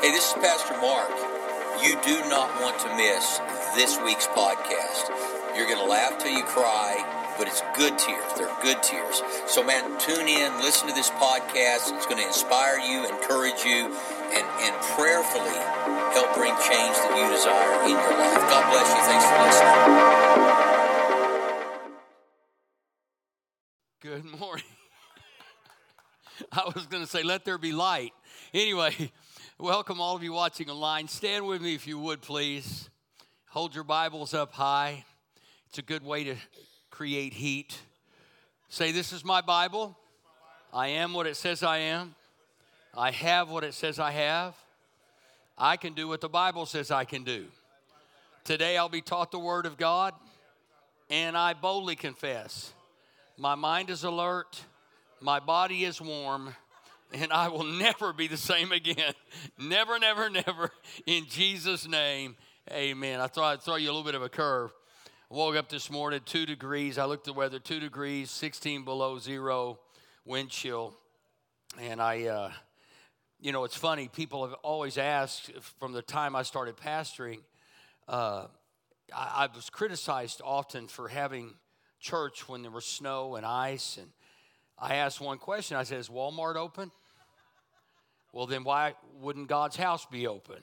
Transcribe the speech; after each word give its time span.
Hey, 0.00 0.12
this 0.12 0.28
is 0.28 0.32
Pastor 0.32 0.80
Mark. 0.80 1.10
You 1.84 1.92
do 2.00 2.26
not 2.30 2.48
want 2.62 2.78
to 2.80 2.88
miss 2.96 3.38
this 3.76 4.00
week's 4.00 4.26
podcast. 4.28 5.12
You're 5.54 5.66
going 5.66 5.76
to 5.76 5.84
laugh 5.84 6.16
till 6.18 6.32
you 6.32 6.42
cry, 6.42 7.04
but 7.36 7.46
it's 7.46 7.60
good 7.76 7.98
tears. 7.98 8.32
They're 8.34 8.48
good 8.62 8.82
tears. 8.82 9.20
So, 9.46 9.62
man, 9.62 10.00
tune 10.00 10.26
in, 10.26 10.56
listen 10.62 10.88
to 10.88 10.94
this 10.94 11.10
podcast. 11.10 11.92
It's 11.94 12.06
going 12.06 12.16
to 12.16 12.26
inspire 12.26 12.78
you, 12.78 13.06
encourage 13.12 13.62
you, 13.62 13.92
and, 14.32 14.46
and 14.64 14.74
prayerfully 14.96 15.52
help 16.16 16.32
bring 16.34 16.56
change 16.64 16.96
that 16.96 17.12
you 17.20 17.28
desire 17.36 17.84
in 17.84 17.90
your 17.90 18.16
life. 18.16 18.40
God 18.48 18.72
bless 18.72 18.88
you. 18.96 19.04
Thanks 19.04 19.28
for 19.28 19.36
listening. 24.00 24.24
Good 24.24 24.40
morning. 24.40 24.64
I 26.52 26.64
was 26.74 26.86
going 26.86 27.02
to 27.02 27.08
say, 27.08 27.22
let 27.22 27.44
there 27.44 27.58
be 27.58 27.72
light. 27.72 28.14
Anyway, 28.54 29.12
welcome 29.60 30.00
all 30.00 30.16
of 30.16 30.22
you 30.22 30.32
watching 30.32 30.70
online. 30.70 31.06
Stand 31.06 31.46
with 31.46 31.60
me 31.60 31.74
if 31.74 31.86
you 31.86 31.98
would, 31.98 32.22
please. 32.22 32.88
Hold 33.50 33.74
your 33.74 33.84
Bibles 33.84 34.32
up 34.32 34.54
high. 34.54 35.04
It's 35.68 35.76
a 35.76 35.82
good 35.82 36.02
way 36.02 36.24
to 36.24 36.36
create 36.88 37.34
heat. 37.34 37.78
Say, 38.70 38.90
This 38.90 39.12
is 39.12 39.22
my 39.22 39.42
Bible. 39.42 39.98
I 40.72 40.88
am 40.88 41.12
what 41.12 41.26
it 41.26 41.36
says 41.36 41.62
I 41.62 41.76
am. 41.78 42.14
I 42.96 43.10
have 43.10 43.50
what 43.50 43.62
it 43.62 43.74
says 43.74 43.98
I 43.98 44.12
have. 44.12 44.54
I 45.58 45.76
can 45.76 45.92
do 45.92 46.08
what 46.08 46.22
the 46.22 46.28
Bible 46.30 46.64
says 46.64 46.90
I 46.90 47.04
can 47.04 47.22
do. 47.22 47.44
Today 48.44 48.78
I'll 48.78 48.88
be 48.88 49.02
taught 49.02 49.30
the 49.30 49.38
Word 49.38 49.66
of 49.66 49.76
God, 49.76 50.14
and 51.10 51.36
I 51.36 51.52
boldly 51.52 51.96
confess 51.96 52.72
my 53.36 53.56
mind 53.56 53.90
is 53.90 54.04
alert, 54.04 54.62
my 55.20 55.38
body 55.38 55.84
is 55.84 56.00
warm 56.00 56.54
and 57.12 57.32
I 57.32 57.48
will 57.48 57.64
never 57.64 58.12
be 58.12 58.28
the 58.28 58.36
same 58.36 58.72
again. 58.72 59.14
never, 59.58 59.98
never, 59.98 60.30
never. 60.30 60.70
In 61.06 61.26
Jesus' 61.26 61.88
name, 61.88 62.36
amen. 62.70 63.20
I 63.20 63.26
thought 63.26 63.52
I'd 63.52 63.62
throw 63.62 63.76
you 63.76 63.88
a 63.88 63.92
little 63.92 64.04
bit 64.04 64.14
of 64.14 64.22
a 64.22 64.28
curve. 64.28 64.72
I 65.30 65.34
woke 65.34 65.56
up 65.56 65.68
this 65.68 65.90
morning, 65.90 66.20
two 66.24 66.46
degrees. 66.46 66.98
I 66.98 67.04
looked 67.04 67.26
at 67.28 67.34
the 67.34 67.38
weather, 67.38 67.58
two 67.58 67.80
degrees, 67.80 68.30
16 68.30 68.84
below 68.84 69.18
zero, 69.18 69.78
wind 70.24 70.50
chill. 70.50 70.96
And 71.80 72.00
I, 72.00 72.24
uh, 72.24 72.52
you 73.40 73.52
know, 73.52 73.64
it's 73.64 73.76
funny, 73.76 74.08
people 74.08 74.46
have 74.46 74.54
always 74.62 74.98
asked 74.98 75.52
from 75.78 75.92
the 75.92 76.02
time 76.02 76.34
I 76.34 76.42
started 76.42 76.76
pastoring, 76.76 77.40
uh, 78.08 78.46
I, 79.14 79.44
I 79.44 79.48
was 79.54 79.70
criticized 79.70 80.40
often 80.44 80.88
for 80.88 81.08
having 81.08 81.54
church 82.00 82.48
when 82.48 82.62
there 82.62 82.70
was 82.70 82.86
snow 82.86 83.36
and 83.36 83.46
ice. 83.46 83.98
And 83.98 84.08
I 84.78 84.96
asked 84.96 85.20
one 85.20 85.38
question 85.38 85.76
I 85.76 85.84
said, 85.84 85.98
Is 85.98 86.08
Walmart 86.08 86.56
open? 86.56 86.90
Well, 88.32 88.46
then 88.46 88.64
why 88.64 88.94
wouldn't 89.20 89.48
God's 89.48 89.76
house 89.76 90.06
be 90.06 90.26
open? 90.26 90.62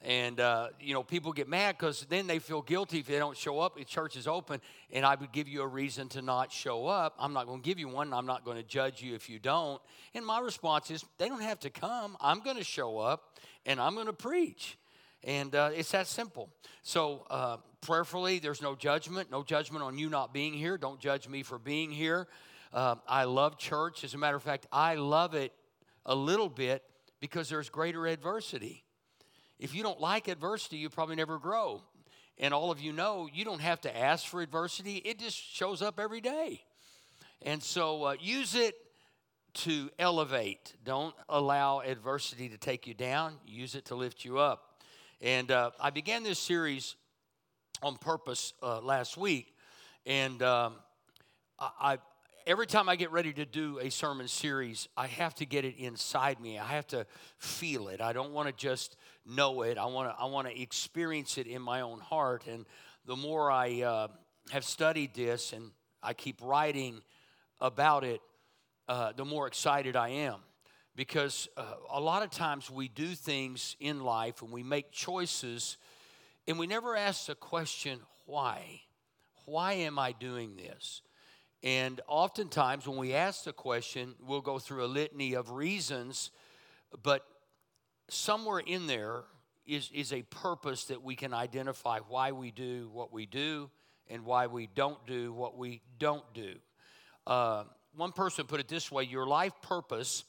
And, 0.00 0.38
uh, 0.38 0.68
you 0.80 0.94
know, 0.94 1.02
people 1.02 1.32
get 1.32 1.48
mad 1.48 1.76
because 1.76 2.06
then 2.08 2.28
they 2.28 2.38
feel 2.38 2.62
guilty 2.62 3.00
if 3.00 3.06
they 3.06 3.18
don't 3.18 3.36
show 3.36 3.58
up. 3.58 3.76
The 3.76 3.84
church 3.84 4.16
is 4.16 4.28
open, 4.28 4.60
and 4.92 5.04
I 5.04 5.16
would 5.16 5.32
give 5.32 5.48
you 5.48 5.62
a 5.62 5.66
reason 5.66 6.08
to 6.10 6.22
not 6.22 6.52
show 6.52 6.86
up. 6.86 7.16
I'm 7.18 7.32
not 7.32 7.46
going 7.46 7.62
to 7.62 7.68
give 7.68 7.80
you 7.80 7.88
one. 7.88 8.14
I'm 8.14 8.26
not 8.26 8.44
going 8.44 8.58
to 8.58 8.62
judge 8.62 9.02
you 9.02 9.16
if 9.16 9.28
you 9.28 9.40
don't. 9.40 9.82
And 10.14 10.24
my 10.24 10.38
response 10.38 10.92
is, 10.92 11.04
they 11.18 11.28
don't 11.28 11.42
have 11.42 11.58
to 11.60 11.70
come. 11.70 12.16
I'm 12.20 12.40
going 12.40 12.56
to 12.58 12.64
show 12.64 12.98
up, 12.98 13.38
and 13.66 13.80
I'm 13.80 13.94
going 13.94 14.06
to 14.06 14.12
preach. 14.12 14.78
And 15.24 15.52
uh, 15.56 15.70
it's 15.74 15.90
that 15.90 16.06
simple. 16.06 16.48
So, 16.84 17.26
uh, 17.28 17.56
prayerfully, 17.80 18.38
there's 18.38 18.62
no 18.62 18.76
judgment, 18.76 19.32
no 19.32 19.42
judgment 19.42 19.82
on 19.82 19.98
you 19.98 20.08
not 20.08 20.32
being 20.32 20.54
here. 20.54 20.78
Don't 20.78 21.00
judge 21.00 21.28
me 21.28 21.42
for 21.42 21.58
being 21.58 21.90
here. 21.90 22.28
Uh, 22.72 22.96
I 23.08 23.24
love 23.24 23.58
church. 23.58 24.04
As 24.04 24.14
a 24.14 24.18
matter 24.18 24.36
of 24.36 24.44
fact, 24.44 24.66
I 24.70 24.94
love 24.94 25.34
it 25.34 25.52
a 26.08 26.14
little 26.14 26.48
bit 26.48 26.82
because 27.20 27.48
there's 27.48 27.68
greater 27.68 28.06
adversity. 28.06 28.82
If 29.60 29.74
you 29.74 29.82
don't 29.84 30.00
like 30.00 30.26
adversity, 30.26 30.78
you 30.78 30.88
probably 30.88 31.16
never 31.16 31.38
grow. 31.38 31.82
And 32.38 32.54
all 32.54 32.70
of 32.70 32.80
you 32.80 32.92
know, 32.92 33.28
you 33.32 33.44
don't 33.44 33.60
have 33.60 33.80
to 33.82 33.96
ask 33.96 34.26
for 34.26 34.40
adversity, 34.40 34.96
it 34.96 35.18
just 35.18 35.36
shows 35.36 35.82
up 35.82 36.00
every 36.00 36.20
day. 36.20 36.62
And 37.42 37.62
so 37.62 38.04
uh, 38.04 38.14
use 38.18 38.54
it 38.54 38.74
to 39.54 39.90
elevate. 39.98 40.74
Don't 40.84 41.14
allow 41.28 41.80
adversity 41.80 42.48
to 42.48 42.56
take 42.56 42.86
you 42.86 42.94
down, 42.94 43.34
use 43.46 43.74
it 43.74 43.86
to 43.86 43.94
lift 43.94 44.24
you 44.24 44.38
up. 44.38 44.82
And 45.20 45.50
uh, 45.50 45.72
I 45.80 45.90
began 45.90 46.22
this 46.22 46.38
series 46.38 46.94
on 47.82 47.96
purpose 47.96 48.54
uh, 48.62 48.80
last 48.80 49.16
week. 49.16 49.54
And 50.06 50.42
um, 50.42 50.74
I, 51.58 51.98
every 52.48 52.66
time 52.66 52.88
I 52.88 52.96
get 52.96 53.12
ready 53.12 53.34
to 53.34 53.44
do 53.44 53.78
a 53.78 53.90
sermon 53.90 54.26
series, 54.26 54.88
I 54.96 55.06
have 55.06 55.34
to 55.34 55.44
get 55.44 55.66
it 55.66 55.76
inside 55.76 56.40
me. 56.40 56.58
I 56.58 56.64
have 56.64 56.86
to 56.88 57.04
feel 57.36 57.88
it. 57.88 58.00
I 58.00 58.14
don't 58.14 58.32
want 58.32 58.48
to 58.48 58.54
just 58.54 58.96
know 59.26 59.60
it. 59.62 59.76
I 59.76 59.84
want 59.84 60.08
to 60.08 60.18
I 60.18 60.24
want 60.24 60.48
to 60.48 60.60
experience 60.60 61.36
it 61.36 61.46
in 61.46 61.60
my 61.60 61.82
own 61.82 62.00
heart. 62.00 62.46
And 62.46 62.64
the 63.04 63.16
more 63.16 63.50
I 63.50 63.82
uh, 63.82 64.08
have 64.50 64.64
studied 64.64 65.14
this 65.14 65.52
and 65.52 65.72
I 66.02 66.14
keep 66.14 66.40
writing 66.42 67.02
about 67.60 68.02
it, 68.02 68.22
uh, 68.88 69.12
the 69.12 69.26
more 69.26 69.46
excited 69.46 69.94
I 69.94 70.08
am. 70.08 70.36
Because 70.96 71.48
uh, 71.56 71.64
a 71.92 72.00
lot 72.00 72.22
of 72.22 72.30
times 72.30 72.70
we 72.70 72.88
do 72.88 73.08
things 73.08 73.76
in 73.78 74.02
life 74.02 74.40
and 74.40 74.50
we 74.50 74.62
make 74.62 74.90
choices, 74.90 75.76
and 76.48 76.58
we 76.58 76.66
never 76.66 76.96
ask 76.96 77.26
the 77.26 77.34
question, 77.34 78.00
why? 78.24 78.80
Why 79.44 79.74
am 79.74 79.98
I 79.98 80.12
doing 80.12 80.56
this? 80.56 81.02
And 81.62 82.00
oftentimes, 82.06 82.86
when 82.86 82.98
we 82.98 83.14
ask 83.14 83.44
the 83.44 83.52
question, 83.52 84.14
we'll 84.24 84.40
go 84.40 84.58
through 84.58 84.84
a 84.84 84.86
litany 84.86 85.34
of 85.34 85.50
reasons, 85.50 86.30
but 87.02 87.24
somewhere 88.08 88.60
in 88.60 88.86
there 88.86 89.24
is, 89.66 89.90
is 89.92 90.12
a 90.12 90.22
purpose 90.22 90.84
that 90.84 91.02
we 91.02 91.16
can 91.16 91.34
identify 91.34 91.98
why 92.08 92.32
we 92.32 92.50
do 92.50 92.88
what 92.92 93.12
we 93.12 93.26
do 93.26 93.70
and 94.08 94.24
why 94.24 94.46
we 94.46 94.68
don't 94.74 95.04
do 95.06 95.32
what 95.32 95.58
we 95.58 95.82
don't 95.98 96.24
do. 96.32 96.54
Uh, 97.26 97.64
one 97.94 98.12
person 98.12 98.46
put 98.46 98.60
it 98.60 98.68
this 98.68 98.90
way 98.90 99.02
your 99.02 99.26
life 99.26 99.52
purpose 99.60 100.24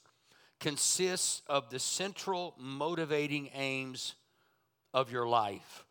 consists 0.58 1.42
of 1.46 1.70
the 1.70 1.78
central 1.78 2.54
motivating 2.58 3.48
aims 3.54 4.14
of 4.92 5.10
your 5.10 5.26
life. 5.26 5.84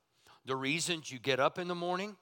The 0.45 0.55
reasons 0.55 1.11
you 1.11 1.17
get 1.17 1.39
up 1.39 1.57
in 1.57 1.67
the 1.67 1.75
morning, 1.75 2.17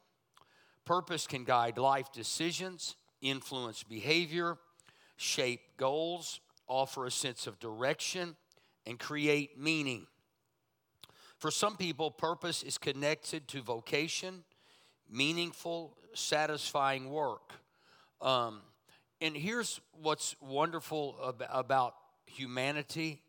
purpose 0.85 1.27
can 1.27 1.43
guide 1.43 1.77
life 1.77 2.11
decisions 2.13 2.95
influence 3.21 3.83
behavior, 3.83 4.57
shape 5.17 5.61
goals, 5.77 6.39
offer 6.67 7.05
a 7.05 7.11
sense 7.11 7.47
of 7.47 7.59
direction, 7.59 8.35
and 8.85 8.99
create 8.99 9.59
meaning. 9.59 10.07
For 11.37 11.51
some 11.51 11.77
people, 11.77 12.09
purpose 12.09 12.63
is 12.63 12.77
connected 12.77 13.47
to 13.49 13.61
vocation, 13.61 14.43
meaningful, 15.09 15.95
satisfying 16.13 17.09
work. 17.09 17.53
Um, 18.21 18.61
and 19.21 19.35
here's 19.35 19.79
what's 20.01 20.35
wonderful 20.41 21.35
about 21.51 21.95
humanity 22.25 23.21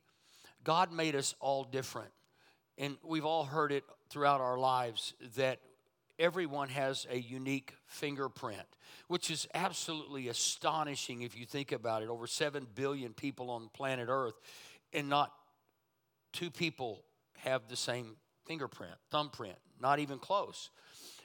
God 0.65 0.93
made 0.93 1.15
us 1.15 1.35
all 1.41 1.65
different. 1.65 2.11
And 2.77 2.97
we've 3.03 3.25
all 3.25 3.45
heard 3.45 3.73
it 3.73 3.85
throughout 4.11 4.41
our 4.41 4.59
lives 4.59 5.15
that 5.37 5.61
everyone 6.19 6.69
has 6.69 7.07
a 7.11 7.19
unique 7.19 7.75
fingerprint, 7.87 8.67
which 9.07 9.31
is 9.31 9.47
absolutely 9.55 10.29
astonishing 10.29 11.23
if 11.23 11.39
you 11.39 11.47
think 11.47 11.73
about 11.73 12.03
it. 12.03 12.09
Over 12.09 12.27
7 12.27 12.67
billion 12.75 13.13
people 13.13 13.51
on 13.51 13.69
planet 13.73 14.09
Earth, 14.11 14.35
and 14.93 15.09
not 15.09 15.33
two 16.33 16.51
people 16.51 17.05
have 17.39 17.69
the 17.69 17.77
same 17.77 18.17
fingerprint, 18.47 18.95
thumbprint, 19.11 19.59
not 19.81 19.99
even 19.99 20.19
close. 20.19 20.71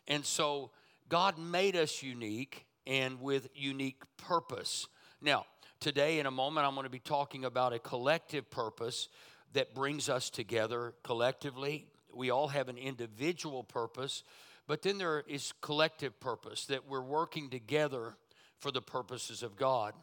And 0.07 0.25
so 0.25 0.71
God 1.09 1.37
made 1.37 1.75
us 1.75 2.03
unique 2.03 2.65
and 2.85 3.21
with 3.21 3.47
unique 3.55 4.03
purpose. 4.17 4.87
Now, 5.21 5.45
today, 5.79 6.19
in 6.19 6.25
a 6.25 6.31
moment, 6.31 6.67
I'm 6.67 6.75
going 6.75 6.85
to 6.85 6.89
be 6.89 6.99
talking 6.99 7.45
about 7.45 7.73
a 7.73 7.79
collective 7.79 8.49
purpose 8.51 9.07
that 9.53 9.73
brings 9.73 10.09
us 10.09 10.29
together 10.29 10.93
collectively. 11.03 11.87
We 12.13 12.29
all 12.29 12.49
have 12.49 12.69
an 12.69 12.77
individual 12.77 13.63
purpose, 13.63 14.23
but 14.67 14.81
then 14.81 14.97
there 14.97 15.23
is 15.27 15.53
collective 15.61 16.19
purpose 16.19 16.65
that 16.65 16.87
we're 16.87 17.01
working 17.01 17.49
together 17.49 18.15
for 18.59 18.71
the 18.71 18.81
purposes 18.81 19.43
of 19.43 19.55
God. 19.55 19.93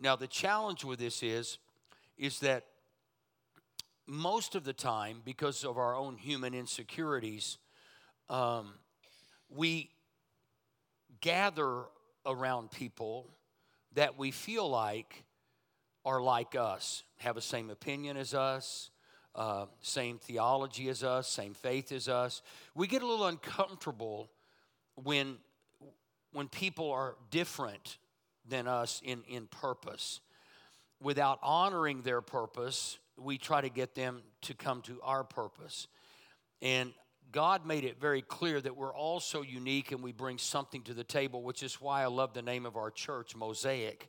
Now, 0.00 0.16
the 0.16 0.26
challenge 0.26 0.84
with 0.84 0.98
this 0.98 1.22
is, 1.22 1.58
is 2.16 2.40
that 2.40 2.64
most 4.06 4.54
of 4.54 4.64
the 4.64 4.72
time, 4.72 5.20
because 5.24 5.64
of 5.64 5.76
our 5.76 5.94
own 5.94 6.16
human 6.16 6.54
insecurities, 6.54 7.58
um, 8.30 8.74
we 9.50 9.90
gather 11.20 11.84
around 12.24 12.70
people 12.70 13.28
that 13.94 14.18
we 14.18 14.30
feel 14.30 14.68
like 14.68 15.24
are 16.04 16.22
like 16.22 16.54
us, 16.54 17.02
have 17.18 17.34
the 17.34 17.42
same 17.42 17.68
opinion 17.68 18.16
as 18.16 18.32
us, 18.32 18.90
uh, 19.38 19.66
same 19.80 20.18
theology 20.18 20.88
as 20.88 21.04
us, 21.04 21.28
same 21.28 21.54
faith 21.54 21.92
as 21.92 22.08
us. 22.08 22.42
We 22.74 22.88
get 22.88 23.02
a 23.02 23.06
little 23.06 23.26
uncomfortable 23.26 24.28
when, 24.96 25.36
when 26.32 26.48
people 26.48 26.90
are 26.90 27.14
different 27.30 27.98
than 28.48 28.66
us 28.66 29.00
in, 29.04 29.22
in 29.28 29.46
purpose. 29.46 30.20
Without 31.00 31.38
honoring 31.40 32.02
their 32.02 32.20
purpose, 32.20 32.98
we 33.16 33.38
try 33.38 33.60
to 33.60 33.68
get 33.68 33.94
them 33.94 34.22
to 34.42 34.54
come 34.54 34.82
to 34.82 35.00
our 35.04 35.22
purpose. 35.22 35.86
And 36.60 36.92
God 37.30 37.64
made 37.64 37.84
it 37.84 38.00
very 38.00 38.22
clear 38.22 38.60
that 38.60 38.76
we're 38.76 38.94
all 38.94 39.20
so 39.20 39.42
unique 39.42 39.92
and 39.92 40.02
we 40.02 40.10
bring 40.10 40.38
something 40.38 40.82
to 40.82 40.94
the 40.94 41.04
table, 41.04 41.44
which 41.44 41.62
is 41.62 41.80
why 41.80 42.02
I 42.02 42.06
love 42.06 42.34
the 42.34 42.42
name 42.42 42.66
of 42.66 42.76
our 42.76 42.90
church, 42.90 43.36
Mosaic. 43.36 44.08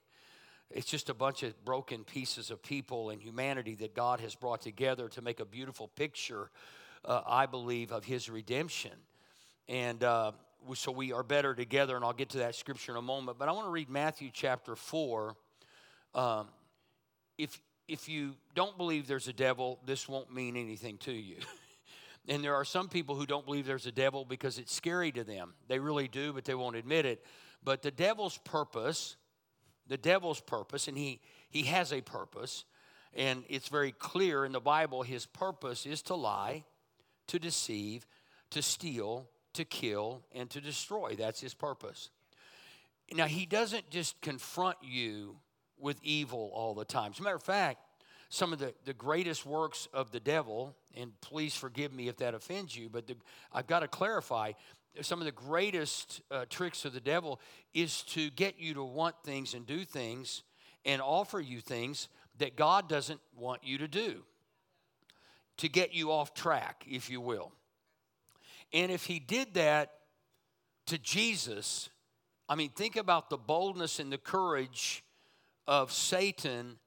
It's 0.71 0.87
just 0.87 1.09
a 1.09 1.13
bunch 1.13 1.41
of 1.43 1.65
broken 1.65 2.03
pieces 2.03 2.51
of 2.51 2.61
people 2.61 3.09
and 3.09 3.21
humanity 3.21 3.75
that 3.75 3.95
God 3.95 4.19
has 4.19 4.35
brought 4.35 4.61
together 4.61 5.07
to 5.09 5.21
make 5.21 5.39
a 5.39 5.45
beautiful 5.45 5.87
picture, 5.87 6.51
uh, 7.03 7.21
I 7.25 7.47
believe, 7.47 7.91
of 7.91 8.05
His 8.05 8.29
redemption. 8.29 8.91
And 9.67 10.03
uh, 10.03 10.33
so 10.75 10.91
we 10.91 11.11
are 11.11 11.23
better 11.23 11.55
together, 11.55 11.95
and 11.95 12.05
I'll 12.05 12.13
get 12.13 12.29
to 12.29 12.39
that 12.39 12.55
scripture 12.55 12.91
in 12.91 12.97
a 12.97 13.01
moment. 13.01 13.39
But 13.39 13.49
I 13.49 13.51
want 13.51 13.65
to 13.65 13.71
read 13.71 13.89
Matthew 13.89 14.29
chapter 14.31 14.75
4. 14.75 15.35
Um, 16.13 16.47
if, 17.37 17.59
if 17.87 18.07
you 18.07 18.35
don't 18.53 18.77
believe 18.77 19.07
there's 19.07 19.27
a 19.27 19.33
devil, 19.33 19.79
this 19.85 20.07
won't 20.07 20.31
mean 20.31 20.55
anything 20.55 20.97
to 20.99 21.11
you. 21.11 21.37
And 22.27 22.43
there 22.43 22.53
are 22.53 22.65
some 22.65 22.89
people 22.89 23.15
who 23.15 23.25
don't 23.25 23.43
believe 23.43 23.65
there's 23.65 23.87
a 23.87 23.91
devil 23.91 24.23
because 24.23 24.59
it's 24.59 24.73
scary 24.73 25.11
to 25.13 25.23
them. 25.23 25.55
They 25.67 25.79
really 25.79 26.07
do, 26.07 26.31
but 26.31 26.45
they 26.45 26.53
won't 26.53 26.75
admit 26.75 27.05
it. 27.05 27.25
But 27.63 27.81
the 27.81 27.89
devil's 27.89 28.37
purpose, 28.39 29.15
the 29.89 29.97
devil's 29.97 30.39
purpose, 30.39 30.87
and 30.87 30.97
he, 30.97 31.19
he 31.49 31.63
has 31.63 31.91
a 31.91 32.01
purpose, 32.01 32.63
and 33.13 33.43
it's 33.49 33.67
very 33.67 33.91
clear 33.91 34.45
in 34.45 34.53
the 34.53 34.61
Bible 34.61 35.01
his 35.03 35.25
purpose 35.25 35.85
is 35.85 36.01
to 36.03 36.15
lie, 36.15 36.63
to 37.27 37.39
deceive, 37.39 38.07
to 38.51 38.61
steal, 38.61 39.27
to 39.53 39.65
kill, 39.65 40.23
and 40.31 40.49
to 40.51 40.61
destroy. 40.61 41.15
That's 41.17 41.41
his 41.41 41.53
purpose. 41.53 42.11
Now, 43.11 43.25
he 43.25 43.45
doesn't 43.45 43.89
just 43.89 44.21
confront 44.21 44.77
you 44.83 45.37
with 45.79 45.99
evil 46.03 46.51
all 46.53 46.75
the 46.75 46.85
time. 46.85 47.11
As 47.13 47.19
a 47.19 47.23
matter 47.23 47.35
of 47.35 47.43
fact, 47.43 47.79
some 48.29 48.53
of 48.53 48.59
the, 48.59 48.73
the 48.85 48.93
greatest 48.93 49.45
works 49.45 49.87
of 49.91 50.11
the 50.11 50.19
devil, 50.19 50.75
and 50.95 51.19
please 51.19 51.55
forgive 51.55 51.91
me 51.91 52.07
if 52.07 52.17
that 52.17 52.35
offends 52.35 52.75
you, 52.75 52.87
but 52.87 53.07
the, 53.07 53.15
I've 53.51 53.65
got 53.65 53.79
to 53.79 53.87
clarify 53.87 54.51
some 55.01 55.19
of 55.19 55.25
the 55.25 55.31
greatest 55.31 56.21
uh, 56.31 56.45
tricks 56.49 56.85
of 56.85 56.93
the 56.93 56.99
devil 56.99 57.39
is 57.73 58.01
to 58.03 58.29
get 58.31 58.59
you 58.59 58.73
to 58.73 58.83
want 58.83 59.15
things 59.23 59.53
and 59.53 59.65
do 59.65 59.85
things 59.85 60.43
and 60.85 61.01
offer 61.01 61.39
you 61.39 61.61
things 61.61 62.09
that 62.37 62.55
God 62.55 62.89
doesn't 62.89 63.19
want 63.35 63.63
you 63.63 63.77
to 63.79 63.87
do, 63.87 64.23
to 65.57 65.69
get 65.69 65.93
you 65.93 66.11
off 66.11 66.33
track, 66.33 66.85
if 66.89 67.09
you 67.09 67.21
will. 67.21 67.51
And 68.73 68.91
if 68.91 69.05
he 69.05 69.19
did 69.19 69.55
that 69.55 69.91
to 70.87 70.97
Jesus, 70.97 71.89
I 72.47 72.55
mean, 72.55 72.69
think 72.69 72.95
about 72.95 73.29
the 73.29 73.37
boldness 73.37 73.99
and 73.99 74.11
the 74.11 74.17
courage 74.17 75.03
of 75.67 75.91
Satan 75.91 76.77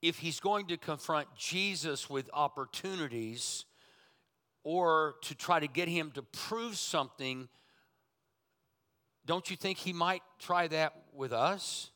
if 0.00 0.18
he's 0.18 0.40
going 0.40 0.66
to 0.66 0.76
confront 0.76 1.28
Jesus 1.36 2.10
with 2.10 2.28
opportunities 2.32 3.64
or 4.64 5.16
to 5.22 5.34
try 5.34 5.60
to 5.60 5.66
get 5.66 5.88
him 5.88 6.10
to 6.12 6.22
prove 6.22 6.76
something, 6.76 7.48
don't 9.26 9.50
you 9.50 9.56
think 9.56 9.78
he 9.78 9.92
might 9.92 10.22
try 10.38 10.68
that 10.68 10.94
with 11.14 11.32
us? 11.32 11.90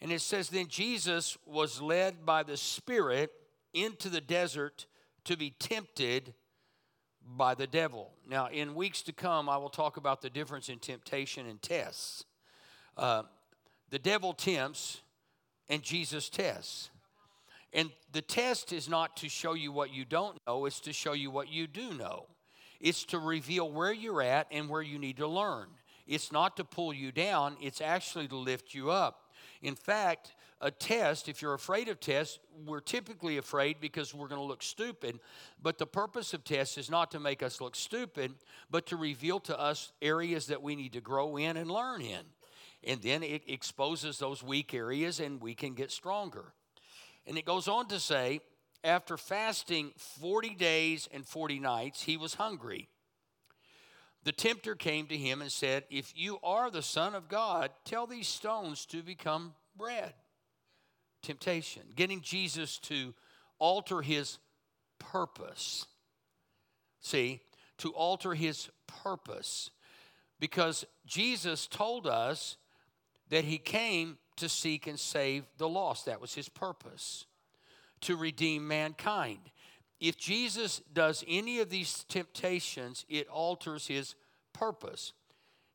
And 0.00 0.10
it 0.10 0.20
says, 0.20 0.48
Then 0.48 0.66
Jesus 0.66 1.38
was 1.46 1.80
led 1.80 2.26
by 2.26 2.42
the 2.42 2.56
Spirit 2.56 3.30
into 3.72 4.08
the 4.08 4.20
desert 4.20 4.86
to 5.24 5.36
be 5.36 5.50
tempted 5.50 6.34
by 7.24 7.54
the 7.54 7.66
devil. 7.66 8.10
Now, 8.28 8.48
in 8.48 8.74
weeks 8.74 9.02
to 9.02 9.12
come, 9.12 9.48
I 9.48 9.56
will 9.56 9.70
talk 9.70 9.96
about 9.96 10.20
the 10.20 10.30
difference 10.30 10.68
in 10.68 10.78
temptation 10.80 11.46
and 11.46 11.62
tests. 11.62 12.24
Uh, 12.96 13.22
the 13.90 13.98
devil 13.98 14.32
tempts, 14.32 15.02
and 15.68 15.82
Jesus 15.82 16.28
tests. 16.28 16.90
And 17.72 17.90
the 18.12 18.22
test 18.22 18.72
is 18.72 18.88
not 18.88 19.16
to 19.18 19.28
show 19.28 19.54
you 19.54 19.72
what 19.72 19.92
you 19.92 20.04
don't 20.04 20.38
know, 20.46 20.66
it's 20.66 20.80
to 20.80 20.92
show 20.92 21.12
you 21.12 21.30
what 21.30 21.50
you 21.50 21.66
do 21.66 21.94
know. 21.94 22.26
It's 22.80 23.04
to 23.06 23.18
reveal 23.18 23.70
where 23.70 23.92
you're 23.92 24.22
at 24.22 24.48
and 24.50 24.68
where 24.68 24.82
you 24.82 24.98
need 24.98 25.18
to 25.18 25.28
learn. 25.28 25.68
It's 26.06 26.32
not 26.32 26.56
to 26.56 26.64
pull 26.64 26.92
you 26.92 27.12
down, 27.12 27.56
it's 27.60 27.80
actually 27.80 28.28
to 28.28 28.36
lift 28.36 28.74
you 28.74 28.90
up. 28.90 29.32
In 29.62 29.76
fact, 29.76 30.32
a 30.60 30.70
test, 30.70 31.28
if 31.28 31.42
you're 31.42 31.54
afraid 31.54 31.88
of 31.88 31.98
tests, 31.98 32.38
we're 32.64 32.80
typically 32.80 33.36
afraid 33.36 33.80
because 33.80 34.14
we're 34.14 34.28
going 34.28 34.40
to 34.40 34.46
look 34.46 34.62
stupid. 34.62 35.18
But 35.60 35.78
the 35.78 35.86
purpose 35.86 36.34
of 36.34 36.44
tests 36.44 36.78
is 36.78 36.88
not 36.88 37.10
to 37.12 37.20
make 37.20 37.42
us 37.42 37.60
look 37.60 37.74
stupid, 37.74 38.34
but 38.70 38.86
to 38.86 38.96
reveal 38.96 39.40
to 39.40 39.58
us 39.58 39.92
areas 40.00 40.46
that 40.46 40.62
we 40.62 40.76
need 40.76 40.92
to 40.92 41.00
grow 41.00 41.36
in 41.36 41.56
and 41.56 41.70
learn 41.70 42.00
in. 42.00 42.22
And 42.84 43.02
then 43.02 43.22
it 43.22 43.42
exposes 43.48 44.18
those 44.18 44.42
weak 44.42 44.72
areas 44.72 45.18
and 45.20 45.40
we 45.40 45.54
can 45.54 45.74
get 45.74 45.90
stronger. 45.90 46.52
And 47.26 47.38
it 47.38 47.44
goes 47.44 47.68
on 47.68 47.88
to 47.88 48.00
say, 48.00 48.40
after 48.84 49.16
fasting 49.16 49.92
40 49.96 50.54
days 50.54 51.08
and 51.12 51.26
40 51.26 51.60
nights, 51.60 52.02
he 52.02 52.16
was 52.16 52.34
hungry. 52.34 52.88
The 54.24 54.32
tempter 54.32 54.74
came 54.74 55.06
to 55.06 55.16
him 55.16 55.40
and 55.42 55.50
said, 55.50 55.84
If 55.90 56.12
you 56.16 56.38
are 56.42 56.70
the 56.70 56.82
Son 56.82 57.14
of 57.14 57.28
God, 57.28 57.70
tell 57.84 58.06
these 58.06 58.28
stones 58.28 58.86
to 58.86 59.02
become 59.02 59.54
bread. 59.76 60.14
Temptation, 61.22 61.82
getting 61.94 62.20
Jesus 62.20 62.78
to 62.80 63.14
alter 63.58 64.02
his 64.02 64.38
purpose. 64.98 65.86
See, 67.00 67.40
to 67.78 67.90
alter 67.90 68.34
his 68.34 68.68
purpose. 68.86 69.70
Because 70.38 70.84
Jesus 71.06 71.66
told 71.66 72.06
us 72.06 72.56
that 73.28 73.44
he 73.44 73.58
came 73.58 74.18
to 74.36 74.48
seek 74.48 74.86
and 74.86 74.98
save 74.98 75.44
the 75.58 75.68
lost. 75.68 76.06
That 76.06 76.20
was 76.20 76.34
his 76.34 76.48
purpose, 76.48 77.26
to 78.02 78.16
redeem 78.16 78.66
mankind. 78.66 79.40
If 80.00 80.16
Jesus 80.16 80.80
does 80.92 81.24
any 81.28 81.60
of 81.60 81.70
these 81.70 82.04
temptations, 82.08 83.04
it 83.08 83.28
alters 83.28 83.86
his 83.86 84.14
purpose. 84.52 85.12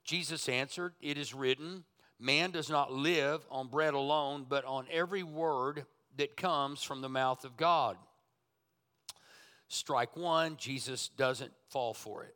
Jesus 0.04 0.50
answered, 0.50 0.94
It 1.02 1.18
is 1.18 1.34
written, 1.34 1.86
Man 2.20 2.52
does 2.52 2.70
not 2.70 2.92
live 2.92 3.46
on 3.50 3.68
bread 3.68 3.94
alone, 3.94 4.46
but 4.48 4.66
on 4.66 4.86
every 4.92 5.24
word 5.24 5.86
that 6.18 6.36
comes 6.36 6.84
from 6.84 7.02
the 7.02 7.10
mouth 7.10 7.46
of 7.46 7.58
God. 7.58 7.98
Strike 9.70 10.16
one, 10.16 10.58
Jesus 10.58 11.10
doesn't 11.10 11.52
fall 11.70 11.94
for 11.94 12.24
it. 12.24 12.36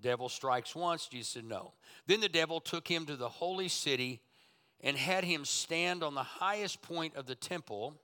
Devil 0.00 0.28
strikes 0.28 0.74
once, 0.74 1.06
Jesus 1.06 1.28
said 1.28 1.44
no. 1.44 1.72
Then 2.06 2.20
the 2.20 2.28
devil 2.28 2.60
took 2.60 2.88
him 2.88 3.06
to 3.06 3.16
the 3.16 3.28
holy 3.28 3.68
city 3.68 4.20
and 4.82 4.96
had 4.96 5.24
him 5.24 5.44
stand 5.44 6.02
on 6.02 6.14
the 6.14 6.22
highest 6.22 6.82
point 6.82 7.16
of 7.16 7.26
the 7.26 7.34
temple. 7.34 7.94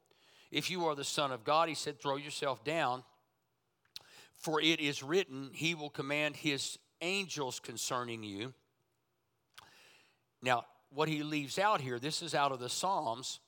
If 0.50 0.70
you 0.70 0.86
are 0.86 0.94
the 0.94 1.04
Son 1.04 1.32
of 1.32 1.44
God, 1.44 1.68
he 1.68 1.74
said, 1.74 2.00
throw 2.00 2.16
yourself 2.16 2.64
down. 2.64 3.02
For 4.36 4.60
it 4.60 4.80
is 4.80 5.02
written, 5.02 5.50
He 5.52 5.74
will 5.74 5.90
command 5.90 6.36
His 6.36 6.78
angels 7.00 7.58
concerning 7.58 8.22
you. 8.22 8.52
Now, 10.42 10.66
what 10.90 11.08
he 11.08 11.22
leaves 11.22 11.58
out 11.58 11.80
here, 11.80 11.98
this 11.98 12.22
is 12.22 12.34
out 12.34 12.52
of 12.52 12.60
the 12.60 12.68
Psalms, 12.68 13.40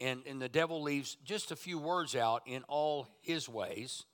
and, 0.00 0.22
and 0.26 0.40
the 0.40 0.48
devil 0.48 0.82
leaves 0.82 1.16
just 1.24 1.50
a 1.50 1.56
few 1.56 1.78
words 1.78 2.16
out 2.16 2.42
in 2.46 2.62
all 2.64 3.08
his 3.20 3.48
ways. 3.48 4.04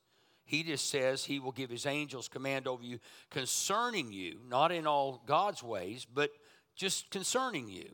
He 0.45 0.63
just 0.63 0.91
says 0.91 1.25
he 1.25 1.39
will 1.39 1.53
give 1.53 1.71
his 1.71 1.87
angels 1.87 2.29
command 2.29 2.67
over 2.67 2.83
you 2.83 2.99
concerning 3.31 4.13
you, 4.13 4.41
not 4.49 4.73
in 4.73 4.87
all 4.87 5.23
God's 5.27 5.63
ways, 5.63 6.07
but 6.13 6.31
just 6.75 7.11
concerning 7.11 7.69
you 7.69 7.91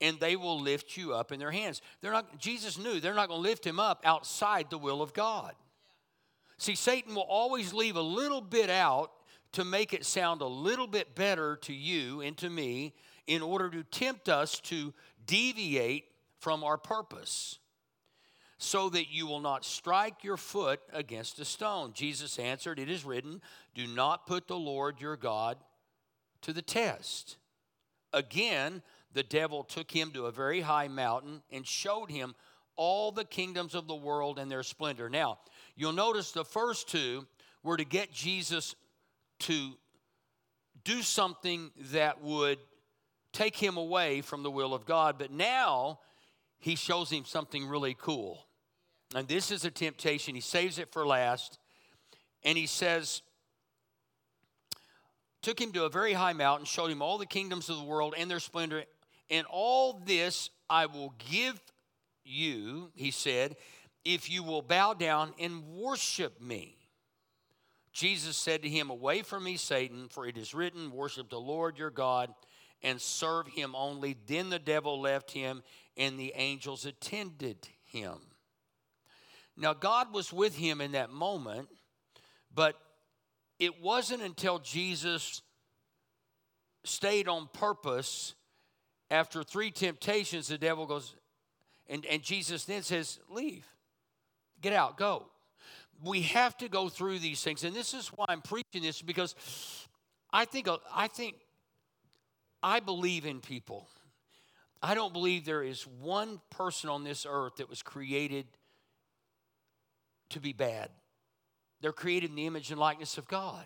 and 0.00 0.18
they 0.20 0.36
will 0.36 0.60
lift 0.60 0.96
you 0.96 1.14
up 1.14 1.32
in 1.32 1.38
their 1.38 1.50
hands. 1.50 1.82
They're 2.00 2.12
not 2.12 2.38
Jesus 2.38 2.78
knew 2.78 3.00
they're 3.00 3.14
not 3.14 3.28
going 3.28 3.42
to 3.42 3.48
lift 3.48 3.66
him 3.66 3.80
up 3.80 4.02
outside 4.04 4.70
the 4.70 4.78
will 4.78 5.02
of 5.02 5.12
God. 5.12 5.54
See, 6.58 6.74
Satan 6.74 7.14
will 7.14 7.22
always 7.22 7.72
leave 7.72 7.96
a 7.96 8.02
little 8.02 8.40
bit 8.40 8.70
out 8.70 9.12
to 9.52 9.64
make 9.64 9.94
it 9.94 10.04
sound 10.04 10.40
a 10.40 10.46
little 10.46 10.86
bit 10.86 11.14
better 11.14 11.56
to 11.62 11.72
you 11.72 12.20
and 12.20 12.36
to 12.38 12.50
me 12.50 12.94
in 13.26 13.42
order 13.42 13.70
to 13.70 13.82
tempt 13.84 14.28
us 14.28 14.58
to 14.60 14.92
deviate 15.26 16.06
from 16.40 16.64
our 16.64 16.78
purpose 16.78 17.58
so 18.58 18.88
that 18.88 19.10
you 19.10 19.26
will 19.26 19.40
not 19.40 19.64
strike 19.64 20.24
your 20.24 20.36
foot 20.36 20.80
against 20.92 21.38
a 21.38 21.44
stone. 21.44 21.92
Jesus 21.94 22.38
answered, 22.38 22.78
It 22.78 22.90
is 22.90 23.04
written, 23.04 23.40
Do 23.74 23.86
not 23.86 24.26
put 24.26 24.48
the 24.48 24.56
Lord 24.56 25.00
your 25.00 25.16
God 25.16 25.58
to 26.42 26.52
the 26.52 26.62
test. 26.62 27.36
Again, 28.12 28.82
the 29.12 29.22
devil 29.22 29.64
took 29.64 29.90
him 29.90 30.10
to 30.12 30.26
a 30.26 30.32
very 30.32 30.60
high 30.60 30.88
mountain 30.88 31.42
and 31.50 31.66
showed 31.66 32.10
him 32.10 32.34
all 32.76 33.10
the 33.10 33.24
kingdoms 33.24 33.74
of 33.74 33.88
the 33.88 33.94
world 33.94 34.38
and 34.38 34.50
their 34.50 34.62
splendor. 34.62 35.08
Now, 35.08 35.38
you'll 35.74 35.92
notice 35.92 36.32
the 36.32 36.44
first 36.44 36.88
two 36.88 37.26
were 37.62 37.76
to 37.76 37.84
get 37.84 38.12
Jesus 38.12 38.74
to 39.40 39.72
do 40.84 41.02
something 41.02 41.70
that 41.92 42.22
would 42.22 42.58
take 43.32 43.56
him 43.56 43.76
away 43.76 44.20
from 44.20 44.42
the 44.42 44.50
will 44.50 44.74
of 44.74 44.86
God. 44.86 45.16
But 45.18 45.30
now 45.30 45.98
he 46.58 46.76
shows 46.76 47.10
him 47.10 47.24
something 47.24 47.66
really 47.66 47.96
cool. 47.98 48.46
And 49.14 49.26
this 49.26 49.50
is 49.50 49.64
a 49.64 49.70
temptation. 49.70 50.34
He 50.34 50.40
saves 50.40 50.78
it 50.78 50.92
for 50.92 51.06
last. 51.06 51.58
And 52.44 52.56
he 52.56 52.66
says, 52.66 53.22
took 55.42 55.60
him 55.60 55.72
to 55.72 55.84
a 55.84 55.88
very 55.88 56.12
high 56.12 56.32
mountain, 56.32 56.66
showed 56.66 56.90
him 56.90 57.02
all 57.02 57.18
the 57.18 57.26
kingdoms 57.26 57.68
of 57.68 57.78
the 57.78 57.84
world 57.84 58.14
and 58.16 58.30
their 58.30 58.40
splendor, 58.40 58.84
and 59.30 59.46
all 59.50 60.02
this 60.04 60.50
I 60.68 60.86
will 60.86 61.14
give 61.30 61.60
you, 62.24 62.90
he 62.94 63.10
said, 63.10 63.56
if 64.04 64.30
you 64.30 64.42
will 64.42 64.62
bow 64.62 64.94
down 64.94 65.34
and 65.38 65.66
worship 65.66 66.40
me. 66.40 66.76
Jesus 67.92 68.36
said 68.36 68.62
to 68.62 68.68
him, 68.68 68.90
Away 68.90 69.22
from 69.22 69.44
me, 69.44 69.56
Satan, 69.56 70.08
for 70.08 70.26
it 70.26 70.36
is 70.36 70.54
written, 70.54 70.92
Worship 70.92 71.30
the 71.30 71.40
Lord 71.40 71.78
your 71.78 71.90
God 71.90 72.32
and 72.82 73.00
serve 73.00 73.48
him 73.48 73.74
only. 73.74 74.16
Then 74.26 74.50
the 74.50 74.58
devil 74.58 75.00
left 75.00 75.32
him, 75.32 75.62
and 75.96 76.18
the 76.18 76.32
angels 76.36 76.86
attended 76.86 77.68
him. 77.84 78.18
Now, 79.56 79.74
God 79.74 80.12
was 80.12 80.32
with 80.32 80.54
him 80.54 80.80
in 80.80 80.92
that 80.92 81.10
moment, 81.10 81.68
but 82.54 82.76
it 83.58 83.82
wasn't 83.82 84.22
until 84.22 84.60
Jesus 84.60 85.42
stayed 86.84 87.26
on 87.26 87.48
purpose 87.52 88.34
after 89.10 89.42
three 89.42 89.70
temptations, 89.70 90.48
the 90.48 90.58
devil 90.58 90.86
goes, 90.86 91.14
and, 91.88 92.04
and 92.06 92.22
Jesus 92.22 92.64
then 92.64 92.82
says, 92.82 93.18
Leave, 93.30 93.66
get 94.60 94.72
out, 94.72 94.96
go. 94.96 95.26
We 96.04 96.22
have 96.22 96.56
to 96.58 96.68
go 96.68 96.88
through 96.88 97.18
these 97.18 97.42
things. 97.42 97.64
And 97.64 97.74
this 97.74 97.92
is 97.92 98.08
why 98.08 98.26
I'm 98.28 98.42
preaching 98.42 98.82
this 98.82 99.02
because 99.02 99.34
I 100.32 100.44
think, 100.44 100.68
uh, 100.68 100.76
I 100.94 101.08
think, 101.08 101.34
I 102.62 102.80
believe 102.80 103.26
in 103.26 103.40
people. 103.40 103.88
I 104.82 104.94
don't 104.94 105.12
believe 105.12 105.44
there 105.44 105.62
is 105.62 105.86
one 105.86 106.40
person 106.50 106.88
on 106.88 107.02
this 107.02 107.26
earth 107.28 107.56
that 107.56 107.68
was 107.68 107.82
created 107.82 108.46
to 110.30 110.40
be 110.40 110.52
bad. 110.52 110.90
They're 111.80 111.92
created 111.92 112.30
in 112.30 112.36
the 112.36 112.46
image 112.46 112.70
and 112.70 112.78
likeness 112.78 113.18
of 113.18 113.26
God. 113.26 113.64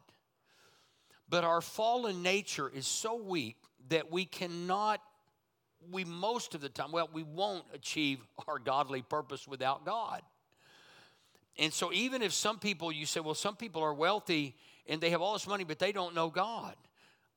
But 1.28 1.44
our 1.44 1.61
fallen 1.61 2.22
nature 2.22 2.70
is 2.72 2.87
so 2.87 3.14
weak 3.16 3.56
that 3.88 4.11
we 4.11 4.25
cannot, 4.25 5.00
we 5.90 6.04
most 6.04 6.54
of 6.54 6.60
the 6.60 6.68
time, 6.68 6.92
well, 6.92 7.08
we 7.12 7.22
won't 7.22 7.64
achieve 7.72 8.20
our 8.46 8.58
godly 8.58 9.02
purpose 9.02 9.46
without 9.48 9.84
God. 9.84 10.22
And 11.58 11.72
so, 11.72 11.92
even 11.92 12.22
if 12.22 12.32
some 12.32 12.58
people, 12.58 12.90
you 12.90 13.06
say, 13.06 13.20
well, 13.20 13.34
some 13.34 13.56
people 13.56 13.82
are 13.82 13.92
wealthy 13.92 14.56
and 14.86 15.00
they 15.00 15.10
have 15.10 15.20
all 15.20 15.34
this 15.34 15.46
money, 15.46 15.64
but 15.64 15.78
they 15.78 15.92
don't 15.92 16.14
know 16.14 16.30
God, 16.30 16.74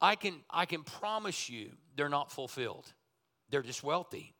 I 0.01 0.15
can, 0.15 0.35
I 0.49 0.65
can 0.65 0.83
promise 0.83 1.49
you 1.49 1.71
they're 1.95 2.09
not 2.09 2.31
fulfilled. 2.31 2.91
They're 3.49 3.61
just 3.61 3.83
wealthy. 3.83 4.33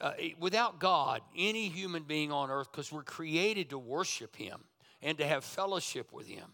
Uh, 0.00 0.12
without 0.38 0.80
God, 0.80 1.20
any 1.36 1.68
human 1.68 2.04
being 2.04 2.32
on 2.32 2.50
earth, 2.50 2.72
because 2.72 2.90
we're 2.90 3.02
created 3.02 3.70
to 3.70 3.78
worship 3.78 4.34
Him 4.34 4.60
and 5.02 5.18
to 5.18 5.26
have 5.26 5.44
fellowship 5.44 6.12
with 6.12 6.26
Him, 6.26 6.46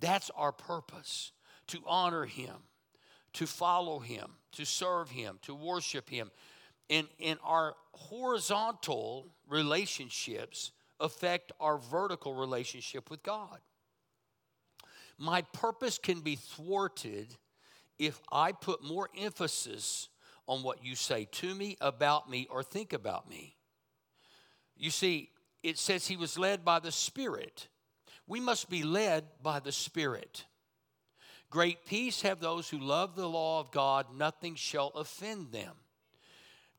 that's 0.00 0.30
our 0.30 0.52
purpose 0.52 1.32
to 1.68 1.80
honor 1.86 2.24
Him, 2.24 2.54
to 3.36 3.46
follow 3.46 3.98
Him, 3.98 4.30
to 4.52 4.64
serve 4.64 5.10
Him, 5.10 5.38
to 5.42 5.54
worship 5.54 6.08
Him. 6.08 6.30
And, 6.88 7.06
and 7.22 7.38
our 7.44 7.74
horizontal 7.92 9.28
relationships 9.48 10.72
affect 11.00 11.52
our 11.60 11.78
vertical 11.78 12.34
relationship 12.34 13.10
with 13.10 13.22
God. 13.22 13.58
My 15.18 15.42
purpose 15.52 15.98
can 15.98 16.20
be 16.20 16.36
thwarted 16.36 17.36
if 17.98 18.20
I 18.30 18.52
put 18.52 18.82
more 18.82 19.10
emphasis 19.18 20.08
on 20.46 20.62
what 20.62 20.84
you 20.84 20.94
say 20.94 21.26
to 21.32 21.54
me, 21.54 21.76
about 21.80 22.30
me, 22.30 22.46
or 22.50 22.62
think 22.62 22.92
about 22.92 23.28
me. 23.28 23.56
You 24.76 24.90
see, 24.90 25.30
it 25.62 25.76
says 25.78 26.06
he 26.06 26.16
was 26.16 26.38
led 26.38 26.64
by 26.64 26.78
the 26.78 26.92
Spirit. 26.92 27.68
We 28.26 28.40
must 28.40 28.70
be 28.70 28.82
led 28.82 29.24
by 29.42 29.60
the 29.60 29.72
Spirit. 29.72 30.44
Great 31.56 31.86
peace 31.86 32.20
have 32.20 32.38
those 32.38 32.68
who 32.68 32.78
love 32.78 33.16
the 33.16 33.26
law 33.26 33.60
of 33.60 33.70
God, 33.70 34.08
nothing 34.14 34.56
shall 34.56 34.88
offend 34.88 35.52
them. 35.52 35.72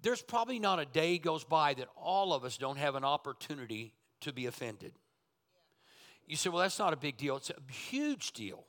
There's 0.04 0.22
probably 0.22 0.60
not 0.60 0.78
a 0.78 0.86
day 0.86 1.18
goes 1.18 1.44
by 1.44 1.74
that 1.74 1.88
all 1.96 2.32
of 2.32 2.46
us 2.46 2.58
don't 2.58 2.78
have 2.78 2.94
an 2.94 3.04
opportunity 3.04 3.92
to 4.22 4.32
be 4.32 4.46
offended. 4.46 4.94
You 6.28 6.36
say, 6.36 6.52
well, 6.52 6.62
that's 6.62 6.78
not 6.78 6.94
a 6.94 6.96
big 6.96 7.18
deal. 7.18 7.38
It's 7.38 7.50
a 7.50 7.74
huge 7.74 8.34
deal 8.34 8.66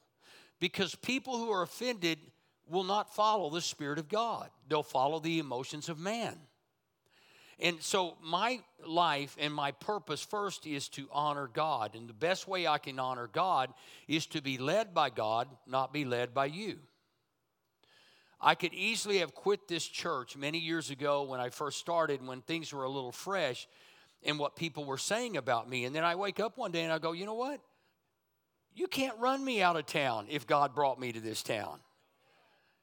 because 0.60 0.94
people 0.94 1.36
who 1.36 1.50
are 1.50 1.60
offended 1.60 2.18
will 2.66 2.84
not 2.84 3.14
follow 3.14 3.50
the 3.50 3.60
Spirit 3.60 3.98
of 3.98 4.08
God, 4.08 4.48
they'll 4.66 4.82
follow 4.82 5.18
the 5.18 5.38
emotions 5.38 5.90
of 5.90 5.98
man. 5.98 6.38
And 7.60 7.82
so, 7.82 8.16
my 8.22 8.60
life 8.86 9.36
and 9.40 9.52
my 9.52 9.72
purpose 9.72 10.22
first 10.22 10.64
is 10.66 10.88
to 10.90 11.08
honor 11.10 11.50
God. 11.52 11.96
And 11.96 12.08
the 12.08 12.12
best 12.12 12.46
way 12.46 12.68
I 12.68 12.78
can 12.78 13.00
honor 13.00 13.28
God 13.32 13.74
is 14.06 14.26
to 14.26 14.40
be 14.40 14.58
led 14.58 14.94
by 14.94 15.10
God, 15.10 15.48
not 15.66 15.92
be 15.92 16.04
led 16.04 16.32
by 16.32 16.46
you. 16.46 16.78
I 18.40 18.54
could 18.54 18.72
easily 18.72 19.18
have 19.18 19.34
quit 19.34 19.66
this 19.66 19.84
church 19.84 20.36
many 20.36 20.58
years 20.58 20.90
ago 20.90 21.24
when 21.24 21.40
I 21.40 21.50
first 21.50 21.78
started, 21.78 22.24
when 22.24 22.42
things 22.42 22.72
were 22.72 22.84
a 22.84 22.90
little 22.90 23.10
fresh 23.10 23.66
and 24.22 24.38
what 24.38 24.54
people 24.54 24.84
were 24.84 24.98
saying 24.98 25.36
about 25.36 25.68
me. 25.68 25.84
And 25.84 25.94
then 25.94 26.04
I 26.04 26.14
wake 26.14 26.38
up 26.38 26.56
one 26.56 26.70
day 26.70 26.84
and 26.84 26.92
I 26.92 26.98
go, 26.98 27.10
you 27.10 27.26
know 27.26 27.34
what? 27.34 27.60
You 28.74 28.86
can't 28.86 29.18
run 29.18 29.44
me 29.44 29.60
out 29.60 29.76
of 29.76 29.86
town 29.86 30.26
if 30.30 30.46
God 30.46 30.74
brought 30.74 31.00
me 31.00 31.10
to 31.10 31.20
this 31.20 31.42
town. 31.42 31.80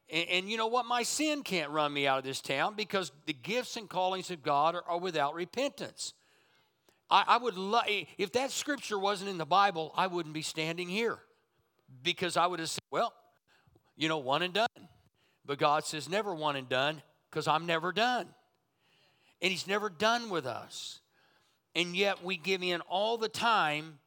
And, 0.10 0.30
and, 0.30 0.50
you 0.50 0.58
know 0.58 0.68
what? 0.68 0.86
My 0.86 1.04
sin 1.04 1.42
can't 1.42 1.72
run 1.72 1.92
me 1.92 2.06
out 2.06 2.20
of 2.20 2.24
this 2.24 2.42
town 2.42 2.76
because 2.76 3.12
the 3.26 3.34
gifts 3.34 3.76
and 3.76 3.90
callings 3.90 4.30
of 4.30 4.44
God 4.44 4.76
are, 4.76 4.84
are 4.88 5.00
without 5.00 5.34
repentance. 5.34 6.14
I, 7.10 7.24
I 7.28 7.38
would 7.38 7.58
love, 7.58 7.86
if 8.18 8.32
that 8.34 8.52
scripture 8.52 9.00
wasn't 9.00 9.32
in 9.32 9.38
the 9.38 9.46
Bible, 9.46 9.92
I 9.96 10.08
wouldn't 10.08 10.34
be 10.34 10.42
standing 10.44 10.88
here 10.88 11.18
because 12.04 12.38
I 12.38 12.46
would 12.46 12.60
have 12.60 12.70
said, 12.70 12.84
well, 12.92 13.14
you 13.96 14.08
know, 14.08 14.18
one 14.18 14.44
and 14.44 14.54
done. 14.54 14.68
But 15.46 15.58
God 15.58 15.86
says, 15.86 16.10
never 16.10 16.34
one 16.34 16.56
and 16.56 16.70
done 16.70 17.02
because 17.30 17.48
I'm 17.48 17.66
never 17.66 17.92
done. 17.92 18.28
And 19.42 19.52
He's 19.52 19.68
never 19.68 19.90
done 19.90 20.30
with 20.30 20.46
us. 20.46 21.00
And 21.76 21.96
yet 21.96 22.24
we 22.24 22.38
give 22.38 22.64
in 22.64 22.82
all 22.82 23.18
the 23.18 23.30
time 23.30 24.00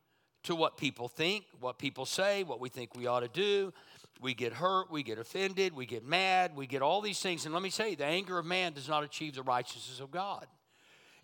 to 0.45 0.55
what 0.55 0.77
people 0.77 1.09
think, 1.09 1.45
what 1.61 1.79
people 1.79 2.07
say, 2.07 2.43
what 2.43 2.61
we 2.61 2.69
think 2.69 2.97
we 2.97 3.07
ought 3.07 3.21
to 3.21 3.29
do 3.29 3.73
we 4.21 4.35
get 4.35 4.53
hurt, 4.53 4.91
we 4.91 5.03
get 5.03 5.19
offended, 5.19 5.75
we 5.75 5.87
get 5.87 6.05
mad, 6.05 6.57
we 6.57 6.67
get 6.67 6.83
all 6.83 7.01
these 7.01 7.21
things. 7.21 7.45
And 7.45 7.55
let 7.55 7.63
me 7.63 7.71
say, 7.71 7.95
the 7.95 8.05
anger 8.05 8.39
of 8.39 8.47
man 8.47 8.73
does 8.73 8.89
not 8.89 9.05
achieve 9.05 9.35
the 9.35 9.43
righteousness 9.43 10.01
of 10.01 10.11
God. 10.11 10.47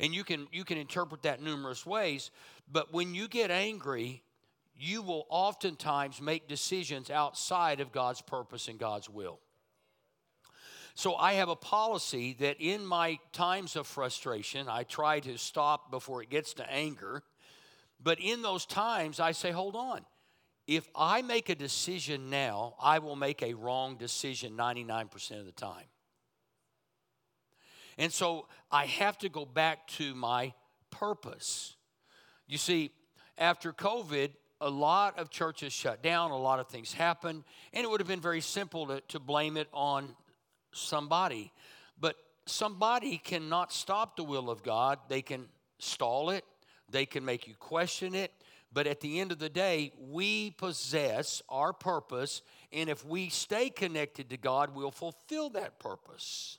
And 0.00 0.14
you 0.14 0.24
can 0.24 0.48
you 0.52 0.64
can 0.64 0.78
interpret 0.78 1.22
that 1.22 1.40
numerous 1.40 1.86
ways, 1.86 2.30
but 2.70 2.92
when 2.92 3.14
you 3.14 3.28
get 3.28 3.50
angry, 3.50 4.22
you 4.76 5.02
will 5.02 5.26
oftentimes 5.28 6.20
make 6.20 6.48
decisions 6.48 7.10
outside 7.10 7.80
of 7.80 7.92
God's 7.92 8.20
purpose 8.20 8.66
and 8.68 8.78
God's 8.78 9.08
will. 9.08 9.38
So 10.96 11.14
I 11.16 11.34
have 11.34 11.48
a 11.48 11.56
policy 11.56 12.36
that 12.40 12.56
in 12.60 12.86
my 12.86 13.18
times 13.32 13.76
of 13.76 13.86
frustration, 13.86 14.68
I 14.68 14.84
try 14.84 15.20
to 15.20 15.36
stop 15.38 15.90
before 15.90 16.22
it 16.22 16.30
gets 16.30 16.54
to 16.54 16.70
anger. 16.70 17.22
But 18.00 18.18
in 18.20 18.42
those 18.42 18.66
times, 18.66 19.18
I 19.18 19.32
say, 19.32 19.50
hold 19.50 19.76
on 19.76 20.04
if 20.66 20.88
I 20.94 21.23
make 21.23 21.49
a 21.50 21.54
decision 21.54 22.30
now, 22.30 22.75
I 22.80 22.99
will 22.99 23.16
make 23.16 23.42
a 23.42 23.54
wrong 23.54 23.97
decision 23.97 24.56
99% 24.56 25.38
of 25.38 25.47
the 25.47 25.52
time. 25.52 25.87
And 27.99 28.12
so 28.12 28.49
I 28.71 28.87
have 28.87 29.18
to 29.18 29.28
go 29.28 29.44
back 29.44 29.87
to 29.99 30.14
my 30.14 30.52
purpose. 30.90 31.76
You 32.47 32.59
see, 32.59 32.90
after 33.38 33.73
COVID, 33.73 34.30
a 34.61 34.71
lot 34.71 35.18
of 35.18 35.30
churches 35.30 35.73
shut 35.73 36.02
down, 36.02 36.30
a 36.30 36.37
lot 36.37 36.59
of 36.59 36.68
things 36.68 36.92
happened, 36.92 37.44
and 37.73 37.85
it 37.85 37.90
would 37.90 38.00
have 38.00 38.09
been 38.09 38.21
very 38.21 38.40
simple 38.40 38.87
to, 38.87 39.00
to 39.09 39.21
blame 39.21 39.56
it 39.56 39.68
on 39.73 40.16
somebody. 40.73 41.52
But 42.00 42.16
somebody 42.47 43.18
cannot 43.18 43.73
stop 43.73 44.16
the 44.16 44.25
will 44.25 44.50
of 44.50 44.62
God, 44.62 44.99
they 45.09 45.23
can 45.23 45.47
stall 45.78 46.30
it, 46.30 46.44
they 46.90 47.06
can 47.06 47.25
make 47.25 47.47
you 47.47 47.54
question 47.54 48.14
it, 48.14 48.33
but 48.75 48.88
at 48.88 49.00
the 49.00 49.21
end 49.21 49.31
of 49.31 49.38
the 49.38 49.49
day, 49.49 49.93
we 50.11 50.50
possess 50.50 51.43
our 51.49 51.73
purpose, 51.73 52.43
and 52.73 52.90
if 52.90 53.07
we 53.07 53.28
stay 53.28 53.71
connected 53.71 54.31
to 54.31 54.37
God, 54.37 54.75
we'll 54.75 54.90
fulfill 54.90 55.50
that 55.50 55.78
purpose. 55.78 56.59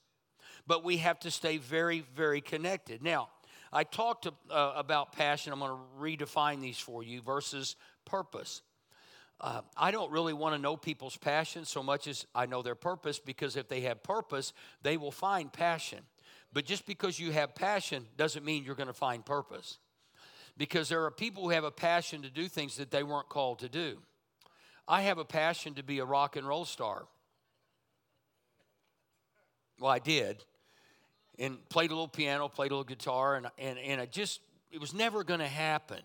But 0.65 0.85
we 0.85 0.97
have 0.97 1.19
to 1.19 1.29
stay 1.29 1.57
very, 1.57 2.05
very 2.15 2.39
connected. 2.39 3.03
Now, 3.03 3.29
I 3.73 3.83
talked 3.83 4.27
uh, 4.27 4.31
about 4.49 5.11
passion. 5.11 5.51
I'm 5.51 5.59
going 5.59 5.71
to 5.71 6.25
redefine 6.25 6.61
these 6.61 6.79
for 6.79 7.03
you 7.03 7.21
versus 7.21 7.75
purpose. 8.05 8.61
Uh, 9.41 9.61
I 9.75 9.91
don't 9.91 10.09
really 10.09 10.33
want 10.33 10.55
to 10.55 10.61
know 10.61 10.77
people's 10.77 11.17
passion 11.17 11.65
so 11.65 11.83
much 11.83 12.07
as 12.07 12.25
I 12.33 12.45
know 12.45 12.61
their 12.61 12.75
purpose 12.75 13.19
because 13.19 13.57
if 13.57 13.67
they 13.67 13.81
have 13.81 14.01
purpose, 14.01 14.53
they 14.81 14.95
will 14.95 15.11
find 15.11 15.51
passion. 15.51 15.99
But 16.53 16.63
just 16.63 16.85
because 16.85 17.19
you 17.19 17.31
have 17.33 17.53
passion 17.53 18.05
doesn't 18.15 18.45
mean 18.45 18.63
you're 18.63 18.75
going 18.75 18.87
to 18.87 18.93
find 18.93 19.25
purpose 19.25 19.79
because 20.57 20.89
there 20.89 21.03
are 21.05 21.11
people 21.11 21.43
who 21.43 21.49
have 21.49 21.63
a 21.63 21.71
passion 21.71 22.21
to 22.21 22.29
do 22.29 22.47
things 22.47 22.77
that 22.77 22.91
they 22.91 23.03
weren't 23.03 23.29
called 23.29 23.59
to 23.59 23.69
do. 23.69 23.97
I 24.87 25.01
have 25.01 25.17
a 25.17 25.25
passion 25.25 25.73
to 25.75 25.83
be 25.83 25.99
a 25.99 26.05
rock 26.05 26.35
and 26.35 26.47
roll 26.47 26.65
star. 26.65 27.05
Well, 29.79 29.91
I 29.91 29.99
did. 29.99 30.43
And 31.37 31.57
played 31.69 31.91
a 31.91 31.93
little 31.93 32.07
piano, 32.07 32.47
played 32.47 32.71
a 32.71 32.75
little 32.75 32.83
guitar, 32.85 33.35
and, 33.35 33.47
and, 33.57 33.77
and 33.77 33.99
it 33.99 34.11
just, 34.11 34.39
it 34.71 34.79
was 34.79 34.93
never 34.93 35.23
going 35.23 35.41
to 35.41 35.47
happen. 35.47 35.99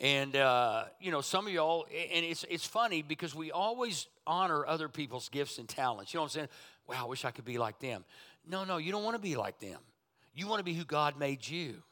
And, 0.00 0.34
uh, 0.36 0.84
you 1.00 1.10
know, 1.10 1.20
some 1.20 1.46
of 1.46 1.52
y'all, 1.52 1.86
and 1.86 2.24
it's, 2.24 2.44
it's 2.50 2.66
funny 2.66 3.02
because 3.02 3.34
we 3.34 3.52
always 3.52 4.08
honor 4.26 4.66
other 4.66 4.88
people's 4.88 5.28
gifts 5.28 5.58
and 5.58 5.68
talents. 5.68 6.12
You 6.12 6.18
know 6.18 6.22
what 6.22 6.32
I'm 6.32 6.34
saying? 6.34 6.48
Wow, 6.88 7.04
I 7.04 7.08
wish 7.08 7.24
I 7.24 7.30
could 7.30 7.44
be 7.44 7.58
like 7.58 7.78
them. 7.78 8.04
No, 8.48 8.64
no, 8.64 8.76
you 8.78 8.92
don't 8.92 9.04
want 9.04 9.14
to 9.14 9.22
be 9.22 9.36
like 9.36 9.58
them. 9.58 9.78
You 10.34 10.48
want 10.48 10.60
to 10.60 10.64
be 10.64 10.74
who 10.74 10.84
God 10.84 11.18
made 11.18 11.46
you. 11.46 11.82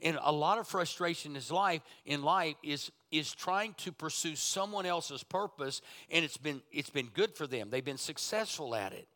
And 0.00 0.18
a 0.22 0.32
lot 0.32 0.58
of 0.58 0.66
frustration 0.66 1.32
in 1.32 1.34
his 1.34 1.50
life 1.50 1.82
in 2.04 2.22
life 2.22 2.54
is 2.62 2.90
is 3.10 3.32
trying 3.32 3.74
to 3.74 3.90
pursue 3.90 4.36
someone 4.36 4.86
else's 4.86 5.22
purpose 5.22 5.80
and 6.10 6.24
it's 6.24 6.36
been 6.36 6.62
it's 6.70 6.90
been 6.90 7.08
good 7.14 7.34
for 7.34 7.46
them. 7.46 7.70
They've 7.70 7.84
been 7.84 7.98
successful 7.98 8.74
at 8.74 8.92
it. 8.92 9.08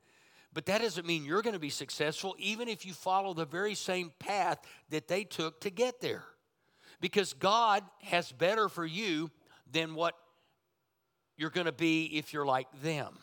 But 0.55 0.67
that 0.67 0.83
doesn't 0.83 1.07
mean 1.07 1.25
you're 1.25 1.43
going 1.43 1.55
to 1.55 1.61
be 1.61 1.71
successful 1.71 2.35
even 2.39 2.69
if 2.69 2.85
you 2.85 2.93
follow 2.93 3.33
the 3.33 3.47
very 3.47 3.75
same 3.75 4.12
path 4.19 4.59
that 4.91 5.09
they 5.09 5.25
took 5.25 5.61
to 5.61 5.71
get 5.71 6.01
there. 6.01 6.25
Because 7.01 7.33
God 7.33 7.83
has 8.03 8.31
better 8.31 8.69
for 8.69 8.85
you 8.85 9.31
than 9.71 9.95
what 9.95 10.15
you're 11.37 11.51
going 11.51 11.67
to 11.67 11.73
be 11.73 12.05
if 12.05 12.33
you're 12.33 12.47
like 12.47 12.69
them. 12.83 13.19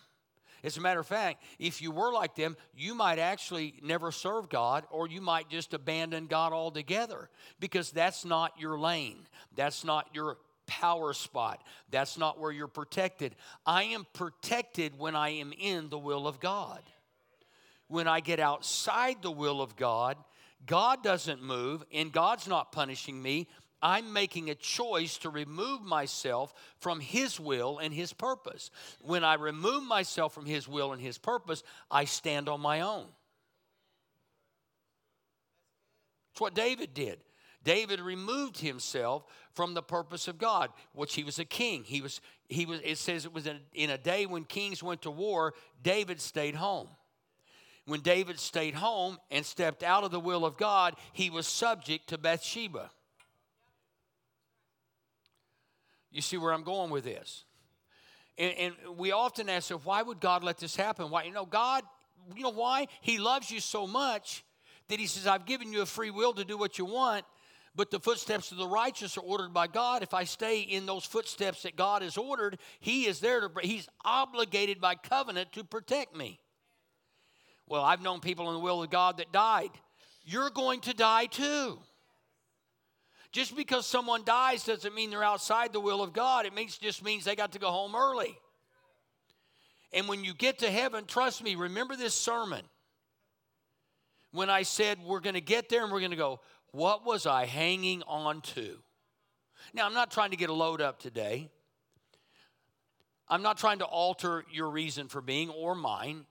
As 0.63 0.77
a 0.77 0.81
matter 0.81 0.99
of 0.99 1.07
fact, 1.07 1.43
if 1.57 1.81
you 1.81 1.91
were 1.91 2.11
like 2.11 2.35
them, 2.35 2.57
you 2.75 2.93
might 2.93 3.19
actually 3.19 3.75
never 3.81 4.11
serve 4.11 4.49
God 4.49 4.85
or 4.91 5.07
you 5.07 5.21
might 5.21 5.49
just 5.49 5.73
abandon 5.73 6.27
God 6.27 6.53
altogether 6.53 7.29
because 7.59 7.91
that's 7.91 8.25
not 8.25 8.53
your 8.59 8.77
lane. 8.77 9.27
That's 9.55 9.83
not 9.83 10.07
your 10.13 10.37
power 10.67 11.13
spot. 11.13 11.63
That's 11.89 12.17
not 12.17 12.39
where 12.39 12.51
you're 12.51 12.67
protected. 12.67 13.35
I 13.65 13.83
am 13.85 14.05
protected 14.13 14.97
when 14.97 15.15
I 15.15 15.29
am 15.29 15.51
in 15.57 15.89
the 15.89 15.97
will 15.97 16.27
of 16.27 16.39
God. 16.39 16.81
When 17.87 18.07
I 18.07 18.19
get 18.19 18.39
outside 18.39 19.21
the 19.21 19.31
will 19.31 19.61
of 19.61 19.75
God, 19.75 20.17
God 20.65 21.03
doesn't 21.03 21.41
move 21.41 21.83
and 21.91 22.11
God's 22.11 22.47
not 22.47 22.71
punishing 22.71 23.21
me. 23.21 23.47
I'm 23.81 24.13
making 24.13 24.49
a 24.49 24.55
choice 24.55 25.17
to 25.19 25.29
remove 25.29 25.81
myself 25.81 26.53
from 26.77 26.99
His 26.99 27.39
will 27.39 27.79
and 27.79 27.93
His 27.93 28.13
purpose. 28.13 28.71
When 29.01 29.23
I 29.23 29.35
remove 29.35 29.83
myself 29.83 30.33
from 30.33 30.45
His 30.45 30.67
will 30.67 30.93
and 30.93 31.01
His 31.01 31.17
purpose, 31.17 31.63
I 31.89 32.05
stand 32.05 32.49
on 32.49 32.61
my 32.61 32.81
own. 32.81 33.07
It's 36.31 36.41
what 36.41 36.53
David 36.53 36.93
did. 36.93 37.19
David 37.63 37.99
removed 37.99 38.57
himself 38.57 39.25
from 39.53 39.73
the 39.73 39.81
purpose 39.81 40.27
of 40.27 40.37
God, 40.37 40.69
which 40.93 41.15
he 41.15 41.23
was 41.23 41.39
a 41.39 41.45
king. 41.45 41.83
He 41.83 42.01
was, 42.01 42.21
he 42.47 42.65
was, 42.65 42.79
it 42.83 42.97
says 42.97 43.25
it 43.25 43.33
was 43.33 43.47
in, 43.47 43.59
in 43.73 43.89
a 43.89 43.97
day 43.97 44.25
when 44.25 44.45
kings 44.45 44.81
went 44.81 45.01
to 45.01 45.11
war, 45.11 45.53
David 45.83 46.21
stayed 46.21 46.55
home. 46.55 46.87
When 47.85 48.01
David 48.01 48.39
stayed 48.39 48.75
home 48.75 49.17
and 49.31 49.45
stepped 49.45 49.83
out 49.83 50.03
of 50.03 50.11
the 50.11 50.19
will 50.19 50.45
of 50.45 50.57
God, 50.57 50.95
he 51.11 51.29
was 51.29 51.47
subject 51.47 52.07
to 52.09 52.17
Bathsheba. 52.17 52.91
You 56.11 56.21
see 56.21 56.37
where 56.37 56.53
I'm 56.53 56.63
going 56.63 56.89
with 56.89 57.03
this? 57.03 57.43
And, 58.37 58.53
and 58.57 58.97
we 58.97 59.11
often 59.11 59.49
ask, 59.49 59.69
why 59.69 60.01
would 60.01 60.19
God 60.19 60.43
let 60.43 60.57
this 60.57 60.75
happen? 60.75 61.09
Why? 61.09 61.23
You 61.23 61.33
know, 61.33 61.45
God, 61.45 61.83
you 62.35 62.43
know 62.43 62.51
why? 62.51 62.87
He 63.01 63.17
loves 63.17 63.51
you 63.51 63.59
so 63.59 63.85
much 63.85 64.43
that 64.87 64.99
He 64.99 65.07
says, 65.07 65.27
I've 65.27 65.45
given 65.45 65.71
you 65.71 65.81
a 65.81 65.85
free 65.85 66.09
will 66.09 66.33
to 66.33 66.45
do 66.45 66.57
what 66.57 66.77
you 66.77 66.85
want, 66.85 67.25
but 67.75 67.91
the 67.91 67.99
footsteps 67.99 68.51
of 68.51 68.57
the 68.57 68.67
righteous 68.67 69.17
are 69.17 69.21
ordered 69.21 69.53
by 69.53 69.67
God. 69.67 70.03
If 70.03 70.13
I 70.13 70.23
stay 70.23 70.61
in 70.61 70.85
those 70.85 71.05
footsteps 71.05 71.63
that 71.63 71.75
God 71.75 72.01
has 72.01 72.17
ordered, 72.17 72.57
He 72.79 73.05
is 73.05 73.19
there 73.19 73.41
to, 73.41 73.51
He's 73.61 73.87
obligated 74.03 74.81
by 74.81 74.95
covenant 74.95 75.51
to 75.53 75.63
protect 75.63 76.15
me. 76.15 76.39
Well, 77.67 77.83
I've 77.83 78.01
known 78.01 78.19
people 78.19 78.47
in 78.49 78.55
the 78.55 78.59
will 78.61 78.81
of 78.81 78.89
God 78.89 79.17
that 79.17 79.31
died. 79.31 79.69
You're 80.25 80.49
going 80.49 80.81
to 80.81 80.93
die 80.93 81.27
too. 81.27 81.77
Just 83.31 83.55
because 83.55 83.85
someone 83.85 84.23
dies 84.23 84.63
doesn't 84.63 84.95
mean 84.95 85.11
they're 85.11 85.23
outside 85.23 85.71
the 85.71 85.79
will 85.79 86.01
of 86.01 86.13
God. 86.13 86.45
It 86.45 86.53
means, 86.53 86.77
just 86.77 87.03
means 87.03 87.25
they 87.25 87.35
got 87.35 87.51
to 87.51 87.59
go 87.59 87.69
home 87.69 87.95
early. 87.95 88.37
And 89.93 90.07
when 90.07 90.23
you 90.23 90.33
get 90.33 90.59
to 90.59 90.71
heaven, 90.71 91.05
trust 91.05 91.43
me, 91.43 91.55
remember 91.55 91.95
this 91.95 92.15
sermon. 92.15 92.63
When 94.31 94.49
I 94.49 94.63
said 94.63 94.99
we're 95.03 95.19
going 95.19 95.35
to 95.35 95.41
get 95.41 95.69
there 95.69 95.83
and 95.83 95.91
we're 95.91 95.99
going 95.99 96.11
to 96.11 96.17
go, 96.17 96.39
what 96.71 97.05
was 97.05 97.25
I 97.25 97.45
hanging 97.45 98.03
on 98.07 98.41
to? 98.41 98.77
Now, 99.73 99.85
I'm 99.85 99.93
not 99.93 100.11
trying 100.11 100.31
to 100.31 100.37
get 100.37 100.49
a 100.49 100.53
load 100.53 100.81
up 100.81 100.99
today. 100.99 101.49
I'm 103.27 103.41
not 103.43 103.57
trying 103.57 103.79
to 103.79 103.85
alter 103.85 104.43
your 104.51 104.69
reason 104.69 105.07
for 105.07 105.21
being 105.21 105.49
or 105.49 105.75
mine. 105.75 106.25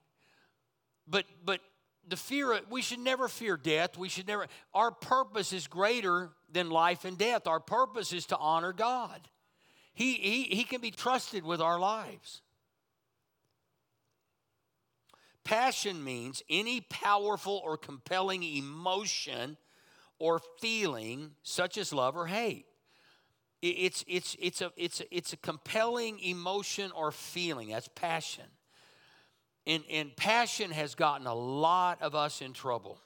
But 1.07 1.25
but 1.45 1.61
the 2.09 2.17
fear 2.17 2.61
we 2.71 2.83
should 2.83 2.99
never 3.01 3.29
fear 3.29 3.57
death. 3.57 3.97
We 3.99 4.09
should 4.09 4.27
never 4.27 4.47
our 4.75 4.91
purpose 4.91 5.53
is 5.53 5.67
greater 5.67 6.31
than 6.51 6.71
life 6.71 7.05
and 7.05 7.19
death. 7.19 7.47
Our 7.47 7.61
purpose 7.61 8.13
is 8.13 8.27
to 8.27 8.37
honor 8.37 8.73
God. 8.73 9.21
He, 9.95 10.15
he, 10.15 10.43
he 10.45 10.65
can 10.65 10.81
be 10.81 10.93
trusted 10.93 11.45
with 11.45 11.61
our 11.61 11.79
lives. 11.79 12.41
Passion 15.43 16.05
means 16.05 16.43
any 16.49 16.83
powerful 16.83 17.61
or 17.65 17.77
compelling 17.77 18.43
emotion 18.43 19.57
or 20.19 20.41
feeling, 20.61 21.33
such 21.43 21.79
as 21.79 21.93
love 21.93 22.17
or 22.17 22.27
hate. 22.27 22.67
It's, 23.61 24.05
it's, 24.07 24.37
it's, 24.39 24.61
a, 24.61 24.71
it's, 24.77 25.01
a, 25.01 25.17
it's 25.17 25.33
a 25.33 25.37
compelling 25.37 26.21
emotion 26.21 26.93
or 26.93 27.11
feeling. 27.11 27.71
That's 27.71 27.89
passion. 27.89 28.45
And, 29.69 29.85
and 29.91 30.17
passion 30.17 30.71
has 30.71 30.95
gotten 30.95 31.27
a 31.27 31.35
lot 31.35 32.01
of 32.01 32.15
us 32.15 32.41
in 32.41 32.55
trouble. 32.55 32.99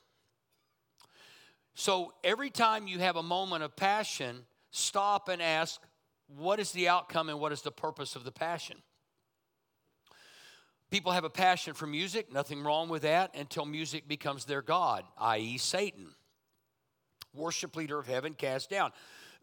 So 1.75 2.13
every 2.23 2.51
time 2.51 2.87
you 2.87 3.01
have 3.01 3.17
a 3.17 3.23
moment 3.23 3.65
of 3.65 3.75
passion, 3.75 4.47
stop 4.71 5.29
and 5.29 5.43
ask, 5.43 5.81
what 6.29 6.61
is 6.61 6.71
the 6.71 6.89
outcome 6.89 7.29
and 7.29 7.41
what 7.41 7.51
is 7.51 7.63
the 7.63 7.73
purpose 7.73 8.15
of 8.15 8.23
the 8.23 8.31
passion? 8.31 8.77
People 10.91 11.13
have 11.13 11.25
a 11.25 11.31
passion 11.31 11.75
for 11.75 11.87
music, 11.87 12.33
nothing 12.33 12.63
wrong 12.63 12.89
with 12.89 13.03
that 13.03 13.35
until 13.35 13.65
music 13.65 14.07
becomes 14.07 14.45
their 14.45 14.63
God, 14.63 15.05
i.e., 15.19 15.59
Satan. 15.59 16.15
Worship 17.35 17.75
leader 17.75 17.99
of 17.99 18.07
heaven 18.07 18.35
cast 18.35 18.71
down. 18.71 18.93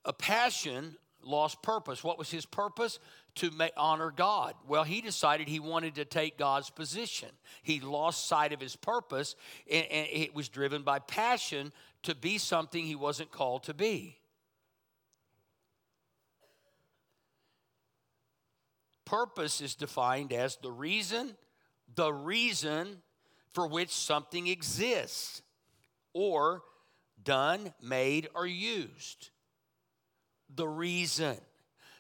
A 0.06 0.14
passion 0.14 0.96
lost 1.24 1.62
purpose. 1.62 2.04
What 2.04 2.18
was 2.18 2.32
his 2.32 2.46
purpose? 2.46 3.00
To 3.36 3.52
honor 3.78 4.12
God. 4.12 4.54
Well, 4.68 4.84
he 4.84 5.02
decided 5.02 5.48
he 5.48 5.60
wanted 5.60 5.96
to 5.96 6.06
take 6.06 6.38
God's 6.38 6.70
position. 6.70 7.30
He 7.62 7.80
lost 7.80 8.28
sight 8.28 8.54
of 8.54 8.60
his 8.60 8.76
purpose, 8.76 9.36
and, 9.72 9.86
it 9.90 10.34
was 10.34 10.50
driven 10.50 10.84
by 10.84 11.00
passion 11.00 11.72
to 12.04 12.16
be 12.16 12.38
something 12.38 12.84
he 12.84 12.96
wasn't 12.96 13.32
called 13.32 13.64
to 13.64 13.74
be. 13.74 14.18
Purpose 19.06 19.62
is 19.62 19.76
defined 19.76 20.34
as 20.34 20.58
the 20.58 20.72
reason, 20.72 21.36
the 21.96 22.14
reason 22.14 23.02
for 23.54 23.68
which 23.68 23.90
something 23.90 24.48
exists, 24.48 25.42
or 26.14 26.62
done, 27.24 27.74
made, 27.82 28.28
or 28.36 28.46
used. 28.46 29.32
The 30.56 30.68
reason. 30.68 31.38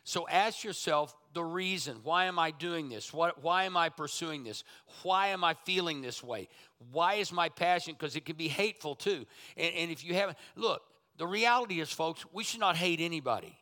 So 0.04 0.28
ask 0.28 0.64
yourself 0.64 1.16
the 1.34 1.44
reason. 1.44 1.98
Why 2.04 2.26
am 2.26 2.40
I 2.40 2.52
doing 2.52 2.90
this? 2.90 3.14
What, 3.14 3.44
why 3.44 3.66
am 3.66 3.78
I 3.78 3.90
pursuing 3.90 4.44
this? 4.44 4.64
Why 5.04 5.28
am 5.28 5.44
I 5.44 5.54
feeling 5.66 6.02
this 6.02 6.24
way? 6.24 6.50
Why 6.92 7.16
is 7.16 7.32
my 7.32 7.50
passion? 7.50 7.96
Because 7.98 8.16
it 8.16 8.26
can 8.26 8.36
be 8.36 8.48
hateful 8.48 8.96
too. 8.96 9.26
And, 9.56 9.76
and 9.76 9.92
if 9.92 10.04
you 10.04 10.16
haven't, 10.16 10.38
look, 10.56 10.82
the 11.18 11.28
reality 11.28 11.80
is, 11.80 11.92
folks, 11.92 12.26
we 12.34 12.44
should 12.44 12.60
not 12.60 12.76
hate 12.76 13.00
anybody. 13.00 13.56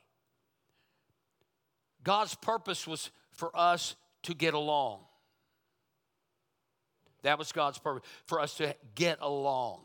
God's 2.04 2.36
purpose 2.36 2.88
was 2.88 3.10
for 3.32 3.52
us 3.54 3.96
to 4.24 4.34
get 4.34 4.54
along. 4.54 5.02
That 7.24 7.38
was 7.38 7.52
God's 7.52 7.80
purpose, 7.80 8.08
for 8.26 8.40
us 8.40 8.54
to 8.56 8.76
get 8.96 9.18
along. 9.22 9.82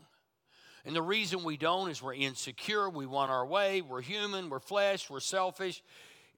And 0.85 0.95
the 0.95 1.01
reason 1.01 1.43
we 1.43 1.55
don't 1.55 1.89
is 1.89 2.01
we're 2.01 2.13
insecure, 2.13 2.89
we 2.89 3.05
want 3.05 3.31
our 3.31 3.45
way, 3.45 3.81
we're 3.81 4.01
human, 4.01 4.49
we're 4.49 4.59
flesh, 4.59 5.09
we're 5.09 5.21
selfish. 5.21 5.81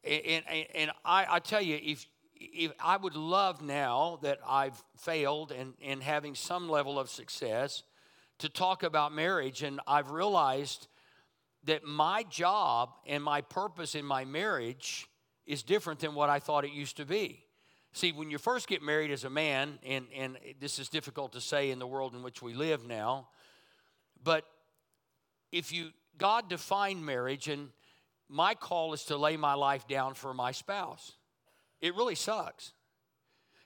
And, 0.03 0.43
and, 0.47 0.65
and 0.75 0.91
I, 1.03 1.25
I 1.29 1.39
tell 1.39 1.61
you, 1.61 1.79
if, 1.81 2.05
if 2.35 2.71
I 2.79 2.97
would 2.97 3.15
love 3.15 3.63
now 3.63 4.19
that 4.21 4.39
I've 4.47 4.81
failed 4.97 5.51
and, 5.51 5.73
and 5.83 6.03
having 6.03 6.35
some 6.35 6.69
level 6.69 6.99
of 6.99 7.09
success 7.09 7.81
to 8.37 8.49
talk 8.49 8.83
about 8.83 9.13
marriage, 9.13 9.63
and 9.63 9.79
I've 9.87 10.11
realized 10.11 10.87
that 11.63 11.83
my 11.83 12.23
job 12.29 12.89
and 13.07 13.23
my 13.23 13.41
purpose 13.41 13.95
in 13.95 14.05
my 14.05 14.25
marriage 14.25 15.07
is 15.47 15.63
different 15.63 15.99
than 15.99 16.13
what 16.13 16.29
I 16.29 16.39
thought 16.39 16.65
it 16.65 16.71
used 16.71 16.97
to 16.97 17.05
be. 17.05 17.45
See, 17.93 18.11
when 18.11 18.29
you 18.29 18.37
first 18.37 18.67
get 18.67 18.83
married 18.83 19.09
as 19.09 19.23
a 19.23 19.29
man, 19.29 19.79
and, 19.83 20.05
and 20.15 20.37
this 20.59 20.79
is 20.79 20.89
difficult 20.89 21.31
to 21.33 21.41
say 21.41 21.71
in 21.71 21.79
the 21.79 21.87
world 21.87 22.13
in 22.13 22.21
which 22.21 22.41
we 22.41 22.53
live 22.53 22.85
now, 22.85 23.29
but 24.25 24.43
if 25.51 25.71
you, 25.71 25.91
God 26.17 26.49
defined 26.49 27.05
marriage, 27.05 27.47
and 27.47 27.69
my 28.27 28.55
call 28.55 28.91
is 28.93 29.03
to 29.05 29.15
lay 29.15 29.37
my 29.37 29.53
life 29.53 29.87
down 29.87 30.15
for 30.15 30.33
my 30.33 30.51
spouse. 30.51 31.13
It 31.79 31.95
really 31.95 32.15
sucks. 32.15 32.73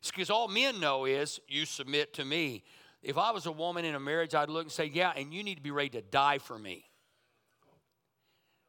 Because 0.06 0.30
all 0.30 0.48
men 0.48 0.80
know 0.80 1.06
is 1.06 1.40
you 1.48 1.66
submit 1.66 2.14
to 2.16 2.26
me. 2.26 2.64
If 3.02 3.18
I 3.18 3.32
was 3.32 3.46
a 3.46 3.52
woman 3.52 3.86
in 3.86 3.96
a 3.96 4.00
marriage, 4.00 4.36
I'd 4.36 4.50
look 4.50 4.64
and 4.64 4.72
say, 4.72 4.86
Yeah, 4.86 5.14
and 5.16 5.34
you 5.34 5.44
need 5.44 5.56
to 5.56 5.62
be 5.62 5.72
ready 5.72 5.90
to 5.90 6.02
die 6.02 6.38
for 6.38 6.60
me. 6.60 6.86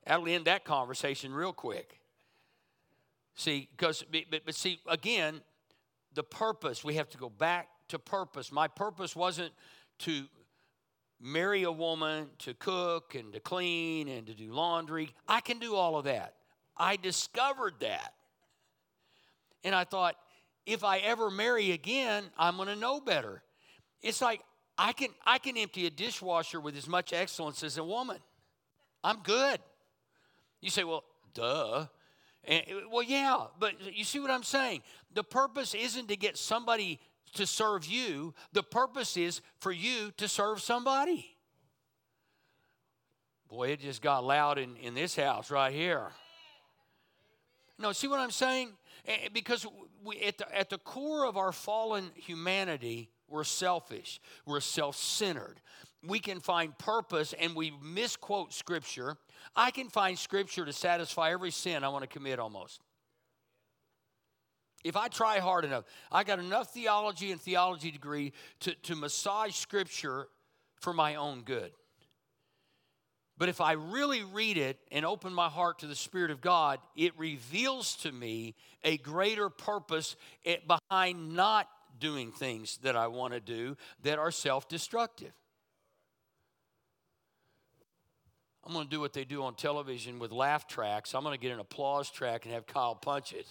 That'll 0.06 0.28
end 0.28 0.46
that 0.46 0.64
conversation 0.64 1.34
real 1.34 1.52
quick. 1.52 2.00
See, 3.34 3.68
because, 3.76 4.04
but, 4.10 4.44
but 4.44 4.54
see, 4.54 4.80
again, 4.88 5.40
the 6.14 6.22
purpose, 6.22 6.84
we 6.84 6.94
have 6.94 7.08
to 7.10 7.18
go 7.18 7.28
back 7.28 7.68
to 7.88 7.98
purpose. 7.98 8.50
My 8.52 8.68
purpose 8.68 9.14
wasn't 9.14 9.52
to 10.00 10.26
marry 11.20 11.64
a 11.64 11.72
woman 11.72 12.28
to 12.38 12.54
cook 12.54 13.14
and 13.14 13.32
to 13.32 13.40
clean 13.40 14.08
and 14.08 14.26
to 14.26 14.34
do 14.34 14.52
laundry. 14.52 15.14
I 15.28 15.40
can 15.40 15.58
do 15.58 15.74
all 15.74 15.96
of 15.96 16.04
that. 16.04 16.34
I 16.76 16.96
discovered 16.96 17.74
that. 17.80 18.14
And 19.62 19.74
I 19.74 19.84
thought, 19.84 20.16
if 20.64 20.84
I 20.84 20.98
ever 20.98 21.30
marry 21.30 21.72
again, 21.72 22.24
I'm 22.38 22.56
going 22.56 22.68
to 22.68 22.76
know 22.76 23.00
better. 23.00 23.42
It's 24.02 24.22
like 24.22 24.40
I 24.78 24.92
can 24.92 25.10
I 25.26 25.38
can 25.38 25.56
empty 25.58 25.86
a 25.86 25.90
dishwasher 25.90 26.58
with 26.60 26.76
as 26.76 26.88
much 26.88 27.12
excellence 27.12 27.62
as 27.62 27.76
a 27.76 27.84
woman. 27.84 28.18
I'm 29.04 29.18
good. 29.22 29.60
You 30.60 30.70
say, 30.70 30.84
well, 30.84 31.04
duh. 31.34 31.86
And, 32.44 32.64
well, 32.90 33.02
yeah, 33.02 33.44
but 33.58 33.74
you 33.94 34.04
see 34.04 34.20
what 34.20 34.30
I'm 34.30 34.42
saying? 34.42 34.82
The 35.12 35.24
purpose 35.24 35.74
isn't 35.74 36.08
to 36.08 36.16
get 36.16 36.38
somebody 36.38 36.98
to 37.34 37.46
serve 37.46 37.86
you, 37.86 38.34
the 38.52 38.62
purpose 38.62 39.16
is 39.16 39.40
for 39.60 39.72
you 39.72 40.12
to 40.16 40.28
serve 40.28 40.60
somebody. 40.60 41.36
Boy, 43.48 43.68
it 43.70 43.80
just 43.80 44.00
got 44.00 44.24
loud 44.24 44.58
in, 44.58 44.76
in 44.76 44.94
this 44.94 45.16
house 45.16 45.50
right 45.50 45.72
here. 45.72 46.08
No, 47.78 47.92
see 47.92 48.08
what 48.08 48.20
I'm 48.20 48.30
saying? 48.30 48.70
Eh, 49.06 49.16
eh, 49.24 49.28
because 49.32 49.66
we, 50.04 50.20
at, 50.20 50.38
the, 50.38 50.56
at 50.56 50.70
the 50.70 50.78
core 50.78 51.26
of 51.26 51.36
our 51.36 51.50
fallen 51.50 52.10
humanity, 52.14 53.10
we're 53.28 53.44
selfish, 53.44 54.20
we're 54.46 54.60
self 54.60 54.96
centered. 54.96 55.60
We 56.06 56.18
can 56.18 56.40
find 56.40 56.76
purpose 56.78 57.34
and 57.38 57.54
we 57.54 57.72
misquote 57.82 58.54
scripture. 58.54 59.16
I 59.54 59.70
can 59.70 59.88
find 59.88 60.18
scripture 60.18 60.64
to 60.64 60.72
satisfy 60.72 61.32
every 61.32 61.50
sin 61.50 61.84
I 61.84 61.88
want 61.88 62.02
to 62.02 62.08
commit 62.08 62.38
almost. 62.38 62.80
If 64.82 64.96
I 64.96 65.08
try 65.08 65.38
hard 65.38 65.64
enough, 65.64 65.84
I 66.10 66.24
got 66.24 66.38
enough 66.38 66.72
theology 66.72 67.32
and 67.32 67.40
theology 67.40 67.90
degree 67.90 68.32
to, 68.60 68.74
to 68.74 68.96
massage 68.96 69.54
scripture 69.54 70.28
for 70.80 70.92
my 70.92 71.16
own 71.16 71.42
good. 71.42 71.72
But 73.36 73.48
if 73.48 73.60
I 73.60 73.72
really 73.72 74.22
read 74.22 74.58
it 74.58 74.78
and 74.92 75.04
open 75.06 75.32
my 75.32 75.48
heart 75.48 75.78
to 75.78 75.86
the 75.86 75.94
Spirit 75.94 76.30
of 76.30 76.42
God, 76.42 76.78
it 76.94 77.18
reveals 77.18 77.96
to 77.96 78.12
me 78.12 78.54
a 78.84 78.98
greater 78.98 79.48
purpose 79.48 80.16
eh, 80.44 80.56
behind 80.66 81.34
not 81.34 81.66
doing 81.98 82.32
things 82.32 82.78
that 82.82 82.96
I 82.96 83.06
want 83.06 83.32
to 83.32 83.40
do 83.40 83.76
that 84.02 84.18
are 84.18 84.30
self 84.30 84.68
destructive. 84.68 85.32
I'm 88.62 88.74
going 88.74 88.84
to 88.84 88.90
do 88.90 89.00
what 89.00 89.14
they 89.14 89.24
do 89.24 89.42
on 89.42 89.54
television 89.54 90.18
with 90.18 90.32
laugh 90.32 90.66
tracks. 90.66 91.14
I'm 91.14 91.22
going 91.22 91.34
to 91.34 91.40
get 91.40 91.52
an 91.52 91.60
applause 91.60 92.10
track 92.10 92.44
and 92.44 92.52
have 92.52 92.66
Kyle 92.66 92.94
punch 92.94 93.32
it. 93.32 93.50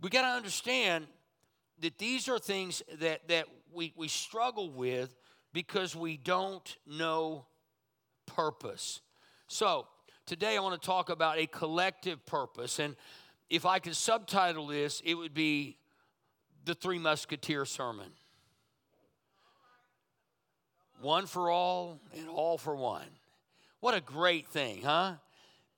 We 0.00 0.10
got 0.10 0.22
to 0.22 0.28
understand 0.28 1.06
that 1.80 1.98
these 1.98 2.28
are 2.28 2.38
things 2.38 2.82
that, 3.00 3.26
that 3.28 3.46
we, 3.72 3.92
we 3.96 4.08
struggle 4.08 4.70
with 4.70 5.14
because 5.52 5.96
we 5.96 6.16
don't 6.16 6.76
know 6.86 7.46
purpose. 8.26 9.00
So, 9.48 9.86
today 10.26 10.56
I 10.56 10.60
want 10.60 10.80
to 10.80 10.86
talk 10.86 11.10
about 11.10 11.38
a 11.38 11.46
collective 11.46 12.24
purpose. 12.26 12.78
And 12.78 12.96
if 13.50 13.66
I 13.66 13.78
could 13.78 13.96
subtitle 13.96 14.66
this, 14.66 15.02
it 15.04 15.14
would 15.14 15.34
be 15.34 15.78
the 16.64 16.74
Three 16.74 16.98
Musketeer 16.98 17.64
Sermon 17.64 18.10
one 21.00 21.26
for 21.26 21.50
all 21.50 22.00
and 22.16 22.28
all 22.28 22.58
for 22.58 22.74
one. 22.74 23.06
What 23.80 23.94
a 23.94 24.00
great 24.00 24.48
thing, 24.48 24.82
huh? 24.82 25.14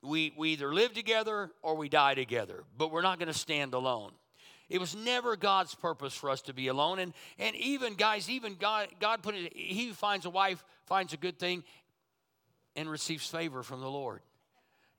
We, 0.03 0.33
we 0.35 0.49
either 0.51 0.73
live 0.73 0.93
together 0.93 1.51
or 1.61 1.75
we 1.75 1.89
die 1.89 2.15
together, 2.15 2.63
but 2.77 2.91
we're 2.91 3.03
not 3.03 3.19
going 3.19 3.27
to 3.27 3.37
stand 3.37 3.73
alone. 3.73 4.11
It 4.67 4.79
was 4.79 4.95
never 4.95 5.35
God's 5.35 5.75
purpose 5.75 6.13
for 6.13 6.29
us 6.29 6.41
to 6.43 6.53
be 6.53 6.69
alone. 6.69 6.99
And, 6.99 7.13
and 7.37 7.55
even, 7.57 7.95
guys, 7.95 8.29
even 8.29 8.55
God, 8.55 8.87
God 8.99 9.21
put 9.21 9.35
it, 9.35 9.53
he 9.55 9.87
who 9.87 9.93
finds 9.93 10.25
a 10.25 10.29
wife 10.29 10.63
finds 10.85 11.13
a 11.13 11.17
good 11.17 11.37
thing 11.37 11.63
and 12.75 12.89
receives 12.89 13.27
favor 13.27 13.63
from 13.63 13.81
the 13.81 13.89
Lord. 13.89 14.21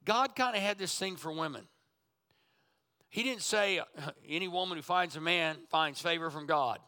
God 0.05 0.37
kind 0.37 0.55
of 0.55 0.63
had 0.63 0.79
this 0.79 0.97
thing 0.97 1.17
for 1.17 1.33
women. 1.33 1.63
He 3.09 3.23
didn't 3.23 3.43
say 3.43 3.79
uh, 3.79 3.85
any 4.29 4.49
woman 4.49 4.77
who 4.77 4.83
finds 4.83 5.17
a 5.17 5.21
man 5.21 5.57
finds 5.69 6.01
favor 6.01 6.31
from 6.31 6.47
God. 6.47 6.79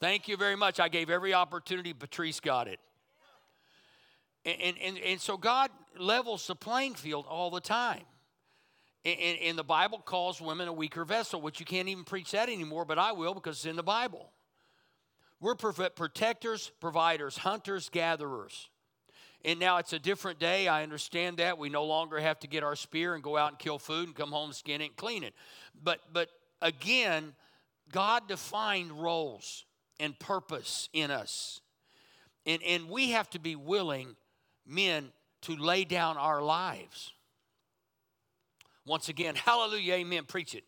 Thank 0.00 0.28
you 0.28 0.36
very 0.36 0.56
much. 0.56 0.80
I 0.80 0.88
gave 0.88 1.10
every 1.10 1.34
opportunity. 1.34 1.92
Patrice 1.92 2.40
got 2.40 2.68
it. 2.68 2.80
And, 4.44 4.76
and, 4.82 4.98
and 4.98 5.20
so 5.20 5.36
God 5.36 5.70
levels 5.98 6.46
the 6.46 6.54
playing 6.54 6.94
field 6.94 7.26
all 7.28 7.50
the 7.50 7.60
time. 7.60 8.04
And, 9.04 9.38
and 9.42 9.58
the 9.58 9.64
Bible 9.64 9.98
calls 9.98 10.40
women 10.40 10.68
a 10.68 10.72
weaker 10.72 11.04
vessel, 11.04 11.40
which 11.40 11.60
you 11.60 11.66
can't 11.66 11.88
even 11.88 12.04
preach 12.04 12.32
that 12.32 12.48
anymore, 12.48 12.84
but 12.84 12.98
I 12.98 13.12
will 13.12 13.34
because 13.34 13.56
it's 13.56 13.66
in 13.66 13.76
the 13.76 13.82
Bible. 13.82 14.30
We're 15.40 15.54
protectors, 15.54 16.70
providers, 16.80 17.38
hunters, 17.38 17.88
gatherers. 17.88 18.68
And 19.42 19.58
now 19.58 19.78
it's 19.78 19.94
a 19.94 19.98
different 19.98 20.38
day. 20.38 20.68
I 20.68 20.82
understand 20.82 21.38
that. 21.38 21.56
We 21.56 21.70
no 21.70 21.84
longer 21.84 22.20
have 22.20 22.38
to 22.40 22.46
get 22.46 22.62
our 22.62 22.76
spear 22.76 23.14
and 23.14 23.22
go 23.22 23.38
out 23.38 23.48
and 23.48 23.58
kill 23.58 23.78
food 23.78 24.08
and 24.08 24.14
come 24.14 24.32
home, 24.32 24.52
skin 24.52 24.82
it, 24.82 24.86
and 24.86 24.96
clean 24.96 25.24
it. 25.24 25.34
But, 25.82 26.00
but 26.12 26.28
again, 26.60 27.32
God 27.90 28.28
defined 28.28 28.92
roles 28.92 29.64
and 29.98 30.18
purpose 30.18 30.90
in 30.92 31.10
us. 31.10 31.62
And, 32.44 32.62
and 32.62 32.90
we 32.90 33.12
have 33.12 33.30
to 33.30 33.38
be 33.38 33.56
willing 33.56 34.16
men 34.66 35.12
to 35.42 35.56
lay 35.56 35.84
down 35.84 36.16
our 36.16 36.42
lives. 36.42 37.12
Once 38.86 39.08
again, 39.08 39.34
hallelujah, 39.34 39.94
amen, 39.94 40.24
preach 40.26 40.54
it. 40.54 40.64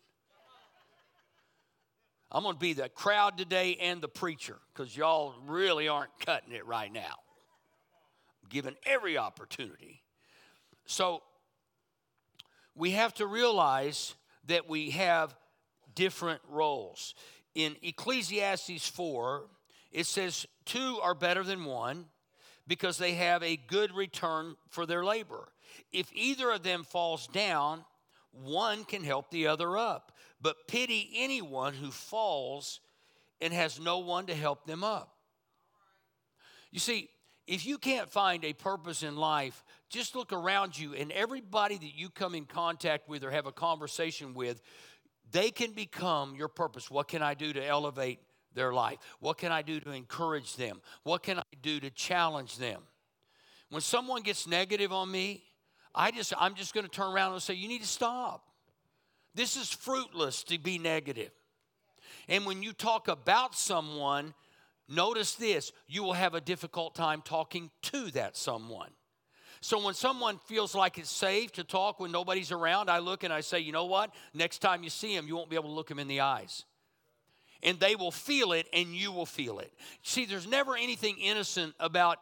I'm 2.31 2.41
going 2.43 2.55
to 2.55 2.59
be 2.59 2.73
the 2.73 2.89
crowd 2.89 3.37
today 3.37 3.77
and 3.79 4.01
the 4.01 4.07
preacher 4.07 4.57
because 4.73 4.97
y'all 4.97 5.35
really 5.45 5.87
aren't 5.87 6.17
cutting 6.19 6.51
it 6.51 6.65
right 6.65 6.91
now. 6.91 7.15
Given 8.49 8.75
every 8.85 9.17
opportunity. 9.17 10.01
So 10.85 11.21
we 12.75 12.91
have 12.91 13.13
to 13.15 13.27
realize 13.27 14.15
that 14.47 14.67
we 14.67 14.91
have 14.91 15.35
different 15.93 16.41
roles. 16.49 17.13
In 17.53 17.75
Ecclesiastes 17.83 18.87
4, 18.87 19.43
it 19.91 20.07
says, 20.07 20.47
Two 20.65 20.99
are 21.03 21.13
better 21.13 21.43
than 21.43 21.65
one 21.65 22.05
because 22.67 22.97
they 22.97 23.13
have 23.13 23.43
a 23.43 23.57
good 23.57 23.93
return 23.93 24.55
for 24.69 24.85
their 24.85 25.03
labor. 25.03 25.49
If 25.91 26.09
either 26.13 26.51
of 26.51 26.63
them 26.63 26.83
falls 26.83 27.27
down, 27.27 27.83
one 28.31 28.83
can 28.83 29.03
help 29.03 29.29
the 29.31 29.47
other 29.47 29.77
up. 29.77 30.11
But 30.41 30.67
pity 30.67 31.09
anyone 31.15 31.73
who 31.73 31.91
falls 31.91 32.79
and 33.41 33.53
has 33.53 33.79
no 33.79 33.99
one 33.99 34.25
to 34.27 34.35
help 34.35 34.65
them 34.65 34.83
up. 34.83 35.15
You 36.71 36.79
see, 36.79 37.09
if 37.45 37.65
you 37.65 37.77
can't 37.77 38.09
find 38.09 38.43
a 38.45 38.53
purpose 38.53 39.03
in 39.03 39.15
life, 39.15 39.63
just 39.89 40.15
look 40.15 40.31
around 40.31 40.77
you 40.77 40.93
and 40.93 41.11
everybody 41.11 41.77
that 41.77 41.95
you 41.95 42.09
come 42.09 42.35
in 42.35 42.45
contact 42.45 43.09
with 43.09 43.23
or 43.23 43.31
have 43.31 43.45
a 43.45 43.51
conversation 43.51 44.33
with, 44.33 44.61
they 45.31 45.51
can 45.51 45.71
become 45.73 46.35
your 46.35 46.47
purpose. 46.47 46.89
What 46.89 47.07
can 47.07 47.21
I 47.21 47.33
do 47.33 47.51
to 47.53 47.65
elevate 47.65 48.19
their 48.53 48.73
life? 48.73 48.97
What 49.19 49.37
can 49.37 49.51
I 49.51 49.61
do 49.61 49.79
to 49.81 49.91
encourage 49.91 50.55
them? 50.55 50.81
What 51.03 51.23
can 51.23 51.39
I 51.39 51.43
do 51.61 51.79
to 51.79 51.89
challenge 51.89 52.57
them? 52.57 52.81
When 53.69 53.81
someone 53.81 54.21
gets 54.21 54.45
negative 54.47 54.91
on 54.91 55.09
me, 55.09 55.43
I 55.95 56.11
just 56.11 56.33
I'm 56.37 56.55
just 56.55 56.73
going 56.73 56.85
to 56.85 56.91
turn 56.91 57.13
around 57.13 57.33
and 57.33 57.41
say 57.41 57.53
you 57.53 57.67
need 57.67 57.81
to 57.81 57.87
stop. 57.87 58.45
This 59.35 59.57
is 59.57 59.71
fruitless 59.71 60.43
to 60.45 60.59
be 60.59 60.77
negative. 60.77 61.31
And 62.29 62.45
when 62.45 62.61
you 62.63 62.71
talk 62.71 63.07
about 63.07 63.55
someone, 63.55 64.33
notice 64.87 65.35
this, 65.35 65.71
you 65.87 66.03
will 66.03 66.13
have 66.13 66.35
a 66.35 66.41
difficult 66.41 66.95
time 66.95 67.21
talking 67.23 67.71
to 67.83 68.11
that 68.11 68.37
someone. 68.37 68.91
So 69.59 69.83
when 69.83 69.93
someone 69.93 70.39
feels 70.45 70.75
like 70.75 70.97
it's 70.97 71.09
safe 71.09 71.51
to 71.53 71.63
talk 71.63 71.99
when 71.99 72.11
nobody's 72.11 72.51
around, 72.51 72.89
I 72.89 72.99
look 72.99 73.23
and 73.23 73.33
I 73.33 73.41
say, 73.41 73.59
you 73.59 73.71
know 73.71 73.85
what? 73.85 74.13
Next 74.33 74.59
time 74.59 74.83
you 74.83 74.89
see 74.89 75.15
him, 75.15 75.27
you 75.27 75.35
won't 75.35 75.49
be 75.49 75.55
able 75.55 75.69
to 75.69 75.75
look 75.75 75.89
him 75.89 75.99
in 75.99 76.07
the 76.07 76.19
eyes 76.19 76.65
and 77.63 77.79
they 77.79 77.95
will 77.95 78.11
feel 78.11 78.51
it 78.51 78.67
and 78.73 78.93
you 78.93 79.11
will 79.11 79.25
feel 79.25 79.59
it. 79.59 79.71
See, 80.03 80.25
there's 80.25 80.47
never 80.47 80.75
anything 80.75 81.17
innocent 81.19 81.73
about 81.79 82.19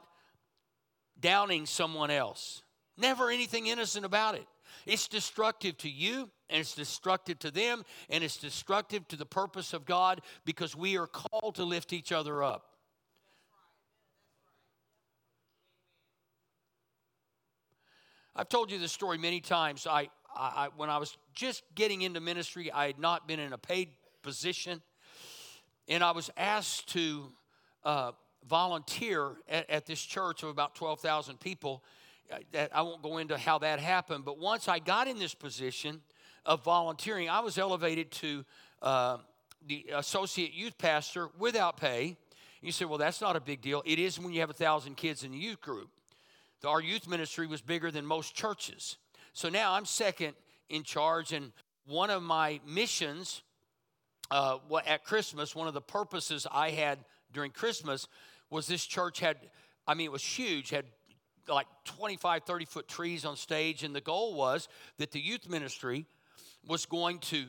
downing 1.20 1.66
someone 1.66 2.12
else. 2.12 2.64
Never 2.98 3.30
anything 3.30 3.68
innocent 3.68 4.06
about 4.06 4.36
it. 4.36 4.46
It's 4.86 5.08
destructive 5.08 5.78
to 5.80 5.90
you 5.90 6.30
and 6.50 6.62
it's 6.62 6.76
destructive 6.76 7.40
to 7.40 7.52
them 7.52 7.84
and 8.10 8.24
it's 8.24 8.38
destructive 8.38 9.08
to 9.10 9.16
the 9.16 9.26
purpose 9.26 9.74
of 9.74 9.86
God 9.86 10.22
because 10.46 10.76
we 10.76 10.98
are 10.98 11.08
called 11.08 11.56
to 11.56 11.64
lift 11.64 11.92
each 11.92 12.12
other 12.12 12.44
up. 12.44 12.68
I've 18.34 18.48
told 18.48 18.72
you 18.72 18.80
this 18.80 18.94
story 18.94 19.18
many 19.18 19.42
times. 19.42 19.86
I, 19.86 20.10
I, 20.34 20.70
when 20.78 20.90
I 20.90 21.00
was 21.00 21.18
just 21.36 21.64
getting 21.76 22.02
into 22.02 22.22
ministry, 22.22 22.72
I 22.72 22.88
had 22.88 22.98
not 22.98 23.28
been 23.28 23.40
in 23.40 23.52
a 23.52 23.58
paid 23.58 23.90
position 24.24 24.82
and 25.92 26.06
I 26.06 26.12
was 26.12 26.30
asked 26.38 26.88
to 26.94 27.34
uh, 27.84 28.12
volunteer 28.48 29.34
at, 29.50 29.70
at, 29.70 29.86
this 29.86 30.02
church 30.02 30.42
of 30.42 30.48
about 30.48 30.74
12,000 30.74 31.38
people. 31.38 31.84
Uh, 32.32 32.68
I 32.74 32.82
won't 32.82 33.04
go 33.04 33.18
into 33.18 33.38
how 33.38 33.60
that 33.60 33.80
happened, 33.80 34.24
but 34.24 34.40
once 34.40 34.70
I 34.70 34.80
got 34.80 35.10
in 35.10 35.20
this 35.20 35.36
position 35.36 36.00
of 36.46 36.64
volunteering, 36.64 37.30
I 37.30 37.42
was 37.42 37.58
elevated 37.58 38.10
to 38.12 38.46
uh, 38.82 39.18
the 39.68 39.88
associate 39.94 40.54
youth 40.54 40.78
pastor 40.78 41.28
without 41.38 41.76
pay. 41.76 42.16
You 42.62 42.72
say, 42.72 42.86
well, 42.86 42.98
that's 42.98 43.20
not 43.20 43.36
a 43.36 43.42
big 43.42 43.62
deal. 43.62 43.84
It 43.86 44.00
is 44.00 44.18
when 44.18 44.32
you 44.32 44.40
have 44.40 44.50
a 44.50 44.54
thousand 44.54 44.96
kids 44.96 45.26
in 45.26 45.32
the 45.32 45.38
youth 45.38 45.60
group. 45.60 45.90
Our 46.66 46.80
youth 46.80 47.06
ministry 47.06 47.48
was 47.48 47.60
bigger 47.60 47.92
than 47.92 48.06
most 48.06 48.34
churches. 48.34 48.96
So 49.34 49.50
now 49.50 49.74
I'm 49.74 49.86
second 49.86 50.36
in 50.70 50.84
charge, 50.84 51.34
and 51.34 51.52
one 51.86 52.10
of 52.10 52.24
my 52.24 52.62
missions 52.66 53.42
uh, 54.32 54.58
at 54.86 55.04
Christmas, 55.04 55.56
one 55.56 55.68
of 55.68 55.74
the 55.74 55.82
purposes 55.82 56.48
I 56.50 56.72
had 56.72 57.00
during 57.34 57.52
Christmas 57.52 58.08
was 58.50 58.66
this 58.66 58.86
church 58.86 59.20
had, 59.20 59.38
I 59.88 59.94
mean, 59.94 60.06
it 60.06 60.12
was 60.12 60.24
huge, 60.24 60.70
had 60.70 60.86
like 61.48 61.68
25, 61.86 62.44
30 62.44 62.66
foot 62.66 62.88
trees 62.88 63.26
on 63.26 63.36
stage, 63.36 63.84
and 63.84 63.96
the 63.96 64.02
goal 64.02 64.36
was 64.36 64.68
that 64.98 65.12
the 65.12 65.20
youth 65.20 65.50
ministry 65.50 66.06
was 66.68 66.86
going 66.86 67.20
to 67.20 67.46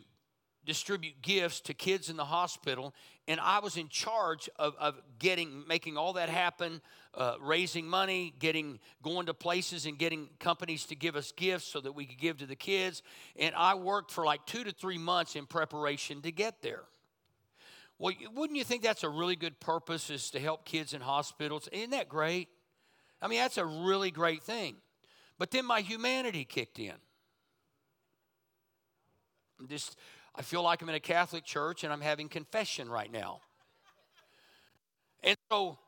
distribute 0.64 1.20
gifts 1.22 1.60
to 1.60 1.74
kids 1.74 2.08
in 2.08 2.16
the 2.16 2.24
hospital 2.24 2.94
and 3.28 3.40
i 3.40 3.58
was 3.58 3.76
in 3.76 3.88
charge 3.88 4.48
of, 4.56 4.74
of 4.78 4.94
getting 5.18 5.64
making 5.66 5.96
all 5.96 6.12
that 6.12 6.28
happen 6.28 6.80
uh, 7.14 7.34
raising 7.40 7.86
money 7.86 8.32
getting 8.38 8.78
going 9.02 9.26
to 9.26 9.34
places 9.34 9.86
and 9.86 9.98
getting 9.98 10.28
companies 10.38 10.84
to 10.84 10.94
give 10.94 11.16
us 11.16 11.32
gifts 11.32 11.66
so 11.66 11.80
that 11.80 11.92
we 11.92 12.06
could 12.06 12.18
give 12.18 12.38
to 12.38 12.46
the 12.46 12.56
kids 12.56 13.02
and 13.36 13.54
i 13.56 13.74
worked 13.74 14.10
for 14.10 14.24
like 14.24 14.44
two 14.46 14.64
to 14.64 14.72
three 14.72 14.98
months 14.98 15.36
in 15.36 15.46
preparation 15.46 16.20
to 16.22 16.32
get 16.32 16.62
there. 16.62 16.82
Well 17.98 18.14
wouldn't 18.34 18.56
you 18.56 18.64
think 18.64 18.82
that's 18.82 19.04
a 19.04 19.08
really 19.08 19.36
good 19.36 19.60
purpose 19.60 20.10
is 20.10 20.30
to 20.30 20.40
help 20.40 20.64
kids 20.64 20.92
in 20.92 21.00
hospitals? 21.00 21.68
Isn't 21.72 21.90
that 21.90 22.08
great? 22.08 22.48
I 23.20 23.28
mean 23.28 23.38
that's 23.38 23.58
a 23.58 23.66
really 23.66 24.10
great 24.10 24.42
thing. 24.42 24.76
But 25.38 25.50
then 25.50 25.66
my 25.66 25.80
humanity 25.80 26.44
kicked 26.44 26.78
in. 26.78 26.94
Just 29.68 29.96
I 30.34 30.42
feel 30.42 30.62
like 30.62 30.82
I'm 30.82 30.88
in 30.88 30.94
a 30.94 31.00
Catholic 31.00 31.44
church 31.44 31.84
and 31.84 31.92
I'm 31.92 32.00
having 32.00 32.28
confession 32.28 32.88
right 32.88 33.12
now. 33.12 33.40
And 35.22 35.36
so 35.50 35.78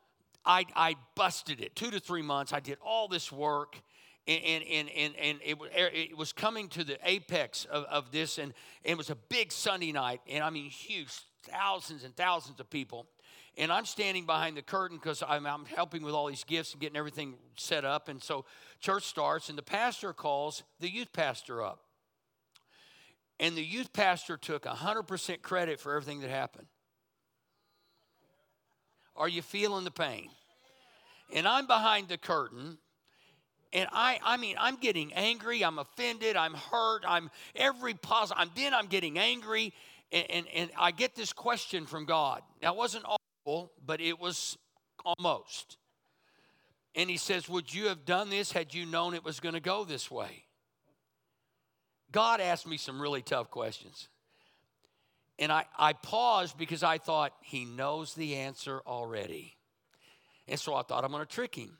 I, 0.45 0.65
I 0.75 0.95
busted 1.15 1.61
it. 1.61 1.75
Two 1.75 1.91
to 1.91 1.99
three 1.99 2.21
months, 2.21 2.53
I 2.53 2.59
did 2.59 2.77
all 2.85 3.07
this 3.07 3.31
work. 3.31 3.77
And, 4.27 4.63
and, 4.63 4.89
and, 4.89 5.15
and 5.17 5.39
it, 5.43 5.57
er, 5.61 5.89
it 5.93 6.17
was 6.17 6.33
coming 6.33 6.67
to 6.69 6.83
the 6.83 6.97
apex 7.03 7.65
of, 7.65 7.83
of 7.85 8.11
this, 8.11 8.39
and, 8.39 8.53
and 8.83 8.93
it 8.93 8.97
was 8.97 9.11
a 9.11 9.15
big 9.15 9.51
Sunday 9.51 9.91
night, 9.91 10.19
and 10.27 10.43
I 10.43 10.49
mean, 10.49 10.71
huge, 10.71 11.09
thousands 11.43 12.03
and 12.03 12.15
thousands 12.15 12.59
of 12.59 12.67
people. 12.71 13.05
And 13.55 13.71
I'm 13.71 13.85
standing 13.85 14.25
behind 14.25 14.57
the 14.57 14.63
curtain 14.63 14.97
because 14.97 15.23
I'm, 15.25 15.45
I'm 15.45 15.65
helping 15.65 16.01
with 16.01 16.15
all 16.15 16.25
these 16.25 16.43
gifts 16.43 16.73
and 16.73 16.81
getting 16.81 16.97
everything 16.97 17.35
set 17.55 17.85
up. 17.85 18.09
And 18.09 18.21
so 18.21 18.45
church 18.79 19.03
starts, 19.03 19.49
and 19.49 19.57
the 19.57 19.63
pastor 19.63 20.11
calls 20.11 20.63
the 20.79 20.89
youth 20.89 21.13
pastor 21.13 21.63
up. 21.63 21.84
And 23.39 23.55
the 23.55 23.63
youth 23.63 23.91
pastor 23.91 24.37
took 24.37 24.63
100% 24.63 25.41
credit 25.41 25.79
for 25.79 25.95
everything 25.95 26.21
that 26.21 26.29
happened. 26.29 26.67
Are 29.15 29.29
you 29.29 29.41
feeling 29.41 29.83
the 29.83 29.91
pain? 29.91 30.29
And 31.33 31.47
I'm 31.47 31.67
behind 31.67 32.07
the 32.07 32.17
curtain. 32.17 32.77
And 33.73 33.89
I, 33.91 34.19
I 34.23 34.37
mean, 34.37 34.55
I'm 34.59 34.77
getting 34.77 35.13
angry. 35.13 35.63
I'm 35.63 35.79
offended. 35.79 36.35
I'm 36.35 36.53
hurt. 36.53 37.03
I'm 37.07 37.29
every 37.55 37.93
positive. 37.93 38.41
I'm, 38.41 38.51
then 38.55 38.73
I'm 38.73 38.87
getting 38.87 39.19
angry. 39.19 39.73
And, 40.11 40.31
and, 40.31 40.47
and 40.53 40.69
I 40.77 40.91
get 40.91 41.15
this 41.15 41.33
question 41.33 41.85
from 41.85 42.05
God. 42.05 42.41
Now, 42.61 42.73
it 42.73 42.77
wasn't 42.77 43.05
awful, 43.05 43.71
but 43.85 43.99
it 43.99 44.19
was 44.19 44.57
almost. 45.03 45.77
And 46.95 47.09
he 47.09 47.17
says, 47.17 47.49
Would 47.49 47.73
you 47.73 47.87
have 47.87 48.05
done 48.05 48.29
this 48.29 48.51
had 48.51 48.73
you 48.73 48.85
known 48.85 49.13
it 49.13 49.25
was 49.25 49.39
going 49.39 49.55
to 49.55 49.61
go 49.61 49.83
this 49.83 50.09
way? 50.09 50.45
God 52.15 52.39
asked 52.39 52.65
me 52.65 52.77
some 52.77 53.01
really 53.01 53.21
tough 53.21 53.51
questions. 53.51 54.07
And 55.37 55.51
I, 55.51 55.65
I 55.77 55.91
paused 55.91 56.57
because 56.57 56.81
I 56.81 56.97
thought, 56.97 57.33
he 57.41 57.65
knows 57.65 58.13
the 58.13 58.35
answer 58.35 58.79
already. 58.87 59.57
And 60.47 60.57
so 60.57 60.75
I 60.75 60.83
thought, 60.83 61.03
I'm 61.03 61.11
going 61.11 61.25
to 61.25 61.29
trick 61.29 61.55
him. 61.55 61.77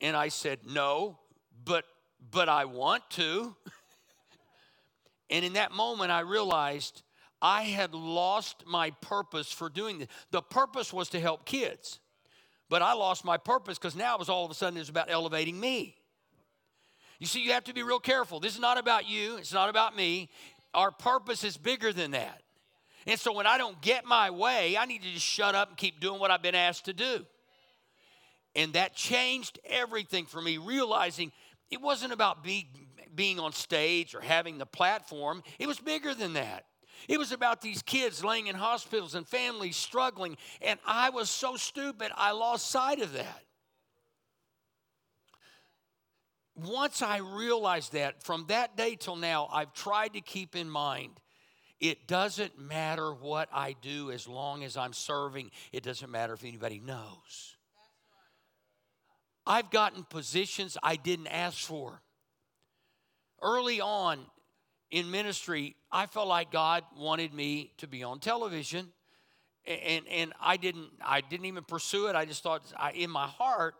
And 0.00 0.16
I 0.16 0.28
said, 0.28 0.60
no, 0.64 1.18
but, 1.64 1.86
but 2.30 2.48
I 2.48 2.66
want 2.66 3.02
to. 3.10 3.56
and 5.28 5.44
in 5.44 5.54
that 5.54 5.72
moment, 5.72 6.12
I 6.12 6.20
realized 6.20 7.02
I 7.42 7.62
had 7.62 7.94
lost 7.94 8.62
my 8.64 8.90
purpose 9.00 9.50
for 9.50 9.68
doing 9.68 9.98
this. 9.98 10.08
The 10.30 10.40
purpose 10.40 10.92
was 10.92 11.08
to 11.08 11.20
help 11.20 11.46
kids, 11.46 11.98
but 12.68 12.80
I 12.80 12.92
lost 12.92 13.24
my 13.24 13.38
purpose 13.38 13.76
because 13.76 13.96
now 13.96 14.14
it 14.14 14.20
was 14.20 14.28
all 14.28 14.44
of 14.44 14.52
a 14.52 14.54
sudden 14.54 14.76
it 14.76 14.82
was 14.82 14.88
about 14.88 15.10
elevating 15.10 15.58
me. 15.58 15.96
You 17.18 17.26
see, 17.26 17.40
you 17.40 17.52
have 17.52 17.64
to 17.64 17.74
be 17.74 17.82
real 17.82 18.00
careful. 18.00 18.40
This 18.40 18.54
is 18.54 18.60
not 18.60 18.78
about 18.78 19.08
you, 19.08 19.36
it's 19.36 19.52
not 19.52 19.68
about 19.68 19.96
me. 19.96 20.30
Our 20.72 20.90
purpose 20.90 21.44
is 21.44 21.56
bigger 21.56 21.92
than 21.92 22.12
that. 22.12 22.42
And 23.06 23.20
so 23.20 23.32
when 23.32 23.46
I 23.46 23.58
don't 23.58 23.80
get 23.80 24.04
my 24.04 24.30
way, 24.30 24.76
I 24.76 24.86
need 24.86 25.02
to 25.02 25.10
just 25.10 25.26
shut 25.26 25.54
up 25.54 25.68
and 25.68 25.76
keep 25.76 26.00
doing 26.00 26.18
what 26.18 26.30
I've 26.30 26.42
been 26.42 26.54
asked 26.54 26.86
to 26.86 26.92
do. 26.92 27.24
And 28.56 28.72
that 28.72 28.94
changed 28.94 29.58
everything 29.64 30.26
for 30.26 30.40
me, 30.40 30.58
realizing 30.58 31.32
it 31.70 31.80
wasn't 31.80 32.12
about 32.12 32.42
be, 32.42 32.68
being 33.14 33.38
on 33.38 33.52
stage 33.52 34.14
or 34.14 34.20
having 34.20 34.58
the 34.58 34.66
platform, 34.66 35.42
it 35.58 35.66
was 35.66 35.78
bigger 35.78 36.14
than 36.14 36.32
that. 36.32 36.64
It 37.08 37.18
was 37.18 37.32
about 37.32 37.60
these 37.60 37.82
kids 37.82 38.24
laying 38.24 38.46
in 38.46 38.56
hospitals 38.56 39.14
and 39.14 39.28
families 39.28 39.76
struggling. 39.76 40.36
And 40.62 40.78
I 40.86 41.10
was 41.10 41.28
so 41.28 41.56
stupid, 41.56 42.10
I 42.16 42.32
lost 42.32 42.70
sight 42.70 43.00
of 43.00 43.12
that 43.12 43.43
once 46.56 47.02
I 47.02 47.18
realized 47.18 47.92
that, 47.92 48.22
from 48.22 48.46
that 48.48 48.76
day 48.76 48.96
till 48.96 49.16
now, 49.16 49.48
I've 49.52 49.72
tried 49.72 50.14
to 50.14 50.20
keep 50.20 50.54
in 50.54 50.68
mind 50.68 51.20
it 51.80 52.06
doesn't 52.06 52.58
matter 52.58 53.12
what 53.12 53.48
I 53.52 53.74
do 53.82 54.10
as 54.10 54.26
long 54.26 54.64
as 54.64 54.76
I'm 54.76 54.92
serving, 54.92 55.50
it 55.72 55.82
doesn't 55.82 56.10
matter 56.10 56.32
if 56.32 56.42
anybody 56.42 56.80
knows. 56.80 57.56
I've 59.46 59.70
gotten 59.70 60.04
positions 60.04 60.78
I 60.82 60.96
didn't 60.96 61.26
ask 61.26 61.58
for. 61.58 62.00
Early 63.42 63.80
on 63.80 64.20
in 64.90 65.10
ministry, 65.10 65.76
I 65.92 66.06
felt 66.06 66.28
like 66.28 66.50
God 66.50 66.84
wanted 66.96 67.34
me 67.34 67.72
to 67.78 67.86
be 67.86 68.02
on 68.02 68.20
television. 68.20 68.90
And, 69.66 70.06
and 70.08 70.32
I 70.40 70.56
didn't 70.56 70.90
I 71.02 71.20
didn't 71.20 71.46
even 71.46 71.64
pursue 71.64 72.06
it. 72.06 72.16
I 72.16 72.24
just 72.24 72.42
thought 72.42 72.62
I, 72.78 72.92
in 72.92 73.10
my 73.10 73.26
heart, 73.26 73.74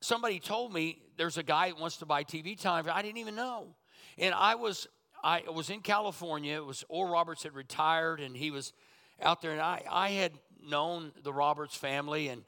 somebody 0.00 0.38
told 0.38 0.72
me 0.72 1.02
there's 1.16 1.38
a 1.38 1.42
guy 1.42 1.68
that 1.68 1.78
wants 1.78 1.98
to 1.98 2.06
buy 2.06 2.24
TV 2.24 2.58
time. 2.58 2.86
I 2.90 3.02
didn't 3.02 3.18
even 3.18 3.34
know. 3.34 3.74
And 4.16 4.34
I 4.34 4.54
was 4.54 4.86
I 5.22 5.42
was 5.52 5.70
in 5.70 5.80
California. 5.80 6.56
It 6.56 6.64
was 6.64 6.84
Oral 6.88 7.12
Roberts 7.12 7.42
had 7.42 7.54
retired 7.54 8.20
and 8.20 8.36
he 8.36 8.50
was 8.50 8.72
out 9.20 9.42
there 9.42 9.52
and 9.52 9.60
I, 9.60 9.82
I 9.90 10.10
had 10.10 10.32
known 10.64 11.12
the 11.22 11.32
Roberts 11.32 11.74
family 11.74 12.28
and 12.28 12.44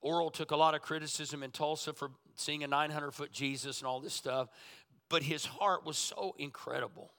Oral 0.00 0.30
took 0.30 0.50
a 0.50 0.56
lot 0.56 0.74
of 0.74 0.82
criticism 0.82 1.42
in 1.42 1.50
Tulsa 1.50 1.92
for 1.92 2.10
seeing 2.34 2.64
a 2.64 2.66
900 2.66 3.12
foot 3.12 3.32
Jesus 3.32 3.80
and 3.80 3.88
all 3.88 4.00
this 4.00 4.14
stuff. 4.14 4.48
But 5.08 5.22
his 5.22 5.44
heart 5.44 5.84
was 5.84 5.98
so 5.98 6.34
incredible. 6.38 7.12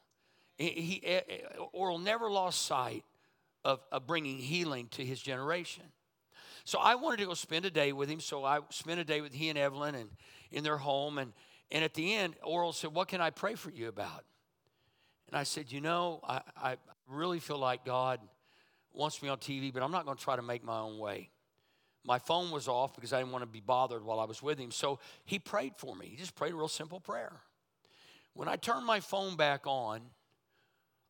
He, 0.58 0.70
he 0.70 1.02
eh, 1.06 1.22
eh, 1.30 1.38
Oral 1.72 2.00
never 2.00 2.30
lost 2.30 2.66
sight 2.66 3.04
of, 3.64 3.80
of 3.92 4.08
bringing 4.08 4.38
healing 4.38 4.88
to 4.92 5.04
his 5.04 5.20
generation. 5.20 5.84
So 6.66 6.80
I 6.80 6.96
wanted 6.96 7.18
to 7.18 7.28
go 7.28 7.36
spend 7.36 7.66
a 7.66 7.70
day 7.70 7.94
with 7.94 8.10
him. 8.10 8.20
So 8.20 8.44
I 8.44 8.60
spent 8.70 9.00
a 9.00 9.04
day 9.04 9.22
with 9.22 9.34
he 9.34 9.50
and 9.50 9.58
Evelyn 9.58 9.96
and 9.96 10.10
in 10.52 10.64
their 10.64 10.78
home. 10.78 11.20
And, 11.20 11.32
and 11.72 11.84
at 11.84 11.94
the 11.94 12.16
end, 12.16 12.36
Oral 12.44 12.74
said, 12.74 12.94
What 12.94 13.08
can 13.08 13.22
I 13.22 13.30
pray 13.30 13.54
for 13.54 13.70
you 13.70 13.88
about? 13.88 14.26
And 15.30 15.38
I 15.38 15.44
said, 15.44 15.72
You 15.72 15.80
know, 15.80 16.20
I, 16.28 16.42
I 16.58 16.78
really 17.08 17.40
feel 17.40 17.60
like 17.60 17.86
God 17.86 18.20
wants 18.94 19.22
me 19.22 19.30
on 19.30 19.38
TV, 19.38 19.72
but 19.72 19.84
I'm 19.84 19.92
not 19.92 20.06
going 20.06 20.18
to 20.18 20.24
try 20.24 20.36
to 20.36 20.42
make 20.42 20.64
my 20.64 20.80
own 20.80 20.98
way. 20.98 21.30
My 22.04 22.18
phone 22.20 22.50
was 22.50 22.68
off 22.68 22.96
because 22.96 23.14
I 23.14 23.20
didn't 23.20 23.32
want 23.32 23.44
to 23.44 23.48
be 23.48 23.62
bothered 23.62 24.04
while 24.04 24.20
I 24.20 24.26
was 24.26 24.42
with 24.42 24.58
him. 24.58 24.72
So 24.72 25.00
he 25.24 25.38
prayed 25.38 25.74
for 25.78 25.96
me. 25.96 26.08
He 26.08 26.16
just 26.18 26.36
prayed 26.36 26.54
a 26.54 26.56
real 26.56 26.68
simple 26.68 27.00
prayer. 27.00 27.34
When 28.34 28.48
I 28.48 28.56
turned 28.56 28.86
my 28.86 29.00
phone 29.00 29.36
back 29.36 29.62
on, 29.66 30.02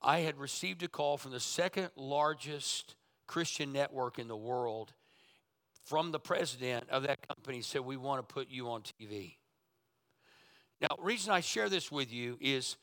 I 0.02 0.20
had 0.20 0.38
received 0.38 0.84
a 0.84 0.88
call 0.88 1.18
from 1.18 1.32
the 1.32 1.40
second 1.40 1.90
largest 1.96 2.96
Christian 3.26 3.74
network 3.74 4.20
in 4.20 4.28
the 4.28 4.38
world 4.38 4.94
from 5.86 6.12
the 6.12 6.20
president 6.20 6.90
of 6.90 7.04
that 7.04 7.26
company 7.28 7.62
said, 7.62 7.82
We 7.82 7.96
want 7.96 8.28
to 8.28 8.34
put 8.34 8.50
you 8.50 8.70
on 8.70 8.82
TV. 8.82 9.36
Now, 10.82 10.90
reason 11.00 11.32
I 11.32 11.40
share 11.40 11.70
this 11.70 11.92
with 11.92 12.12
you 12.12 12.38
is 12.42 12.76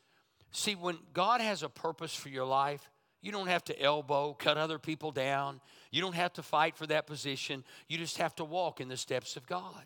see, 0.53 0.75
when 0.75 0.99
God 1.13 1.41
has 1.41 1.63
a 1.63 1.69
purpose 1.69 2.15
for 2.15 2.31
your 2.31 2.47
life, 2.47 2.89
you 3.21 3.31
don't 3.31 3.49
have 3.49 3.65
to 3.65 3.81
elbow, 3.81 4.35
cut 4.35 4.57
other 4.57 4.79
people 4.79 5.13
down. 5.13 5.61
You 5.91 6.01
don't 6.01 6.15
have 6.15 6.33
to 6.35 6.43
fight 6.43 6.77
for 6.77 6.87
that 6.87 7.07
position. 7.07 7.65
You 7.89 7.99
just 7.99 8.19
have 8.19 8.35
to 8.37 8.45
walk 8.45 8.81
in 8.81 8.89
the 8.89 8.97
steps 8.97 9.37
of 9.37 9.47
God. 9.47 9.85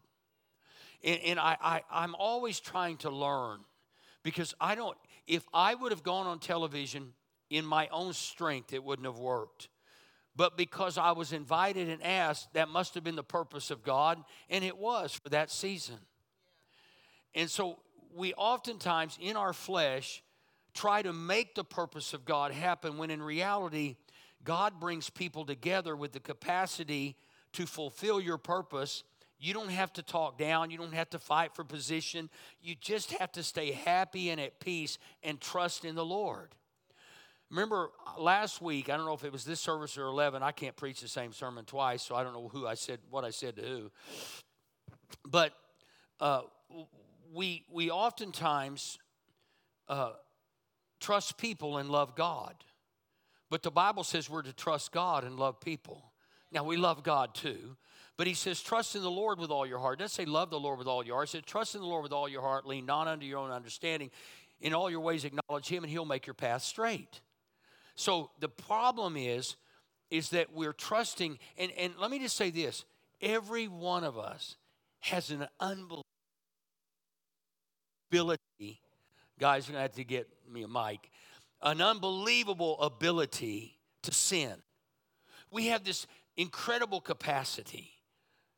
And, 1.04 1.20
and 1.20 1.40
I, 1.40 1.56
I, 1.60 1.82
I'm 1.90 2.14
always 2.14 2.60
trying 2.60 2.96
to 2.98 3.10
learn 3.10 3.60
because 4.22 4.54
I 4.60 4.74
don't, 4.74 4.96
if 5.26 5.44
I 5.52 5.74
would 5.74 5.92
have 5.92 6.02
gone 6.02 6.26
on 6.26 6.38
television 6.38 7.12
in 7.50 7.66
my 7.66 7.88
own 7.88 8.12
strength, 8.12 8.72
it 8.72 8.82
wouldn't 8.82 9.06
have 9.06 9.18
worked 9.18 9.68
but 10.36 10.56
because 10.56 10.98
I 10.98 11.12
was 11.12 11.32
invited 11.32 11.88
and 11.88 12.02
asked, 12.02 12.52
that 12.52 12.68
must 12.68 12.94
have 12.94 13.02
been 13.02 13.16
the 13.16 13.22
purpose 13.22 13.70
of 13.70 13.82
God, 13.82 14.22
and 14.50 14.62
it 14.62 14.76
was 14.76 15.14
for 15.14 15.30
that 15.30 15.50
season. 15.50 15.96
And 17.34 17.50
so 17.50 17.78
we 18.14 18.34
oftentimes 18.34 19.18
in 19.20 19.36
our 19.36 19.52
flesh 19.52 20.22
try 20.74 21.02
to 21.02 21.12
make 21.12 21.54
the 21.54 21.64
purpose 21.64 22.12
of 22.12 22.24
God 22.24 22.52
happen 22.52 22.98
when 22.98 23.10
in 23.10 23.22
reality, 23.22 23.96
God 24.44 24.78
brings 24.78 25.10
people 25.10 25.44
together 25.44 25.96
with 25.96 26.12
the 26.12 26.20
capacity 26.20 27.16
to 27.52 27.66
fulfill 27.66 28.20
your 28.20 28.38
purpose. 28.38 29.02
You 29.38 29.54
don't 29.54 29.70
have 29.70 29.92
to 29.94 30.02
talk 30.02 30.38
down, 30.38 30.70
you 30.70 30.78
don't 30.78 30.94
have 30.94 31.10
to 31.10 31.18
fight 31.18 31.54
for 31.54 31.64
position. 31.64 32.28
You 32.60 32.74
just 32.78 33.12
have 33.12 33.32
to 33.32 33.42
stay 33.42 33.72
happy 33.72 34.30
and 34.30 34.40
at 34.40 34.60
peace 34.60 34.98
and 35.22 35.40
trust 35.40 35.84
in 35.84 35.94
the 35.94 36.04
Lord. 36.04 36.54
Remember 37.50 37.90
uh, 38.06 38.20
last 38.20 38.60
week, 38.60 38.88
I 38.88 38.96
don't 38.96 39.06
know 39.06 39.14
if 39.14 39.24
it 39.24 39.32
was 39.32 39.44
this 39.44 39.60
service 39.60 39.96
or 39.96 40.06
11, 40.06 40.42
I 40.42 40.52
can't 40.52 40.76
preach 40.76 41.00
the 41.00 41.08
same 41.08 41.32
sermon 41.32 41.64
twice, 41.64 42.02
so 42.02 42.14
I 42.14 42.24
don't 42.24 42.32
know 42.32 42.48
who 42.48 42.66
I 42.66 42.74
said, 42.74 42.98
what 43.10 43.24
I 43.24 43.30
said 43.30 43.56
to 43.56 43.62
who. 43.62 43.90
But 45.24 45.52
uh, 46.20 46.42
we, 47.32 47.64
we 47.72 47.90
oftentimes 47.90 48.98
uh, 49.88 50.12
trust 51.00 51.38
people 51.38 51.78
and 51.78 51.88
love 51.88 52.16
God. 52.16 52.54
But 53.48 53.62
the 53.62 53.70
Bible 53.70 54.02
says 54.02 54.28
we're 54.28 54.42
to 54.42 54.52
trust 54.52 54.90
God 54.90 55.22
and 55.22 55.36
love 55.36 55.60
people. 55.60 56.12
Now, 56.50 56.64
we 56.64 56.76
love 56.76 57.02
God 57.02 57.34
too, 57.34 57.76
but 58.16 58.26
he 58.26 58.34
says, 58.34 58.60
trust 58.60 58.96
in 58.96 59.02
the 59.02 59.10
Lord 59.10 59.38
with 59.38 59.50
all 59.50 59.66
your 59.66 59.78
heart. 59.78 59.98
Doesn't 59.98 60.14
say 60.14 60.24
love 60.24 60.50
the 60.50 60.58
Lord 60.58 60.78
with 60.78 60.86
all 60.88 61.04
your 61.04 61.16
heart. 61.16 61.28
It 61.28 61.32
says, 61.32 61.42
trust 61.42 61.74
in 61.74 61.80
the 61.80 61.86
Lord 61.86 62.02
with 62.02 62.12
all 62.12 62.28
your 62.28 62.40
heart, 62.40 62.66
lean 62.66 62.86
not 62.86 63.08
unto 63.08 63.26
your 63.26 63.38
own 63.38 63.50
understanding. 63.50 64.10
In 64.60 64.72
all 64.72 64.90
your 64.90 65.00
ways, 65.00 65.24
acknowledge 65.24 65.68
him, 65.68 65.84
and 65.84 65.90
he'll 65.90 66.06
make 66.06 66.26
your 66.26 66.34
path 66.34 66.62
straight. 66.62 67.20
So 67.96 68.30
the 68.40 68.48
problem 68.48 69.16
is, 69.16 69.56
is 70.10 70.30
that 70.30 70.52
we're 70.52 70.72
trusting, 70.72 71.38
and, 71.58 71.72
and 71.76 71.94
let 71.98 72.10
me 72.10 72.18
just 72.18 72.36
say 72.36 72.50
this 72.50 72.84
every 73.20 73.66
one 73.66 74.04
of 74.04 74.18
us 74.18 74.56
has 75.00 75.30
an 75.30 75.46
unbelievable 75.58 76.04
ability. 78.10 78.80
Guys, 79.38 79.66
you're 79.66 79.72
gonna 79.72 79.82
have 79.82 79.94
to 79.94 80.04
get 80.04 80.28
me 80.50 80.62
a 80.62 80.68
mic. 80.68 81.10
An 81.62 81.80
unbelievable 81.80 82.80
ability 82.80 83.78
to 84.02 84.12
sin. 84.12 84.54
We 85.50 85.66
have 85.66 85.84
this 85.84 86.06
incredible 86.36 87.00
capacity 87.00 87.90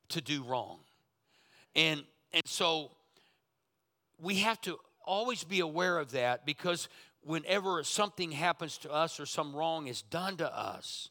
to 0.09 0.20
do 0.20 0.42
wrong. 0.42 0.81
And 1.74 2.03
and 2.33 2.42
so 2.44 2.90
we 4.20 4.37
have 4.37 4.61
to 4.62 4.79
always 5.07 5.44
be 5.44 5.61
aware 5.61 5.98
of 5.98 6.11
that 6.11 6.44
because 6.44 6.88
whenever 7.29 7.85
something 7.85 8.33
happens 8.33 8.79
to 8.79 8.91
us 8.91 9.21
or 9.21 9.27
some 9.27 9.55
wrong 9.55 9.87
is 9.87 10.01
done 10.01 10.38
to 10.38 10.59
us, 10.59 11.11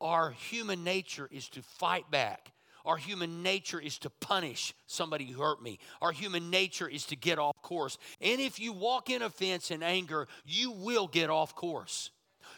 our 0.00 0.30
human 0.30 0.84
nature 0.84 1.28
is 1.32 1.48
to 1.48 1.62
fight 1.62 2.08
back. 2.12 2.52
Our 2.84 2.96
human 2.96 3.42
nature 3.42 3.80
is 3.80 3.98
to 3.98 4.10
punish 4.10 4.72
somebody 4.86 5.26
who 5.26 5.42
hurt 5.42 5.60
me. 5.60 5.80
Our 6.00 6.12
human 6.12 6.50
nature 6.50 6.88
is 6.88 7.06
to 7.06 7.16
get 7.16 7.40
off 7.40 7.60
course. 7.60 7.98
And 8.20 8.40
if 8.40 8.60
you 8.60 8.72
walk 8.72 9.10
in 9.10 9.22
offense 9.22 9.72
and 9.72 9.82
anger, 9.82 10.28
you 10.44 10.70
will 10.70 11.08
get 11.08 11.28
off 11.28 11.56
course. 11.56 12.10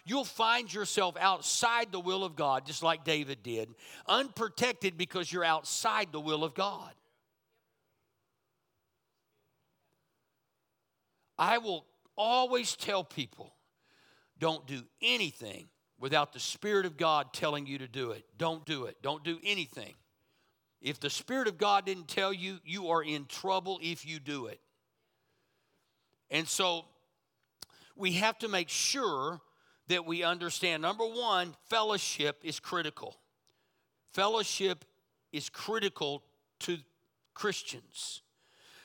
You'll 0.04 0.24
find 0.24 0.72
yourself 0.72 1.16
outside 1.18 1.90
the 1.90 2.00
will 2.00 2.22
of 2.22 2.36
God, 2.36 2.66
just 2.66 2.82
like 2.82 3.04
David 3.04 3.42
did, 3.42 3.70
unprotected 4.06 4.98
because 4.98 5.32
you're 5.32 5.44
outside 5.44 6.12
the 6.12 6.20
will 6.20 6.44
of 6.44 6.54
God. 6.54 6.92
I 11.38 11.58
will 11.58 11.86
always 12.16 12.76
tell 12.76 13.04
people 13.04 13.54
don't 14.38 14.66
do 14.66 14.82
anything 15.00 15.68
without 15.98 16.32
the 16.32 16.40
Spirit 16.40 16.86
of 16.86 16.96
God 16.96 17.32
telling 17.32 17.66
you 17.66 17.78
to 17.78 17.88
do 17.88 18.10
it. 18.10 18.24
Don't 18.36 18.64
do 18.66 18.84
it. 18.84 18.96
Don't 19.02 19.24
do 19.24 19.38
anything. 19.44 19.94
If 20.82 21.00
the 21.00 21.10
Spirit 21.10 21.48
of 21.48 21.56
God 21.56 21.86
didn't 21.86 22.08
tell 22.08 22.32
you, 22.32 22.58
you 22.64 22.88
are 22.88 23.02
in 23.02 23.26
trouble 23.26 23.78
if 23.82 24.06
you 24.06 24.18
do 24.18 24.46
it. 24.46 24.60
And 26.30 26.46
so 26.46 26.84
we 27.96 28.12
have 28.14 28.38
to 28.40 28.48
make 28.48 28.68
sure 28.68 29.40
that 29.88 30.04
we 30.04 30.22
understand 30.22 30.82
number 30.82 31.04
one, 31.04 31.54
fellowship 31.68 32.40
is 32.42 32.58
critical. 32.60 33.16
Fellowship 34.12 34.84
is 35.32 35.48
critical 35.48 36.22
to 36.60 36.78
Christians. 37.34 38.22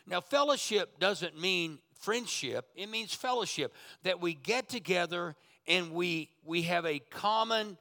Now, 0.08 0.22
fellowship 0.22 1.00
doesn't 1.00 1.40
mean 1.40 1.80
friendship, 2.00 2.66
it 2.76 2.90
means 2.90 3.14
fellowship, 3.14 3.74
that 4.04 4.20
we 4.20 4.34
get 4.34 4.70
together 4.70 5.36
and 5.68 5.92
we, 5.92 6.30
we 6.44 6.64
have 6.64 6.86
a 6.86 7.00
common 7.00 7.78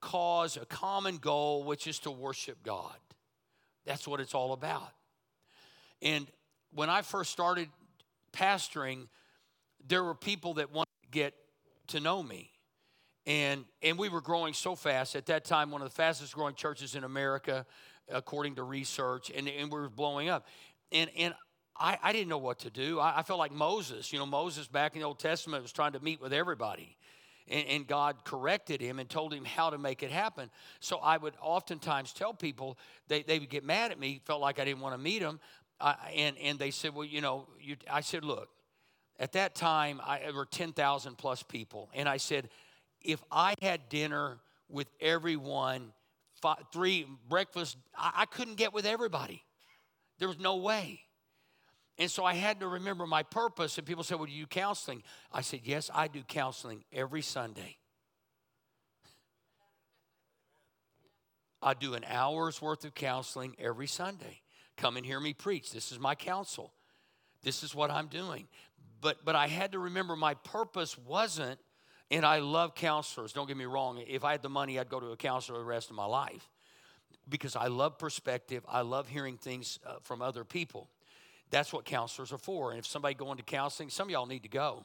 cause, 0.00 0.56
a 0.56 0.64
common 0.66 1.18
goal, 1.18 1.64
which 1.64 1.86
is 1.86 1.98
to 2.00 2.10
worship 2.10 2.62
God. 2.62 2.96
That's 3.84 4.08
what 4.08 4.20
it's 4.20 4.34
all 4.34 4.52
about. 4.52 4.92
And 6.02 6.26
when 6.74 6.90
I 6.90 7.02
first 7.02 7.30
started 7.30 7.68
pastoring, 8.32 9.08
there 9.86 10.02
were 10.02 10.14
people 10.14 10.54
that 10.54 10.72
wanted 10.72 10.90
to 11.02 11.10
get 11.10 11.34
to 11.88 12.00
know 12.00 12.22
me. 12.22 12.50
And, 13.26 13.64
and 13.82 13.98
we 13.98 14.08
were 14.08 14.20
growing 14.20 14.54
so 14.54 14.74
fast. 14.74 15.16
At 15.16 15.26
that 15.26 15.44
time, 15.44 15.70
one 15.70 15.82
of 15.82 15.88
the 15.88 15.94
fastest 15.94 16.34
growing 16.34 16.54
churches 16.54 16.94
in 16.94 17.02
America, 17.02 17.66
according 18.08 18.56
to 18.56 18.62
research, 18.62 19.30
and, 19.34 19.48
and 19.48 19.72
we 19.72 19.80
were 19.80 19.88
blowing 19.88 20.28
up. 20.28 20.46
And, 20.92 21.10
and 21.18 21.34
I, 21.78 21.98
I 22.02 22.12
didn't 22.12 22.28
know 22.28 22.38
what 22.38 22.60
to 22.60 22.70
do. 22.70 23.00
I, 23.00 23.18
I, 23.18 23.22
felt 23.22 23.38
like 23.38 23.52
Moses. 23.52 24.12
You 24.12 24.18
know, 24.18 24.26
Moses 24.26 24.66
back 24.66 24.94
in 24.94 25.00
the 25.00 25.06
Old 25.06 25.18
Testament 25.18 25.62
was 25.62 25.72
trying 25.72 25.92
to 25.92 26.00
meet 26.00 26.20
with 26.20 26.32
everybody. 26.32 26.96
And, 27.48 27.66
and, 27.68 27.86
God 27.86 28.24
corrected 28.24 28.80
him 28.80 28.98
and 28.98 29.08
told 29.08 29.32
him 29.32 29.44
how 29.44 29.70
to 29.70 29.78
make 29.78 30.02
it 30.02 30.10
happen. 30.10 30.50
So 30.80 30.98
I 30.98 31.16
would 31.16 31.34
oftentimes 31.40 32.12
tell 32.12 32.34
people, 32.34 32.76
they, 33.06 33.22
they 33.22 33.38
would 33.38 33.50
get 33.50 33.64
mad 33.64 33.92
at 33.92 34.00
me, 34.00 34.20
felt 34.24 34.40
like 34.40 34.58
I 34.58 34.64
didn't 34.64 34.80
want 34.80 34.94
to 34.94 35.00
meet 35.00 35.20
them. 35.20 35.38
and, 35.80 36.36
and 36.38 36.58
they 36.58 36.72
said, 36.72 36.94
Well, 36.94 37.04
you 37.04 37.20
know, 37.20 37.46
you, 37.60 37.76
I 37.90 38.00
said, 38.00 38.24
Look, 38.24 38.48
at 39.18 39.32
that 39.32 39.54
time, 39.54 40.00
I, 40.04 40.18
there 40.20 40.34
were 40.34 40.44
10,000 40.44 41.16
plus 41.16 41.42
people. 41.42 41.88
And 41.94 42.08
I 42.08 42.16
said, 42.16 42.48
If 43.00 43.22
I 43.30 43.54
had 43.62 43.88
dinner 43.88 44.38
with 44.68 44.88
everyone, 45.00 45.92
five, 46.42 46.58
three 46.72 47.06
breakfast, 47.28 47.76
I, 47.96 48.12
I 48.16 48.26
couldn't 48.26 48.56
get 48.56 48.72
with 48.72 48.86
everybody. 48.86 49.44
There 50.18 50.28
was 50.28 50.38
no 50.38 50.56
way. 50.56 51.00
And 51.98 52.10
so 52.10 52.24
I 52.24 52.34
had 52.34 52.60
to 52.60 52.68
remember 52.68 53.06
my 53.06 53.22
purpose. 53.22 53.78
And 53.78 53.86
people 53.86 54.04
said, 54.04 54.18
Well, 54.18 54.26
do 54.26 54.32
you 54.32 54.46
counseling? 54.46 55.02
I 55.32 55.40
said, 55.40 55.60
Yes, 55.64 55.90
I 55.94 56.08
do 56.08 56.22
counseling 56.22 56.84
every 56.92 57.22
Sunday. 57.22 57.78
I 61.62 61.74
do 61.74 61.94
an 61.94 62.04
hour's 62.06 62.60
worth 62.60 62.84
of 62.84 62.94
counseling 62.94 63.56
every 63.58 63.86
Sunday. 63.86 64.42
Come 64.76 64.96
and 64.96 65.06
hear 65.06 65.18
me 65.18 65.32
preach. 65.32 65.72
This 65.72 65.90
is 65.90 65.98
my 65.98 66.14
counsel. 66.14 66.72
This 67.42 67.62
is 67.62 67.74
what 67.74 67.90
I'm 67.90 68.08
doing. 68.08 68.46
But 69.00 69.24
but 69.24 69.34
I 69.34 69.46
had 69.46 69.72
to 69.72 69.78
remember 69.78 70.16
my 70.16 70.34
purpose 70.34 70.98
wasn't, 70.98 71.58
and 72.10 72.26
I 72.26 72.40
love 72.40 72.74
counselors. 72.74 73.32
Don't 73.32 73.48
get 73.48 73.56
me 73.56 73.64
wrong. 73.64 74.02
If 74.06 74.22
I 74.22 74.32
had 74.32 74.42
the 74.42 74.50
money, 74.50 74.78
I'd 74.78 74.90
go 74.90 75.00
to 75.00 75.12
a 75.12 75.16
counselor 75.16 75.58
the 75.58 75.64
rest 75.64 75.88
of 75.88 75.96
my 75.96 76.04
life 76.04 76.46
because 77.28 77.56
I 77.56 77.68
love 77.68 77.98
perspective. 77.98 78.64
I 78.68 78.82
love 78.82 79.08
hearing 79.08 79.38
things 79.38 79.78
uh, 79.86 79.94
from 80.02 80.20
other 80.20 80.44
people. 80.44 80.90
That's 81.50 81.72
what 81.72 81.84
counselors 81.84 82.32
are 82.32 82.38
for. 82.38 82.70
And 82.70 82.78
if 82.78 82.86
somebody 82.86 83.14
going 83.14 83.36
to 83.36 83.42
counseling, 83.42 83.90
some 83.90 84.08
of 84.08 84.10
y'all 84.10 84.26
need 84.26 84.42
to 84.42 84.48
go. 84.48 84.84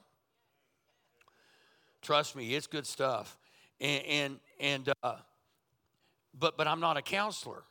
Trust 2.02 2.36
me, 2.36 2.56
it's 2.56 2.67
good 2.67 2.88
stuff. 2.88 3.38
And 3.80 4.04
and, 4.06 4.39
and 4.60 4.93
uh, 5.04 5.15
but 6.38 6.58
but 6.58 6.67
I'm 6.67 6.80
not 6.80 6.97
a 6.97 7.02
counselor. 7.02 7.63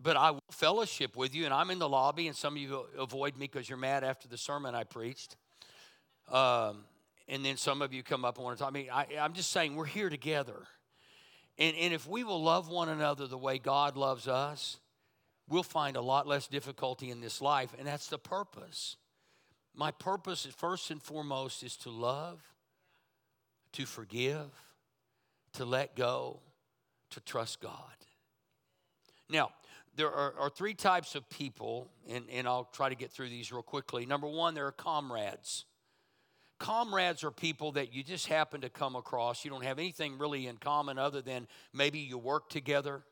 But 0.00 0.16
I 0.16 0.30
will 0.30 0.42
fellowship 0.52 1.16
with 1.16 1.34
you, 1.34 1.44
and 1.44 1.52
I'm 1.52 1.70
in 1.70 1.80
the 1.80 1.88
lobby, 1.88 2.28
and 2.28 2.36
some 2.36 2.54
of 2.54 2.62
you 2.62 2.86
avoid 2.96 3.36
me 3.36 3.46
because 3.46 3.68
you're 3.68 3.78
mad 3.78 4.04
after 4.04 4.28
the 4.28 4.38
sermon 4.38 4.72
I 4.76 4.84
preached. 4.84 5.36
Um, 6.30 6.84
and 7.26 7.44
then 7.44 7.56
some 7.56 7.82
of 7.82 7.92
you 7.92 8.04
come 8.04 8.24
up 8.24 8.36
and 8.36 8.44
want 8.44 8.58
to 8.58 8.62
talk. 8.62 8.70
I 8.70 8.74
mean, 8.74 8.88
I, 8.92 9.06
I'm 9.20 9.32
just 9.32 9.50
saying 9.50 9.74
we're 9.74 9.86
here 9.86 10.08
together. 10.08 10.68
And, 11.58 11.76
and 11.76 11.92
if 11.92 12.06
we 12.06 12.22
will 12.22 12.40
love 12.40 12.68
one 12.68 12.88
another 12.88 13.26
the 13.26 13.36
way 13.36 13.58
God 13.58 13.96
loves 13.96 14.28
us, 14.28 14.78
we'll 15.48 15.62
find 15.62 15.96
a 15.96 16.00
lot 16.00 16.26
less 16.26 16.46
difficulty 16.46 17.10
in 17.10 17.20
this 17.20 17.40
life, 17.40 17.74
and 17.78 17.86
that's 17.86 18.08
the 18.08 18.18
purpose. 18.18 18.96
My 19.74 19.90
purpose, 19.90 20.46
first 20.56 20.90
and 20.90 21.02
foremost, 21.02 21.62
is 21.62 21.76
to 21.78 21.90
love, 21.90 22.40
to 23.72 23.86
forgive, 23.86 24.50
to 25.54 25.64
let 25.64 25.96
go, 25.96 26.40
to 27.10 27.20
trust 27.20 27.60
God. 27.60 27.72
Now, 29.30 29.50
there 29.96 30.10
are, 30.10 30.34
are, 30.38 30.50
three 30.50 30.74
types 30.74 31.14
of 31.14 31.28
people, 31.28 31.88
and, 32.08 32.24
and 32.32 32.46
I'll 32.46 32.68
try 32.72 32.88
to 32.88 32.94
get 32.94 33.10
through 33.10 33.30
these 33.30 33.50
real 33.50 33.62
quickly. 33.62 34.06
Number 34.06 34.28
one, 34.28 34.54
there 34.54 34.66
are 34.66 34.72
comrades. 34.72 35.64
Comrades 36.58 37.24
are 37.24 37.30
people 37.30 37.72
that 37.72 37.92
you 37.92 38.02
just 38.02 38.26
happen 38.26 38.60
to 38.62 38.68
come 38.68 38.96
across. 38.96 39.44
You 39.44 39.50
don't 39.50 39.64
have 39.64 39.78
anything 39.78 40.18
really 40.18 40.46
in 40.46 40.56
common 40.56 40.98
other 40.98 41.20
than 41.20 41.46
maybe 41.72 41.98
you 41.98 42.18
work 42.18 42.48
together, 42.48 43.02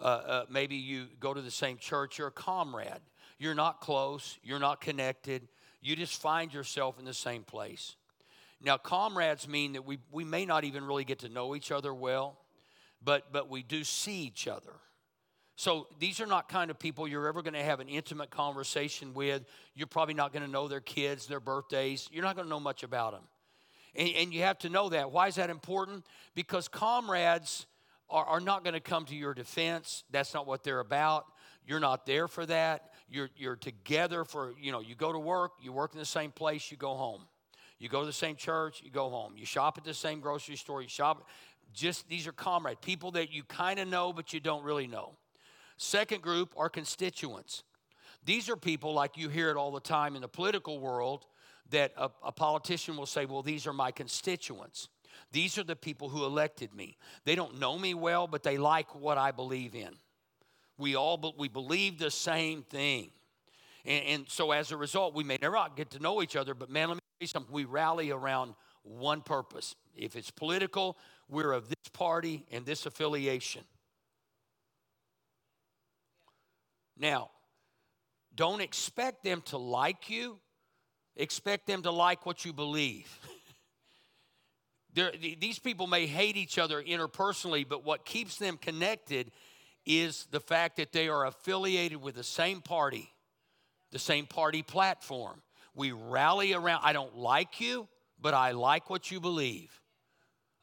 uh, 0.00 0.02
uh, 0.02 0.44
maybe 0.50 0.76
you 0.76 1.06
go 1.20 1.32
to 1.34 1.40
the 1.40 1.50
same 1.50 1.78
church, 1.78 2.18
you're 2.18 2.28
a 2.28 2.32
comrade. 2.32 3.00
You're 3.38 3.54
not 3.54 3.80
close, 3.80 4.38
you're 4.42 4.60
not 4.60 4.80
connected, 4.80 5.48
you 5.82 5.96
just 5.96 6.20
find 6.20 6.54
yourself 6.54 6.98
in 6.98 7.04
the 7.04 7.14
same 7.14 7.42
place. 7.42 7.96
Now, 8.62 8.78
comrades 8.78 9.48
mean 9.48 9.72
that 9.72 9.84
we, 9.84 9.98
we 10.10 10.24
may 10.24 10.46
not 10.46 10.64
even 10.64 10.84
really 10.84 11.04
get 11.04 11.18
to 11.20 11.28
know 11.28 11.54
each 11.54 11.70
other 11.70 11.92
well, 11.92 12.38
but, 13.02 13.32
but 13.32 13.50
we 13.50 13.62
do 13.62 13.84
see 13.84 14.22
each 14.22 14.48
other. 14.48 14.72
So 15.56 15.88
these 15.98 16.20
are 16.20 16.26
not 16.26 16.48
kind 16.48 16.70
of 16.70 16.78
people 16.78 17.06
you're 17.06 17.28
ever 17.28 17.42
going 17.42 17.54
to 17.54 17.62
have 17.62 17.80
an 17.80 17.88
intimate 17.88 18.30
conversation 18.30 19.14
with. 19.14 19.44
You're 19.74 19.86
probably 19.86 20.14
not 20.14 20.32
going 20.32 20.44
to 20.44 20.50
know 20.50 20.66
their 20.66 20.80
kids, 20.80 21.26
their 21.26 21.40
birthdays. 21.40 22.08
You're 22.12 22.24
not 22.24 22.34
going 22.34 22.46
to 22.46 22.50
know 22.50 22.60
much 22.60 22.82
about 22.82 23.12
them. 23.12 23.22
And, 23.94 24.08
and 24.16 24.34
you 24.34 24.42
have 24.42 24.58
to 24.60 24.68
know 24.68 24.88
that. 24.88 25.12
Why 25.12 25.28
is 25.28 25.34
that 25.34 25.50
important? 25.50 26.06
Because 26.34 26.66
comrades 26.66 27.66
are, 28.10 28.24
are 28.24 28.40
not 28.40 28.64
going 28.64 28.74
to 28.74 28.80
come 28.80 29.04
to 29.06 29.14
your 29.14 29.34
defense. 29.34 30.04
That's 30.10 30.34
not 30.34 30.46
what 30.46 30.64
they're 30.64 30.80
about. 30.80 31.26
You're 31.66 31.80
not 31.80 32.06
there 32.06 32.28
for 32.28 32.44
that. 32.46 32.92
You're, 33.08 33.30
you're 33.36 33.56
together 33.56 34.24
for, 34.24 34.54
you 34.60 34.72
know, 34.72 34.80
you 34.80 34.94
go 34.94 35.12
to 35.12 35.18
work, 35.18 35.52
you 35.62 35.72
work 35.72 35.92
in 35.92 35.98
the 35.98 36.04
same 36.04 36.30
place, 36.30 36.70
you 36.70 36.76
go 36.76 36.94
home. 36.94 37.22
You 37.78 37.88
go 37.88 38.00
to 38.00 38.06
the 38.06 38.12
same 38.12 38.36
church, 38.36 38.82
you 38.82 38.90
go 38.90 39.10
home. 39.10 39.34
You 39.36 39.46
shop 39.46 39.78
at 39.78 39.84
the 39.84 39.94
same 39.94 40.20
grocery 40.20 40.56
store, 40.56 40.82
you 40.82 40.88
shop. 40.88 41.28
Just 41.72 42.08
these 42.08 42.26
are 42.26 42.32
comrades, 42.32 42.78
people 42.82 43.10
that 43.12 43.32
you 43.32 43.42
kind 43.44 43.78
of 43.78 43.88
know, 43.88 44.12
but 44.12 44.32
you 44.32 44.40
don't 44.40 44.64
really 44.64 44.86
know. 44.86 45.16
Second 45.76 46.22
group 46.22 46.54
are 46.56 46.68
constituents. 46.68 47.64
These 48.24 48.48
are 48.48 48.56
people 48.56 48.94
like 48.94 49.16
you 49.16 49.28
hear 49.28 49.50
it 49.50 49.56
all 49.56 49.72
the 49.72 49.80
time 49.80 50.14
in 50.14 50.22
the 50.22 50.28
political 50.28 50.78
world 50.78 51.26
that 51.70 51.92
a, 51.96 52.10
a, 52.22 52.32
politician 52.32 52.96
will 52.96 53.06
say, 53.06 53.26
Well, 53.26 53.42
these 53.42 53.66
are 53.66 53.72
my 53.72 53.90
constituents. 53.90 54.88
These 55.34 55.58
are 55.58 55.64
the 55.64 55.74
people 55.74 56.08
who 56.08 56.24
elected 56.24 56.72
me. 56.72 56.96
They 57.24 57.34
don't 57.34 57.58
know 57.58 57.76
me 57.76 57.92
well, 57.92 58.28
but 58.28 58.44
they 58.44 58.56
like 58.56 58.94
what 58.94 59.18
I 59.18 59.32
believe 59.32 59.74
in. 59.74 59.90
We 60.78 60.94
all 60.94 61.16
but 61.16 61.36
we 61.36 61.48
believe 61.48 61.98
the 61.98 62.12
same 62.12 62.62
thing. 62.62 63.10
And, 63.84 64.04
and 64.06 64.24
so 64.28 64.52
as 64.52 64.70
a 64.70 64.76
result, 64.76 65.12
we 65.12 65.24
may 65.24 65.36
never 65.42 65.58
get 65.74 65.90
to 65.90 65.98
know 65.98 66.22
each 66.22 66.36
other, 66.36 66.54
but 66.54 66.70
man, 66.70 66.86
let 66.86 66.94
me 66.94 67.00
tell 67.00 67.16
you 67.22 67.26
something. 67.26 67.52
We 67.52 67.64
rally 67.64 68.12
around 68.12 68.54
one 68.84 69.22
purpose. 69.22 69.74
If 69.96 70.14
it's 70.14 70.30
political, 70.30 70.96
we're 71.28 71.50
of 71.50 71.68
this 71.68 71.88
party 71.92 72.46
and 72.52 72.64
this 72.64 72.86
affiliation. 72.86 73.64
Now, 76.96 77.30
don't 78.36 78.60
expect 78.60 79.24
them 79.24 79.42
to 79.46 79.58
like 79.58 80.08
you, 80.08 80.38
expect 81.16 81.66
them 81.66 81.82
to 81.82 81.90
like 81.90 82.24
what 82.24 82.44
you 82.44 82.52
believe. 82.52 83.18
these 84.94 85.58
people 85.58 85.86
may 85.86 86.06
hate 86.06 86.36
each 86.36 86.58
other 86.58 86.82
interpersonally, 86.82 87.66
but 87.68 87.84
what 87.84 88.04
keeps 88.04 88.36
them 88.36 88.56
connected 88.56 89.30
is 89.84 90.26
the 90.30 90.40
fact 90.40 90.76
that 90.76 90.92
they 90.92 91.08
are 91.08 91.26
affiliated 91.26 92.00
with 92.00 92.14
the 92.14 92.22
same 92.22 92.60
party, 92.60 93.12
the 93.90 93.98
same 93.98 94.26
party 94.26 94.62
platform. 94.62 95.42
We 95.74 95.92
rally 95.92 96.52
around, 96.52 96.82
I 96.84 96.92
don't 96.92 97.16
like 97.16 97.60
you, 97.60 97.88
but 98.20 98.34
I 98.34 98.52
like 98.52 98.88
what 98.88 99.10
you 99.10 99.20
believe. 99.20 99.80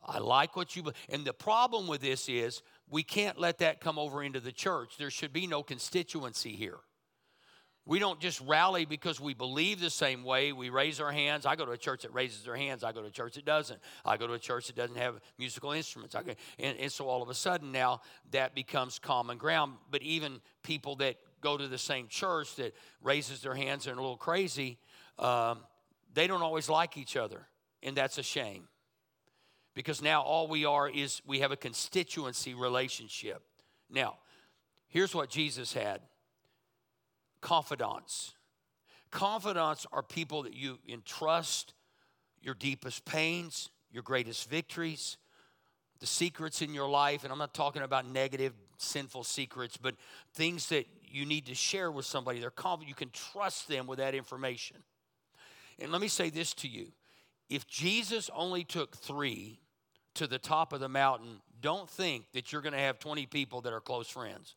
I 0.04 0.20
like 0.20 0.56
what 0.56 0.76
you 0.76 0.84
believe. 0.84 0.98
And 1.10 1.26
the 1.26 1.34
problem 1.34 1.88
with 1.88 2.02
this 2.02 2.28
is 2.30 2.64
we 2.90 3.04
can't 3.04 3.40
let 3.40 3.60
that 3.60 3.82
come 3.82 4.00
over 4.00 4.24
into 4.24 4.40
the 4.40 4.52
church. 4.52 4.98
There 4.98 5.12
should 5.12 5.34
be 5.34 5.46
no 5.46 5.62
constituency 5.62 6.56
here. 6.56 6.80
We 7.92 8.00
don't 8.00 8.22
just 8.22 8.40
rally 8.40 8.86
because 8.86 9.20
we 9.20 9.34
believe 9.34 9.82
the 9.82 9.90
same 9.90 10.24
way. 10.24 10.54
We 10.54 10.70
raise 10.70 11.02
our 11.02 11.12
hands. 11.12 11.46
I 11.46 11.58
go 11.58 11.66
to 11.66 11.74
a 11.74 11.78
church 11.78 12.04
that 12.04 12.14
raises 12.14 12.42
their 12.46 12.56
hands. 12.56 12.86
I 12.86 12.94
go 12.94 13.02
to 13.02 13.08
a 13.08 13.12
church 13.12 13.34
that 13.34 13.44
doesn't. 13.44 13.82
I 14.06 14.16
go 14.16 14.28
to 14.28 14.34
a 14.34 14.40
church 14.40 14.68
that 14.68 14.78
doesn't 14.78 14.96
have 14.96 15.20
musical 15.38 15.74
instruments. 15.74 16.16
Go, 16.16 16.34
and, 16.58 16.78
and 16.78 16.90
so 16.90 17.10
all 17.10 17.22
of 17.22 17.28
a 17.28 17.34
sudden 17.34 17.74
now 17.74 18.00
that 18.32 18.56
becomes 18.56 18.98
common 18.98 19.38
ground. 19.38 19.74
But 19.92 20.04
even 20.04 20.40
people 20.64 20.96
that 20.96 21.18
go 21.42 21.58
to 21.58 21.68
the 21.68 21.78
same 21.78 22.08
church 22.08 22.56
that 22.56 22.74
raises 23.04 23.42
their 23.42 23.56
hands 23.56 23.88
and 23.88 23.98
are 23.98 24.00
a 24.00 24.02
little 24.02 24.16
crazy, 24.16 24.78
um, 25.20 25.60
they 26.14 26.28
don't 26.28 26.44
always 26.44 26.70
like 26.70 26.96
each 26.96 27.18
other. 27.18 27.46
And 27.84 27.98
that's 27.98 28.18
a 28.18 28.24
shame. 28.24 28.70
Because 29.76 30.02
now 30.02 30.22
all 30.22 30.48
we 30.48 30.64
are 30.64 30.90
is 30.90 31.22
we 31.28 31.42
have 31.42 31.52
a 31.52 31.58
constituency 31.58 32.54
relationship. 32.54 33.42
Now, 33.90 34.16
here's 34.88 35.14
what 35.14 35.30
Jesus 35.30 35.74
had 35.74 36.00
confidants. 37.42 38.34
Confidants 39.12 39.86
are 39.92 40.02
people 40.04 40.44
that 40.44 40.54
you 40.54 40.80
entrust 40.88 41.74
your 42.42 42.56
deepest 42.56 43.06
pains, 43.06 43.70
your 43.92 44.04
greatest 44.04 44.50
victories, 44.50 45.18
the 46.00 46.08
secrets 46.08 46.62
in 46.62 46.74
your 46.74 46.90
life. 46.90 47.24
And 47.24 47.32
I'm 47.32 47.40
not 47.40 47.54
talking 47.54 47.82
about 47.82 48.08
negative, 48.08 48.54
sinful 48.78 49.24
secrets, 49.24 49.78
but 49.78 49.96
things 50.34 50.70
that 50.70 50.88
you 51.04 51.26
need 51.26 51.46
to 51.48 51.56
share 51.56 51.92
with 51.92 52.06
somebody. 52.06 52.40
They're 52.40 52.50
confident. 52.50 52.90
You 52.90 52.96
can 52.96 53.10
trust 53.10 53.68
them 53.68 53.86
with 53.86 54.00
that 54.00 54.16
information. 54.16 54.78
And 55.78 55.92
let 55.92 56.02
me 56.02 56.08
say 56.08 56.30
this 56.30 56.54
to 56.56 56.68
you 56.68 56.92
if 57.50 57.68
Jesus 57.68 58.30
only 58.34 58.64
took 58.64 58.96
three 58.96 59.60
to 60.16 60.26
the 60.26 60.40
top 60.40 60.72
of 60.74 60.80
the 60.80 60.90
mountain, 60.90 61.42
don't 61.60 61.90
think 61.90 62.32
that 62.34 62.52
you're 62.52 62.62
going 62.62 62.74
to 62.74 62.80
have 62.80 62.98
20 63.00 63.26
people 63.26 63.62
that 63.62 63.74
are 63.74 63.82
close 63.82 64.08
friends. 64.08 64.56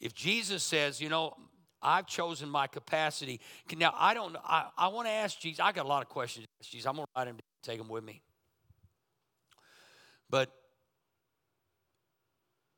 If 0.00 0.14
Jesus 0.14 0.62
says, 0.62 1.00
you 1.00 1.08
know, 1.08 1.36
I've 1.82 2.06
chosen 2.06 2.48
my 2.48 2.66
capacity. 2.66 3.40
Now, 3.76 3.94
I 3.96 4.14
don't, 4.14 4.36
I, 4.44 4.66
I 4.76 4.88
want 4.88 5.06
to 5.06 5.12
ask 5.12 5.38
Jesus, 5.38 5.60
I 5.60 5.72
got 5.72 5.84
a 5.84 5.88
lot 5.88 6.02
of 6.02 6.08
questions 6.08 6.46
Jesus. 6.62 6.86
I'm 6.86 6.96
going 6.96 7.06
to 7.06 7.10
write 7.16 7.28
him, 7.28 7.38
take 7.62 7.78
them 7.78 7.88
with 7.88 8.04
me. 8.04 8.20
But 10.28 10.50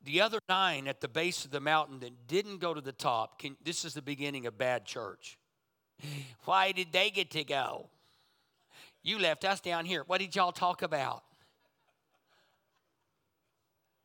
the 0.05 0.21
other 0.21 0.39
nine 0.49 0.89
at 0.89 1.01
the 1.01 1.09
base 1.09 1.45
of 1.45 1.51
the 1.51 1.61
mountain 1.61 2.01
that 2.01 2.27
didn't 2.27 2.59
go 2.59 2.75
to 2.75 2.81
the 2.81 2.93
top, 2.93 3.39
can, 3.39 3.57
this 3.63 3.85
is 3.85 3.95
the 3.95 4.03
beginning 4.03 4.47
of 4.47 4.57
bad 4.57 4.85
church. 4.85 5.37
Why 6.45 6.73
did 6.73 6.93
they 6.93 7.11
get 7.11 7.31
to 7.33 7.45
go? 7.45 7.89
You 9.03 9.19
left 9.19 9.45
us 9.45 9.61
down 9.61 9.85
here. 9.85 10.05
What 10.07 10.21
did 10.21 10.35
y'all 10.37 10.53
talk 10.53 10.83
about? 10.83 11.25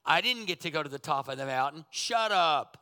I 0.04 0.22
didn't 0.22 0.46
get 0.46 0.62
to 0.62 0.72
go 0.72 0.82
to 0.82 0.90
the 0.90 1.00
top 1.00 1.28
of 1.28 1.38
the 1.38 1.46
mountain. 1.46 1.86
Shut 1.92 2.32
up. 2.32 2.78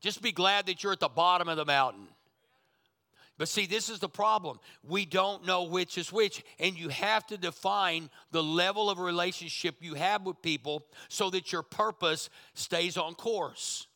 Just 0.00 0.22
be 0.22 0.32
glad 0.32 0.66
that 0.66 0.82
you're 0.82 0.92
at 0.92 1.00
the 1.00 1.08
bottom 1.08 1.48
of 1.48 1.56
the 1.56 1.64
mountain. 1.64 2.08
But 3.38 3.48
see, 3.48 3.66
this 3.66 3.90
is 3.90 3.98
the 3.98 4.08
problem. 4.08 4.58
We 4.82 5.04
don't 5.04 5.46
know 5.46 5.64
which 5.64 5.98
is 5.98 6.10
which. 6.10 6.42
And 6.58 6.78
you 6.78 6.88
have 6.88 7.26
to 7.26 7.36
define 7.36 8.08
the 8.30 8.42
level 8.42 8.88
of 8.88 8.98
relationship 8.98 9.76
you 9.80 9.94
have 9.94 10.22
with 10.22 10.40
people 10.40 10.86
so 11.08 11.28
that 11.30 11.52
your 11.52 11.62
purpose 11.62 12.30
stays 12.54 12.96
on 12.96 13.14
course. 13.14 13.86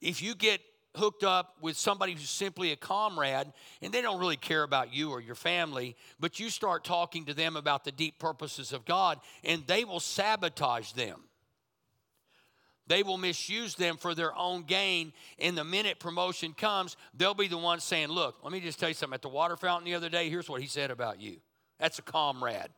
If 0.00 0.22
you 0.22 0.34
get 0.34 0.60
hooked 0.94 1.24
up 1.24 1.56
with 1.60 1.76
somebody 1.76 2.12
who's 2.12 2.28
simply 2.28 2.70
a 2.70 2.76
comrade 2.76 3.52
and 3.80 3.92
they 3.92 4.02
don't 4.02 4.20
really 4.20 4.36
care 4.36 4.62
about 4.62 4.92
you 4.92 5.10
or 5.10 5.20
your 5.20 5.34
family, 5.34 5.96
but 6.20 6.38
you 6.38 6.50
start 6.50 6.84
talking 6.84 7.24
to 7.24 7.34
them 7.34 7.56
about 7.56 7.84
the 7.84 7.92
deep 7.92 8.18
purposes 8.18 8.72
of 8.72 8.84
God 8.84 9.18
and 9.42 9.66
they 9.66 9.84
will 9.84 10.00
sabotage 10.00 10.92
them. 10.92 11.24
They 12.92 13.02
will 13.02 13.16
misuse 13.16 13.74
them 13.74 13.96
for 13.96 14.14
their 14.14 14.36
own 14.36 14.64
gain. 14.64 15.14
And 15.38 15.56
the 15.56 15.64
minute 15.64 15.98
promotion 15.98 16.52
comes, 16.52 16.98
they'll 17.16 17.32
be 17.32 17.48
the 17.48 17.56
ones 17.56 17.84
saying, 17.84 18.08
Look, 18.08 18.36
let 18.42 18.52
me 18.52 18.60
just 18.60 18.78
tell 18.78 18.90
you 18.90 18.94
something. 18.94 19.14
At 19.14 19.22
the 19.22 19.30
water 19.30 19.56
fountain 19.56 19.86
the 19.86 19.94
other 19.94 20.10
day, 20.10 20.28
here's 20.28 20.46
what 20.46 20.60
he 20.60 20.66
said 20.66 20.90
about 20.90 21.18
you. 21.18 21.38
That's 21.78 21.98
a 21.98 22.02
comrade. 22.02 22.68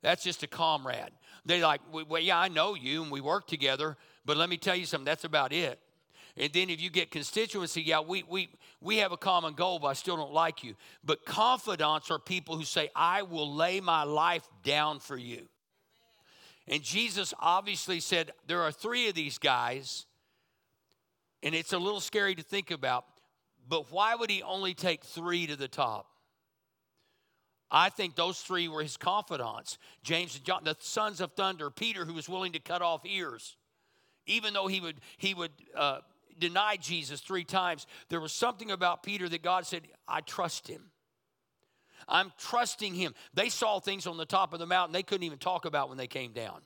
That's 0.00 0.24
just 0.24 0.42
a 0.42 0.46
comrade. 0.46 1.10
They 1.44 1.60
like, 1.60 1.82
well, 1.92 2.22
yeah, 2.22 2.38
I 2.38 2.48
know 2.48 2.74
you 2.74 3.02
and 3.02 3.12
we 3.12 3.20
work 3.20 3.46
together, 3.46 3.98
but 4.24 4.38
let 4.38 4.48
me 4.48 4.56
tell 4.56 4.74
you 4.74 4.86
something, 4.86 5.04
that's 5.04 5.24
about 5.24 5.52
it. 5.52 5.78
And 6.38 6.50
then 6.54 6.70
if 6.70 6.80
you 6.80 6.88
get 6.88 7.10
constituency, 7.10 7.82
yeah, 7.82 8.00
we, 8.00 8.22
we, 8.22 8.48
we 8.80 8.96
have 8.96 9.12
a 9.12 9.18
common 9.18 9.52
goal, 9.52 9.80
but 9.80 9.88
I 9.88 9.92
still 9.92 10.16
don't 10.16 10.32
like 10.32 10.64
you. 10.64 10.76
But 11.04 11.26
confidants 11.26 12.10
are 12.10 12.18
people 12.18 12.56
who 12.56 12.64
say, 12.64 12.88
I 12.96 13.20
will 13.20 13.54
lay 13.54 13.80
my 13.80 14.04
life 14.04 14.48
down 14.64 14.98
for 14.98 15.18
you. 15.18 15.46
And 16.68 16.82
Jesus 16.82 17.34
obviously 17.40 18.00
said, 18.00 18.32
There 18.46 18.62
are 18.62 18.72
three 18.72 19.08
of 19.08 19.14
these 19.14 19.38
guys, 19.38 20.06
and 21.42 21.54
it's 21.54 21.72
a 21.72 21.78
little 21.78 22.00
scary 22.00 22.34
to 22.34 22.42
think 22.42 22.70
about, 22.70 23.04
but 23.68 23.90
why 23.92 24.14
would 24.14 24.30
he 24.30 24.42
only 24.42 24.74
take 24.74 25.04
three 25.04 25.46
to 25.46 25.56
the 25.56 25.68
top? 25.68 26.06
I 27.70 27.88
think 27.88 28.16
those 28.16 28.40
three 28.40 28.66
were 28.68 28.82
his 28.82 28.96
confidants 28.96 29.78
James 30.02 30.34
and 30.34 30.44
John, 30.44 30.64
the 30.64 30.76
sons 30.80 31.20
of 31.20 31.32
thunder, 31.32 31.70
Peter, 31.70 32.04
who 32.04 32.14
was 32.14 32.28
willing 32.28 32.52
to 32.52 32.58
cut 32.58 32.82
off 32.82 33.06
ears. 33.06 33.56
Even 34.26 34.54
though 34.54 34.66
he 34.66 34.80
would, 34.80 35.00
he 35.16 35.34
would 35.34 35.52
uh, 35.76 35.98
deny 36.38 36.76
Jesus 36.76 37.20
three 37.20 37.44
times, 37.44 37.86
there 38.08 38.20
was 38.20 38.32
something 38.32 38.70
about 38.70 39.02
Peter 39.02 39.28
that 39.28 39.42
God 39.42 39.66
said, 39.66 39.82
I 40.06 40.20
trust 40.20 40.68
him. 40.68 40.90
I'm 42.08 42.32
trusting 42.38 42.94
Him. 42.94 43.14
They 43.34 43.48
saw 43.48 43.80
things 43.80 44.06
on 44.06 44.16
the 44.16 44.26
top 44.26 44.52
of 44.52 44.58
the 44.58 44.66
mountain 44.66 44.92
they 44.92 45.02
couldn't 45.02 45.24
even 45.24 45.38
talk 45.38 45.64
about 45.64 45.88
when 45.88 45.98
they 45.98 46.06
came 46.06 46.32
down. 46.32 46.60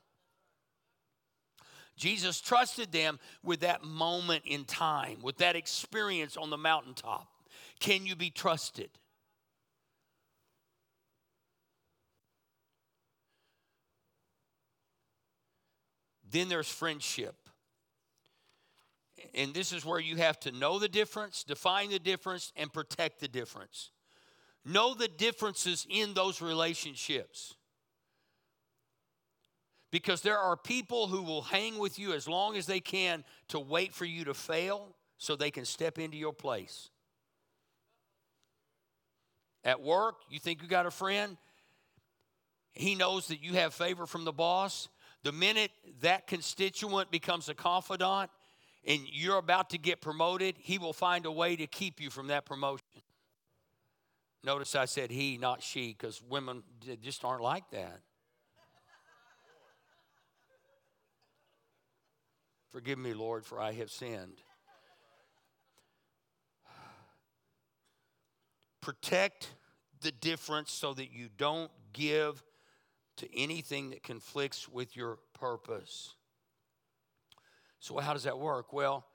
Jesus 1.97 2.41
trusted 2.41 2.91
them 2.91 3.21
with 3.43 3.61
that 3.61 3.85
moment 3.85 4.45
in 4.47 4.65
time, 4.65 5.19
with 5.23 5.39
that 5.39 5.55
experience 5.57 6.37
on 6.37 6.51
the 6.51 6.57
mountaintop. 6.57 7.29
Can 7.79 8.07
you 8.07 8.17
be 8.17 8.31
trusted? 8.31 8.91
Then 16.31 16.49
there's 16.49 16.69
friendship. 16.69 17.37
And 19.35 19.55
this 19.55 19.73
is 19.73 19.85
where 19.85 20.01
you 20.01 20.17
have 20.17 20.41
to 20.41 20.51
know 20.51 20.81
the 20.81 20.89
difference, 20.89 21.45
define 21.45 21.91
the 21.91 22.01
difference, 22.01 22.53
and 22.57 22.73
protect 22.73 23.21
the 23.21 23.29
difference. 23.29 23.91
Know 24.65 24.95
the 24.95 25.09
differences 25.09 25.87
in 25.89 26.15
those 26.15 26.41
relationships. 26.41 27.55
Because 29.91 30.23
there 30.23 30.39
are 30.39 30.57
people 30.57 31.07
who 31.07 31.23
will 31.23 31.43
hang 31.43 31.79
with 31.79 31.99
you 31.99 32.13
as 32.15 32.27
long 32.27 32.57
as 32.57 32.67
they 32.67 32.81
can 32.81 33.25
to 33.49 33.61
wait 33.61 33.95
for 33.95 34.05
you 34.05 34.25
to 34.25 34.35
fail 34.35 34.89
so 35.19 35.37
they 35.37 35.51
can 35.51 35.65
step 35.65 35.99
into 35.99 36.17
your 36.17 36.33
place. 36.33 36.89
At 39.63 39.81
work, 39.81 40.17
you 40.29 40.39
think 40.39 40.63
you 40.63 40.69
got 40.69 40.87
a 40.87 40.91
friend? 40.91 41.37
He 42.73 42.95
knows 42.95 43.29
that 43.29 43.43
you 43.43 43.55
have 43.55 43.73
favor 43.73 44.07
from 44.07 44.25
the 44.25 44.33
boss. 44.33 44.89
The 45.23 45.33
minute 45.33 45.71
that 46.01 46.27
constituent 46.27 47.11
becomes 47.11 47.49
a 47.49 47.55
confidant 47.55 48.31
and 48.87 49.01
you're 49.11 49.39
about 49.39 49.71
to 49.71 49.79
get 49.79 50.01
promoted, 50.01 50.57
he 50.59 50.77
will 50.77 50.93
find 50.93 51.25
a 51.25 51.33
way 51.33 51.57
to 51.57 51.67
keep 51.67 52.01
you 52.01 52.11
from 52.11 52.27
that 52.27 52.45
promotion. 52.45 52.85
Notice 54.45 54.75
I 54.75 54.85
said 54.85 55.11
he, 55.11 55.39
not 55.39 55.63
she, 55.63 55.97
because 55.99 56.23
women 56.23 56.63
just 57.01 57.25
aren't 57.25 57.41
like 57.41 57.71
that. 57.71 58.01
Forgive 62.71 62.99
me, 62.99 63.15
Lord, 63.15 63.47
for 63.47 63.59
I 63.59 63.73
have 63.73 63.91
sinned. 63.91 64.43
Protect 68.83 69.55
the 70.03 70.13
difference 70.13 70.73
so 70.73 70.93
that 70.93 71.11
you 71.11 71.31
don't 71.39 71.71
give 71.95 72.43
to 73.17 73.35
anything 73.35 73.91
that 73.91 74.03
conflicts 74.03 74.69
with 74.69 74.95
your 74.95 75.21
purpose. 75.33 76.17
So, 77.81 77.97
how 77.99 78.13
does 78.13 78.25
that 78.25 78.39
work? 78.39 78.75
Well, 78.75 79.07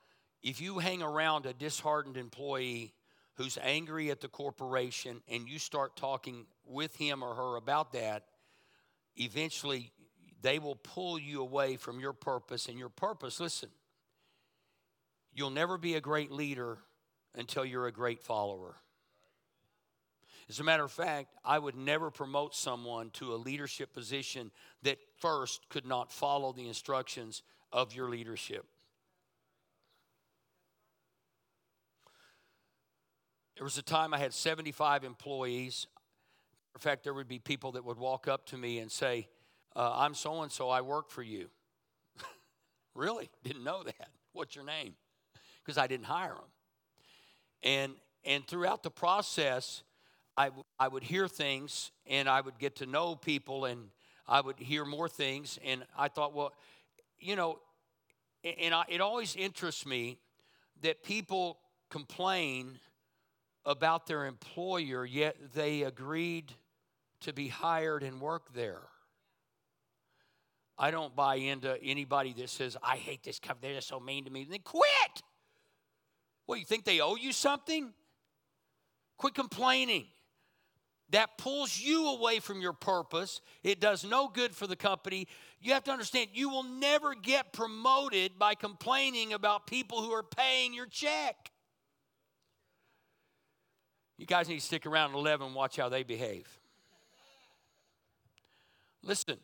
if 0.41 0.59
you 0.59 0.79
hang 0.79 1.03
around 1.03 1.45
a 1.45 1.53
disheartened 1.53 2.17
employee 2.17 2.93
who's 3.39 3.57
angry 3.63 4.11
at 4.11 4.19
the 4.19 4.27
corporation 4.27 5.21
and 5.29 5.47
you 5.47 5.57
start 5.57 5.95
talking 5.95 6.45
with 6.65 6.93
him 6.97 7.23
or 7.23 7.33
her 7.33 7.55
about 7.55 7.93
that, 7.93 8.25
eventually 9.15 9.93
they 10.41 10.59
will 10.59 10.75
pull 10.75 11.17
you 11.17 11.39
away 11.39 11.77
from 11.77 12.01
your 12.01 12.11
purpose. 12.11 12.67
And 12.67 12.77
your 12.77 12.89
purpose, 12.89 13.39
listen, 13.39 13.69
you'll 15.33 15.51
never 15.51 15.77
be 15.77 15.95
a 15.95 16.01
great 16.01 16.33
leader 16.33 16.79
until 17.33 17.63
you're 17.63 17.87
a 17.87 17.93
great 17.93 18.21
follower. 18.21 18.75
As 20.49 20.59
a 20.59 20.65
matter 20.65 20.83
of 20.83 20.91
fact, 20.91 21.33
I 21.45 21.59
would 21.59 21.77
never 21.77 22.11
promote 22.11 22.53
someone 22.53 23.09
to 23.11 23.33
a 23.33 23.37
leadership 23.37 23.93
position 23.93 24.51
that 24.83 24.97
first 25.19 25.61
could 25.69 25.85
not 25.85 26.11
follow 26.11 26.51
the 26.51 26.67
instructions 26.67 27.41
of 27.71 27.93
your 27.93 28.09
leadership. 28.09 28.65
There 33.59 33.65
was 33.65 33.77
a 33.77 33.81
time 33.81 34.13
I 34.13 34.19
had 34.19 34.33
75 34.33 35.03
employees. 35.03 35.85
In 36.73 36.79
fact, 36.79 37.03
there 37.03 37.13
would 37.13 37.27
be 37.27 37.39
people 37.39 37.73
that 37.73 37.83
would 37.83 37.97
walk 37.97 38.25
up 38.25 38.45
to 38.45 38.57
me 38.57 38.79
and 38.79 38.89
say, 38.89 39.27
uh, 39.75 39.91
I'm 39.95 40.13
so 40.13 40.43
and 40.43 40.49
so, 40.49 40.69
I 40.69 40.79
work 40.79 41.09
for 41.09 41.21
you. 41.21 41.49
really? 42.95 43.29
Didn't 43.43 43.65
know 43.65 43.83
that. 43.83 44.07
What's 44.31 44.55
your 44.55 44.63
name? 44.63 44.93
Because 45.61 45.77
I 45.77 45.87
didn't 45.87 46.05
hire 46.05 46.35
them. 46.35 46.45
And, 47.61 47.93
and 48.23 48.47
throughout 48.47 48.81
the 48.81 48.91
process, 48.91 49.83
I, 50.37 50.45
w- 50.45 50.63
I 50.79 50.87
would 50.87 51.03
hear 51.03 51.27
things 51.27 51.91
and 52.07 52.29
I 52.29 52.39
would 52.39 52.59
get 52.59 52.77
to 52.77 52.85
know 52.85 53.17
people 53.17 53.65
and 53.65 53.89
I 54.25 54.39
would 54.39 54.57
hear 54.57 54.85
more 54.85 55.09
things. 55.09 55.59
And 55.65 55.83
I 55.97 56.07
thought, 56.07 56.33
well, 56.33 56.53
you 57.19 57.35
know, 57.35 57.59
and 58.41 58.73
I, 58.73 58.85
it 58.87 59.01
always 59.01 59.35
interests 59.35 59.85
me 59.85 60.17
that 60.81 61.03
people 61.03 61.59
complain 61.89 62.79
about 63.65 64.07
their 64.07 64.25
employer, 64.25 65.05
yet 65.05 65.35
they 65.53 65.83
agreed 65.83 66.53
to 67.21 67.33
be 67.33 67.47
hired 67.47 68.03
and 68.03 68.21
work 68.21 68.53
there. 68.53 68.81
I 70.77 70.91
don't 70.91 71.15
buy 71.15 71.35
into 71.35 71.77
anybody 71.83 72.33
that 72.33 72.49
says, 72.49 72.77
I 72.81 72.95
hate 72.95 73.23
this 73.23 73.39
company, 73.39 73.73
they're 73.73 73.77
just 73.77 73.89
so 73.89 73.99
mean 73.99 74.25
to 74.25 74.31
me. 74.31 74.47
Then 74.49 74.59
quit. 74.63 74.83
Well, 76.47 76.57
you 76.57 76.65
think 76.65 76.85
they 76.85 77.01
owe 77.01 77.15
you 77.15 77.33
something? 77.33 77.93
Quit 79.17 79.35
complaining 79.35 80.05
that 81.11 81.37
pulls 81.37 81.79
you 81.79 82.07
away 82.09 82.39
from 82.39 82.61
your 82.61 82.73
purpose. 82.73 83.41
It 83.63 83.79
does 83.79 84.03
no 84.03 84.27
good 84.27 84.55
for 84.55 84.67
the 84.67 84.75
company. 84.75 85.27
You 85.59 85.73
have 85.73 85.83
to 85.85 85.91
understand, 85.91 86.29
you 86.33 86.49
will 86.49 86.63
never 86.63 87.15
get 87.15 87.51
promoted 87.51 88.37
by 88.37 88.55
complaining 88.55 89.33
about 89.33 89.67
people 89.67 90.01
who 90.01 90.11
are 90.11 90.23
paying 90.23 90.73
your 90.73 90.85
check. 90.85 91.51
You 94.19 94.25
guys 94.25 94.49
need 94.49 94.59
to 94.59 94.65
stick 94.65 94.85
around 94.85 95.11
at 95.11 95.15
11 95.15 95.47
and 95.47 95.55
watch 95.55 95.77
how 95.77 95.87
they 95.87 96.03
behave. 96.03 96.45
Listen, 99.01 99.37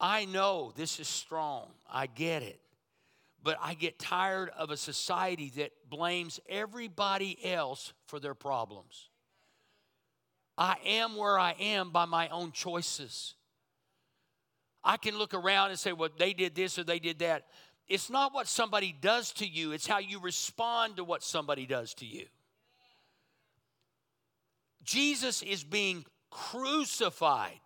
I 0.00 0.24
know 0.24 0.72
this 0.76 1.00
is 1.00 1.08
strong, 1.08 1.66
I 1.90 2.06
get 2.06 2.44
it. 2.44 2.60
But 3.42 3.58
I 3.60 3.74
get 3.74 3.98
tired 3.98 4.50
of 4.56 4.70
a 4.70 4.76
society 4.76 5.52
that 5.56 5.72
blames 5.90 6.38
everybody 6.48 7.36
else 7.44 7.92
for 8.06 8.20
their 8.20 8.36
problems. 8.36 9.10
I 10.56 10.76
am 10.86 11.16
where 11.16 11.36
I 11.36 11.56
am 11.58 11.90
by 11.90 12.04
my 12.04 12.28
own 12.28 12.52
choices. 12.52 13.34
I 14.84 14.96
can 14.96 15.18
look 15.18 15.34
around 15.34 15.70
and 15.70 15.78
say, 15.78 15.92
well, 15.92 16.10
they 16.16 16.34
did 16.34 16.54
this 16.54 16.78
or 16.78 16.84
they 16.84 17.00
did 17.00 17.18
that. 17.18 17.46
It's 17.88 18.08
not 18.08 18.32
what 18.32 18.46
somebody 18.46 18.94
does 19.00 19.32
to 19.34 19.46
you, 19.46 19.72
it's 19.72 19.88
how 19.88 19.98
you 19.98 20.20
respond 20.20 20.98
to 20.98 21.04
what 21.04 21.24
somebody 21.24 21.66
does 21.66 21.94
to 21.94 22.06
you. 22.06 22.26
Jesus 24.84 25.42
is 25.42 25.64
being 25.64 26.04
crucified. 26.30 27.60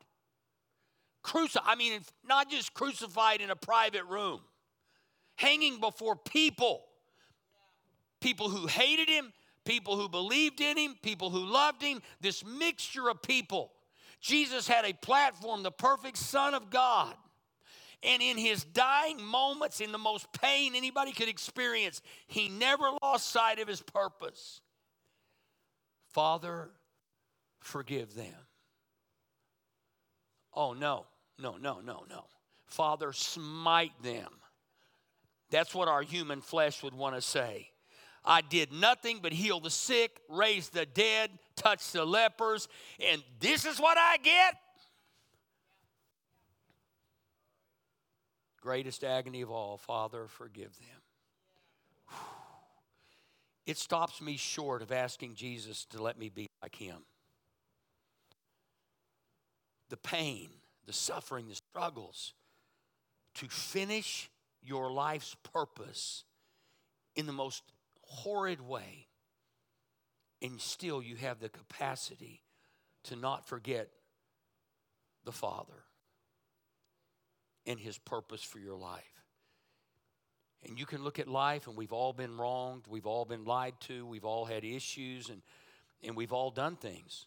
Cruci- 1.25 1.63
I 1.65 1.75
mean, 1.75 2.01
not 2.25 2.51
just 2.51 2.75
crucified 2.75 3.41
in 3.41 3.51
a 3.51 3.57
private 3.57 4.05
room, 4.05 4.41
hanging 5.37 5.81
before 5.81 6.17
people. 6.17 6.85
People 8.21 8.49
who 8.49 8.67
hated 8.67 9.09
him, 9.09 9.33
people 9.65 9.97
who 9.97 10.09
believed 10.09 10.61
in 10.61 10.77
him, 10.77 10.97
people 11.03 11.31
who 11.31 11.45
loved 11.45 11.83
him, 11.83 12.01
this 12.21 12.45
mixture 12.45 13.09
of 13.09 13.23
people. 13.23 13.73
Jesus 14.21 14.67
had 14.67 14.85
a 14.85 14.95
platform, 14.95 15.63
the 15.63 15.71
perfect 15.71 16.17
Son 16.17 16.55
of 16.55 16.71
God. 16.71 17.15
And 18.03 18.23
in 18.23 18.37
his 18.39 18.65
dying 18.65 19.23
moments, 19.23 19.81
in 19.81 19.93
the 19.93 19.99
most 19.99 20.33
pain 20.33 20.75
anybody 20.75 21.13
could 21.13 21.29
experience, 21.29 22.03
he 22.27 22.49
never 22.49 22.85
lost 23.03 23.29
sight 23.29 23.59
of 23.59 23.69
his 23.69 23.83
purpose. 23.83 24.61
Father, 26.13 26.71
forgive 27.67 28.15
them. 28.15 28.35
Oh, 30.55 30.73
no, 30.73 31.07
no, 31.39 31.57
no, 31.57 31.81
no, 31.81 32.05
no. 32.09 32.25
Father, 32.67 33.13
smite 33.13 33.93
them. 34.03 34.29
That's 35.51 35.75
what 35.75 35.89
our 35.89 36.03
human 36.03 36.41
flesh 36.41 36.83
would 36.83 36.95
want 36.95 37.15
to 37.15 37.21
say. 37.21 37.69
I 38.25 38.41
did 38.41 38.73
nothing 38.73 39.21
but 39.23 39.33
heal 39.33 39.61
the 39.61 39.71
sick, 39.71 40.19
raise 40.29 40.71
the 40.71 40.87
dead, 40.87 41.31
touch 41.55 41.93
the 41.93 42.05
lepers, 42.05 42.69
and 42.99 43.23
this 43.39 43.65
is 43.65 43.79
what 43.79 43.97
I 43.99 44.17
get? 44.17 44.55
Greatest 48.61 49.05
agony 49.05 49.43
of 49.43 49.51
all, 49.51 49.77
Father, 49.77 50.27
forgive 50.27 50.77
them. 50.79 52.19
It 53.65 53.79
stops 53.79 54.21
me 54.21 54.37
short 54.37 54.83
of 54.83 54.91
asking 54.91 55.35
Jesus 55.35 55.85
to 55.87 56.03
let 56.03 56.19
me 56.19 56.29
be 56.29 56.49
like 56.63 56.75
him. 56.75 56.99
The 59.89 59.97
pain, 59.97 60.49
the 60.87 60.93
suffering, 60.93 61.49
the 61.49 61.55
struggles, 61.55 62.33
to 63.35 63.49
finish 63.49 64.31
your 64.63 64.91
life's 64.91 65.37
purpose 65.53 66.25
in 67.15 67.27
the 67.27 67.33
most 67.33 67.63
horrid 68.03 68.61
way, 68.61 69.07
and 70.43 70.61
still 70.61 71.03
you 71.03 71.17
have 71.17 71.41
the 71.41 71.49
capacity 71.49 72.43
to 73.05 73.17
not 73.17 73.47
forget 73.47 73.89
the 75.25 75.33
Father 75.33 75.85
and 77.67 77.79
His 77.79 77.99
purpose 77.99 78.43
for 78.43 78.59
your 78.59 78.77
life. 78.77 79.03
And 80.67 80.79
you 80.79 80.87
can 80.87 81.05
look 81.05 81.19
at 81.19 81.29
life, 81.29 81.67
and 81.67 81.77
we've 81.77 81.93
all 81.93 82.13
been 82.13 82.37
wronged, 82.37 82.85
we've 82.89 83.07
all 83.07 83.25
been 83.25 83.45
lied 83.45 83.75
to, 83.83 84.05
we've 84.07 84.25
all 84.25 84.45
had 84.45 84.65
issues, 84.65 85.29
and, 85.29 85.43
and 86.03 86.17
we've 86.17 86.33
all 86.33 86.51
done 86.51 86.77
things. 86.77 87.27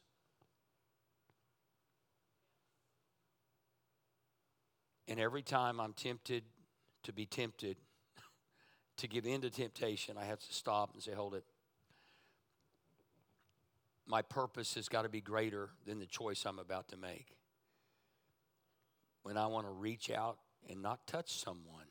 And 5.10 5.20
every 5.20 5.42
time 5.42 5.82
I'm 5.82 5.94
tempted 5.94 6.44
to 7.04 7.12
be 7.12 7.26
tempted, 7.26 7.78
to 8.98 9.08
give 9.08 9.26
in 9.26 9.42
to 9.42 9.50
temptation, 9.50 10.18
I 10.18 10.26
have 10.26 10.40
to 10.40 10.54
stop 10.54 10.94
and 10.94 11.02
say, 11.02 11.14
hold 11.14 11.34
it. 11.34 11.44
My 14.06 14.22
purpose 14.22 14.76
has 14.76 14.88
got 14.88 15.02
to 15.02 15.10
be 15.10 15.20
greater 15.20 15.72
than 15.88 16.00
the 16.00 16.06
choice 16.06 16.46
I'm 16.46 16.60
about 16.60 16.90
to 16.90 16.98
make. 16.98 17.36
When 19.24 19.36
I 19.36 19.48
want 19.48 19.66
to 19.66 19.72
reach 19.72 20.12
out 20.12 20.38
and 20.70 20.82
not 20.82 21.08
touch 21.08 21.40
someone, 21.40 21.86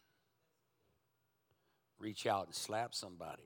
reach 1.98 2.24
out 2.26 2.46
and 2.46 2.54
slap 2.54 2.94
somebody. 2.94 3.42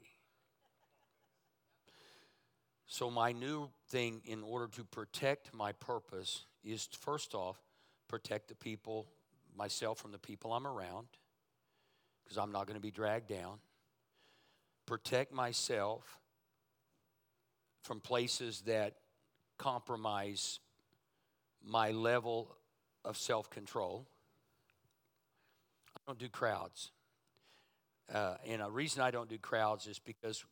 So, 2.86 3.10
my 3.10 3.32
new 3.32 3.70
thing 3.88 4.20
in 4.26 4.42
order 4.42 4.68
to 4.76 4.84
protect 4.84 5.54
my 5.54 5.72
purpose 5.72 6.44
is 6.62 6.88
first 7.00 7.34
off, 7.34 7.56
protect 8.08 8.48
the 8.48 8.54
people, 8.54 9.06
myself 9.57 9.98
from 9.98 10.12
the 10.12 10.18
people 10.18 10.53
I'm 10.53 10.66
around 10.66 11.07
because 12.24 12.38
I'm 12.38 12.53
not 12.53 12.66
going 12.66 12.76
to 12.76 12.82
be 12.82 12.90
dragged 12.90 13.28
down. 13.28 13.59
Protect 14.86 15.32
myself 15.32 16.18
from 17.82 18.00
places 18.00 18.62
that 18.62 18.94
compromise 19.59 20.61
my 21.64 21.90
level 21.90 22.57
of 23.05 23.16
self 23.16 23.50
control. 23.50 24.07
I 25.96 26.00
don't 26.07 26.18
do 26.18 26.28
crowds. 26.28 26.90
Uh, 28.12 28.34
and 28.46 28.61
a 28.61 28.68
reason 28.68 29.03
I 29.03 29.11
don't 29.11 29.28
do 29.28 29.38
crowds 29.38 29.86
is 29.86 29.98
because 29.98 30.44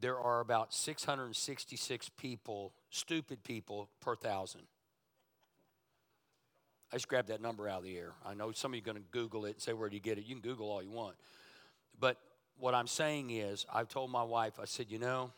there 0.00 0.18
are 0.18 0.40
about 0.40 0.74
666 0.74 2.08
people, 2.16 2.72
stupid 2.90 3.44
people, 3.44 3.90
per 4.00 4.16
thousand. 4.16 4.62
I 6.92 6.96
just 6.96 7.08
grabbed 7.08 7.28
that 7.28 7.40
number 7.40 7.68
out 7.68 7.78
of 7.78 7.84
the 7.84 7.96
air. 7.96 8.12
I 8.24 8.34
know 8.34 8.52
some 8.52 8.72
of 8.72 8.76
you 8.76 8.82
are 8.82 8.84
going 8.84 8.96
to 8.96 9.10
Google 9.10 9.46
it 9.46 9.54
and 9.54 9.62
say, 9.62 9.72
Where 9.72 9.88
do 9.88 9.96
you 9.96 10.02
get 10.02 10.18
it? 10.18 10.24
You 10.24 10.34
can 10.34 10.42
Google 10.42 10.70
all 10.70 10.82
you 10.82 10.90
want. 10.90 11.16
But 11.98 12.18
what 12.58 12.74
I'm 12.74 12.86
saying 12.86 13.30
is, 13.30 13.66
I've 13.72 13.88
told 13.88 14.10
my 14.10 14.22
wife, 14.22 14.54
I 14.60 14.64
said, 14.64 14.86
You 14.90 14.98
know, 14.98 15.32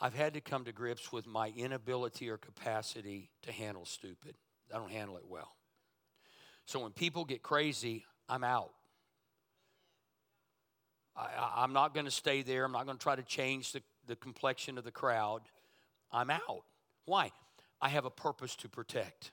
I've 0.00 0.14
had 0.14 0.34
to 0.34 0.40
come 0.40 0.64
to 0.64 0.72
grips 0.72 1.12
with 1.12 1.26
my 1.26 1.52
inability 1.56 2.28
or 2.28 2.36
capacity 2.36 3.30
to 3.42 3.52
handle 3.52 3.86
stupid. 3.86 4.34
I 4.74 4.78
don't 4.78 4.90
handle 4.90 5.16
it 5.16 5.24
well. 5.28 5.54
So 6.66 6.80
when 6.80 6.90
people 6.90 7.24
get 7.24 7.42
crazy, 7.42 8.04
I'm 8.28 8.44
out. 8.44 8.72
I, 11.16 11.64
am 11.64 11.72
not 11.72 11.94
going 11.94 12.04
to 12.04 12.12
stay 12.12 12.42
there. 12.42 12.64
I'm 12.64 12.72
not 12.72 12.84
going 12.84 12.98
to 12.98 13.02
try 13.02 13.16
to 13.16 13.22
change 13.22 13.72
the, 13.72 13.82
the 14.06 14.16
complexion 14.16 14.76
of 14.76 14.84
the 14.84 14.90
crowd. 14.90 15.42
I'm 16.12 16.30
out. 16.30 16.64
Why? 17.06 17.32
I 17.80 17.88
have 17.88 18.04
a 18.04 18.10
purpose 18.10 18.54
to 18.56 18.68
protect. 18.68 19.32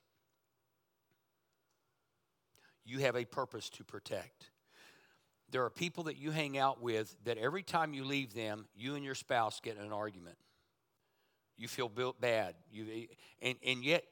You 2.86 2.99
have 2.99 3.15
a 3.15 3.25
purpose 3.25 3.69
to 3.71 3.84
protect. 3.84 4.49
There 5.51 5.63
are 5.63 5.69
people 5.69 6.05
that 6.05 6.17
you 6.17 6.31
hang 6.31 6.57
out 6.57 6.81
with 6.81 7.15
that 7.25 7.38
every 7.38 7.63
time 7.63 7.93
you 7.93 8.03
leave 8.03 8.34
them, 8.34 8.65
you 8.75 8.95
and 8.95 9.03
your 9.05 9.15
spouse 9.15 9.59
get 9.59 9.77
in 9.77 9.84
an 9.84 9.93
argument. 9.93 10.38
You 11.57 11.67
feel 11.67 11.89
built 11.89 12.19
bad. 12.19 12.55
You, 12.71 13.07
and, 13.41 13.55
and 13.65 13.84
yet, 13.84 14.03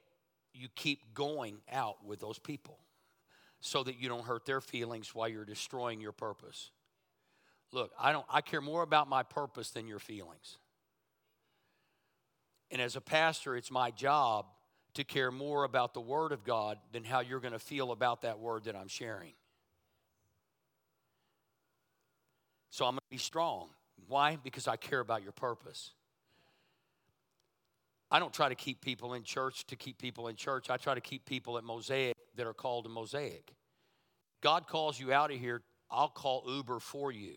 you 0.53 0.67
keep 0.75 1.13
going 1.13 1.57
out 1.71 2.05
with 2.05 2.19
those 2.19 2.37
people 2.37 2.77
so 3.61 3.83
that 3.83 3.97
you 3.99 4.09
don't 4.09 4.25
hurt 4.25 4.45
their 4.45 4.61
feelings 4.61 5.15
while 5.15 5.27
you're 5.27 5.45
destroying 5.45 6.01
your 6.01 6.11
purpose. 6.11 6.71
Look, 7.71 7.91
I 7.99 8.11
don't 8.11 8.25
I 8.29 8.41
care 8.41 8.61
more 8.61 8.83
about 8.83 9.07
my 9.07 9.23
purpose 9.23 9.71
than 9.71 9.87
your 9.87 9.99
feelings. 9.99 10.57
And 12.69 12.81
as 12.81 12.95
a 12.95 13.01
pastor, 13.01 13.55
it's 13.55 13.71
my 13.71 13.91
job 13.91 14.45
to 14.95 15.03
care 15.03 15.31
more 15.31 15.63
about 15.63 15.93
the 15.93 16.01
word 16.01 16.31
of 16.31 16.43
God 16.43 16.77
than 16.91 17.03
how 17.03 17.21
you're 17.21 17.39
going 17.39 17.53
to 17.53 17.59
feel 17.59 17.91
about 17.91 18.21
that 18.21 18.39
word 18.39 18.65
that 18.65 18.75
I'm 18.75 18.87
sharing. 18.87 19.33
So 22.69 22.85
I'm 22.85 22.91
going 22.91 22.99
to 22.99 23.15
be 23.15 23.17
strong. 23.17 23.69
Why? 24.07 24.37
Because 24.41 24.67
I 24.67 24.75
care 24.75 24.99
about 24.99 25.23
your 25.23 25.31
purpose. 25.31 25.91
I 28.09 28.19
don't 28.19 28.33
try 28.33 28.49
to 28.49 28.55
keep 28.55 28.81
people 28.81 29.13
in 29.13 29.23
church 29.23 29.65
to 29.67 29.77
keep 29.77 29.97
people 29.97 30.27
in 30.27 30.35
church. 30.35 30.69
I 30.69 30.77
try 30.77 30.93
to 30.93 31.01
keep 31.01 31.25
people 31.25 31.57
at 31.57 31.63
Mosaic 31.63 32.15
that 32.35 32.45
are 32.45 32.53
called 32.53 32.85
to 32.85 32.89
Mosaic. 32.89 33.53
God 34.41 34.67
calls 34.67 34.99
you 34.99 35.13
out 35.13 35.31
of 35.31 35.39
here, 35.39 35.61
I'll 35.89 36.09
call 36.09 36.43
Uber 36.47 36.79
for 36.79 37.11
you. 37.11 37.35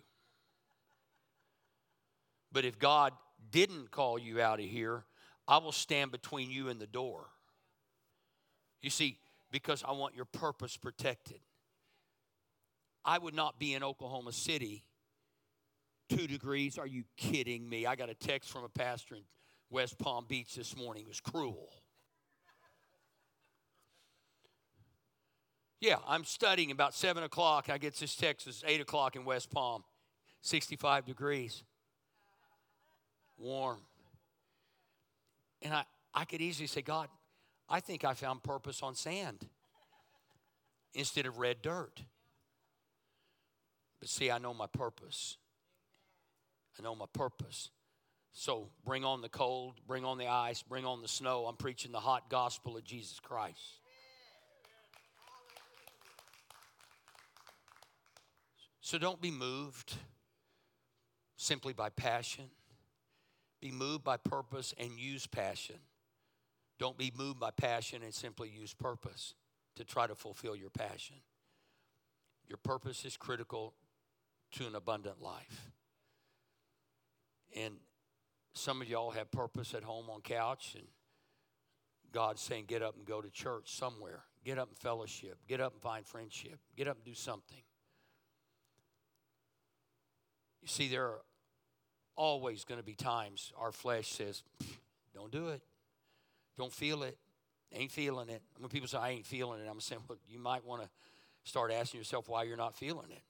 But 2.50 2.64
if 2.64 2.78
God 2.78 3.12
didn't 3.50 3.90
call 3.90 4.18
you 4.18 4.40
out 4.40 4.58
of 4.58 4.66
here, 4.66 5.04
I 5.46 5.58
will 5.58 5.72
stand 5.72 6.10
between 6.10 6.50
you 6.50 6.68
and 6.68 6.80
the 6.80 6.86
door. 6.86 7.26
You 8.84 8.90
see, 8.90 9.16
because 9.50 9.82
I 9.82 9.92
want 9.92 10.14
your 10.14 10.26
purpose 10.26 10.76
protected. 10.76 11.40
I 13.02 13.16
would 13.16 13.32
not 13.32 13.58
be 13.58 13.72
in 13.72 13.82
Oklahoma 13.82 14.30
City 14.30 14.84
two 16.10 16.26
degrees. 16.26 16.76
Are 16.76 16.86
you 16.86 17.04
kidding 17.16 17.66
me? 17.66 17.86
I 17.86 17.96
got 17.96 18.10
a 18.10 18.14
text 18.14 18.50
from 18.50 18.62
a 18.62 18.68
pastor 18.68 19.14
in 19.14 19.22
West 19.70 19.98
Palm 19.98 20.26
Beach 20.28 20.54
this 20.54 20.76
morning. 20.76 21.04
It 21.04 21.08
was 21.08 21.20
cruel. 21.20 21.70
Yeah, 25.80 25.96
I'm 26.06 26.24
studying 26.24 26.70
about 26.70 26.92
7 26.92 27.22
o'clock. 27.22 27.70
I 27.70 27.78
get 27.78 27.96
this 27.96 28.14
text. 28.14 28.46
It's 28.46 28.62
8 28.66 28.82
o'clock 28.82 29.16
in 29.16 29.24
West 29.24 29.50
Palm. 29.50 29.82
65 30.42 31.06
degrees. 31.06 31.64
Warm. 33.38 33.80
And 35.62 35.72
I, 35.72 35.84
I 36.12 36.26
could 36.26 36.42
easily 36.42 36.66
say, 36.66 36.82
God, 36.82 37.08
I 37.68 37.80
think 37.80 38.04
I 38.04 38.14
found 38.14 38.42
purpose 38.42 38.82
on 38.82 38.94
sand 38.94 39.46
instead 40.94 41.26
of 41.26 41.38
red 41.38 41.62
dirt. 41.62 42.02
But 44.00 44.08
see, 44.08 44.30
I 44.30 44.38
know 44.38 44.54
my 44.54 44.66
purpose. 44.66 45.38
I 46.78 46.82
know 46.82 46.94
my 46.94 47.06
purpose. 47.12 47.70
So 48.32 48.68
bring 48.84 49.04
on 49.04 49.22
the 49.22 49.28
cold, 49.28 49.80
bring 49.86 50.04
on 50.04 50.18
the 50.18 50.26
ice, 50.26 50.62
bring 50.62 50.84
on 50.84 51.00
the 51.00 51.08
snow. 51.08 51.46
I'm 51.46 51.56
preaching 51.56 51.92
the 51.92 52.00
hot 52.00 52.28
gospel 52.28 52.76
of 52.76 52.84
Jesus 52.84 53.20
Christ. 53.20 53.80
So 58.80 58.98
don't 58.98 59.20
be 59.20 59.30
moved 59.30 59.94
simply 61.36 61.72
by 61.72 61.88
passion. 61.88 62.50
Be 63.60 63.70
moved 63.70 64.04
by 64.04 64.18
purpose 64.18 64.74
and 64.76 64.98
use 64.98 65.26
passion. 65.26 65.76
Don't 66.84 66.98
be 66.98 67.10
moved 67.16 67.40
by 67.40 67.50
passion 67.50 68.02
and 68.02 68.12
simply 68.12 68.50
use 68.50 68.74
purpose 68.74 69.32
to 69.76 69.86
try 69.86 70.06
to 70.06 70.14
fulfill 70.14 70.54
your 70.54 70.68
passion. 70.68 71.16
Your 72.46 72.58
purpose 72.58 73.06
is 73.06 73.16
critical 73.16 73.72
to 74.52 74.66
an 74.66 74.74
abundant 74.74 75.22
life. 75.22 75.70
And 77.56 77.76
some 78.52 78.82
of 78.82 78.88
y'all 78.90 79.12
have 79.12 79.30
purpose 79.30 79.72
at 79.72 79.82
home 79.82 80.10
on 80.10 80.20
couch, 80.20 80.74
and 80.74 80.84
God's 82.12 82.42
saying, 82.42 82.66
get 82.68 82.82
up 82.82 82.96
and 82.98 83.06
go 83.06 83.22
to 83.22 83.30
church 83.30 83.74
somewhere. 83.74 84.24
Get 84.44 84.58
up 84.58 84.68
and 84.68 84.76
fellowship. 84.76 85.38
Get 85.48 85.62
up 85.62 85.72
and 85.72 85.80
find 85.80 86.06
friendship. 86.06 86.58
Get 86.76 86.86
up 86.86 86.96
and 86.96 87.04
do 87.06 87.14
something. 87.14 87.62
You 90.60 90.68
see, 90.68 90.88
there 90.88 91.06
are 91.06 91.22
always 92.14 92.66
going 92.66 92.78
to 92.78 92.84
be 92.84 92.94
times 92.94 93.54
our 93.58 93.72
flesh 93.72 94.08
says, 94.08 94.42
don't 95.14 95.32
do 95.32 95.48
it. 95.48 95.62
Don't 96.56 96.72
feel 96.72 97.02
it. 97.02 97.18
Ain't 97.72 97.90
feeling 97.90 98.28
it. 98.28 98.42
When 98.58 98.68
people 98.68 98.88
say, 98.88 98.98
I 98.98 99.10
ain't 99.10 99.26
feeling 99.26 99.60
it, 99.60 99.68
I'm 99.68 99.80
saying, 99.80 100.02
well, 100.08 100.18
you 100.28 100.38
might 100.38 100.64
want 100.64 100.82
to 100.82 100.88
start 101.44 101.72
asking 101.72 101.98
yourself 101.98 102.28
why 102.28 102.44
you're 102.44 102.56
not 102.56 102.76
feeling 102.76 103.10
it. 103.10 103.22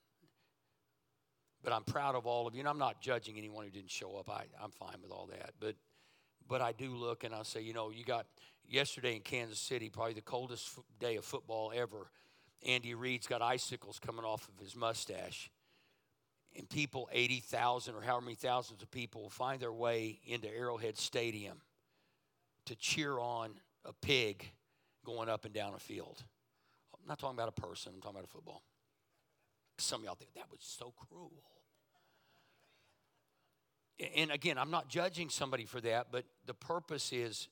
But 1.63 1.73
I'm 1.73 1.83
proud 1.83 2.13
of 2.13 2.27
all 2.27 2.45
of 2.45 2.53
you, 2.53 2.59
and 2.59 2.69
I'm 2.69 2.77
not 2.77 3.01
judging 3.01 3.37
anyone 3.37 3.65
who 3.65 3.71
didn't 3.71 3.89
show 3.89 4.17
up. 4.17 4.29
I, 4.29 4.43
I'm 4.61 4.69
fine 4.69 4.97
with 5.01 5.11
all 5.11 5.27
that. 5.31 5.53
But 5.59 5.75
but 6.47 6.61
I 6.61 6.71
do 6.71 6.95
look 6.95 7.23
and 7.23 7.33
I 7.33 7.43
say, 7.43 7.61
you 7.61 7.73
know, 7.73 7.89
you 7.89 8.03
got 8.03 8.25
yesterday 8.67 9.15
in 9.15 9.21
Kansas 9.21 9.59
City, 9.59 9.89
probably 9.89 10.13
the 10.13 10.21
coldest 10.21 10.77
day 10.99 11.15
of 11.15 11.25
football 11.25 11.71
ever. 11.75 12.11
Andy 12.67 12.93
Reid's 12.93 13.27
got 13.27 13.41
icicles 13.41 13.99
coming 13.99 14.25
off 14.25 14.47
of 14.47 14.63
his 14.63 14.75
mustache. 14.75 15.49
And 16.57 16.69
people, 16.69 17.09
80,000 17.11 17.95
or 17.95 18.01
however 18.01 18.25
many 18.25 18.35
thousands 18.35 18.81
of 18.81 18.89
people, 18.89 19.23
will 19.23 19.29
find 19.29 19.59
their 19.59 19.73
way 19.73 20.19
into 20.25 20.47
Arrowhead 20.47 20.97
Stadium 20.97 21.57
to 22.65 22.75
cheer 22.75 23.19
on 23.19 23.51
a 23.85 23.93
pig 23.93 24.51
going 25.05 25.29
up 25.29 25.45
and 25.45 25.53
down 25.53 25.73
a 25.73 25.79
field. 25.79 26.23
I'm 26.93 27.07
not 27.07 27.19
talking 27.19 27.37
about 27.37 27.49
a 27.49 27.61
person, 27.61 27.93
I'm 27.95 28.01
talking 28.01 28.17
about 28.17 28.27
a 28.29 28.31
football. 28.31 28.63
Some 29.77 30.01
of 30.01 30.05
y'all 30.05 30.15
think 30.15 30.33
that 30.35 30.49
was 30.49 30.59
so 30.61 30.93
cruel. 31.09 31.31
And 34.15 34.31
again, 34.31 34.57
I'm 34.57 34.71
not 34.71 34.89
judging 34.89 35.29
somebody 35.29 35.65
for 35.65 35.79
that, 35.81 36.07
but 36.11 36.25
the 36.45 36.53
purpose 36.53 37.13
is, 37.13 37.47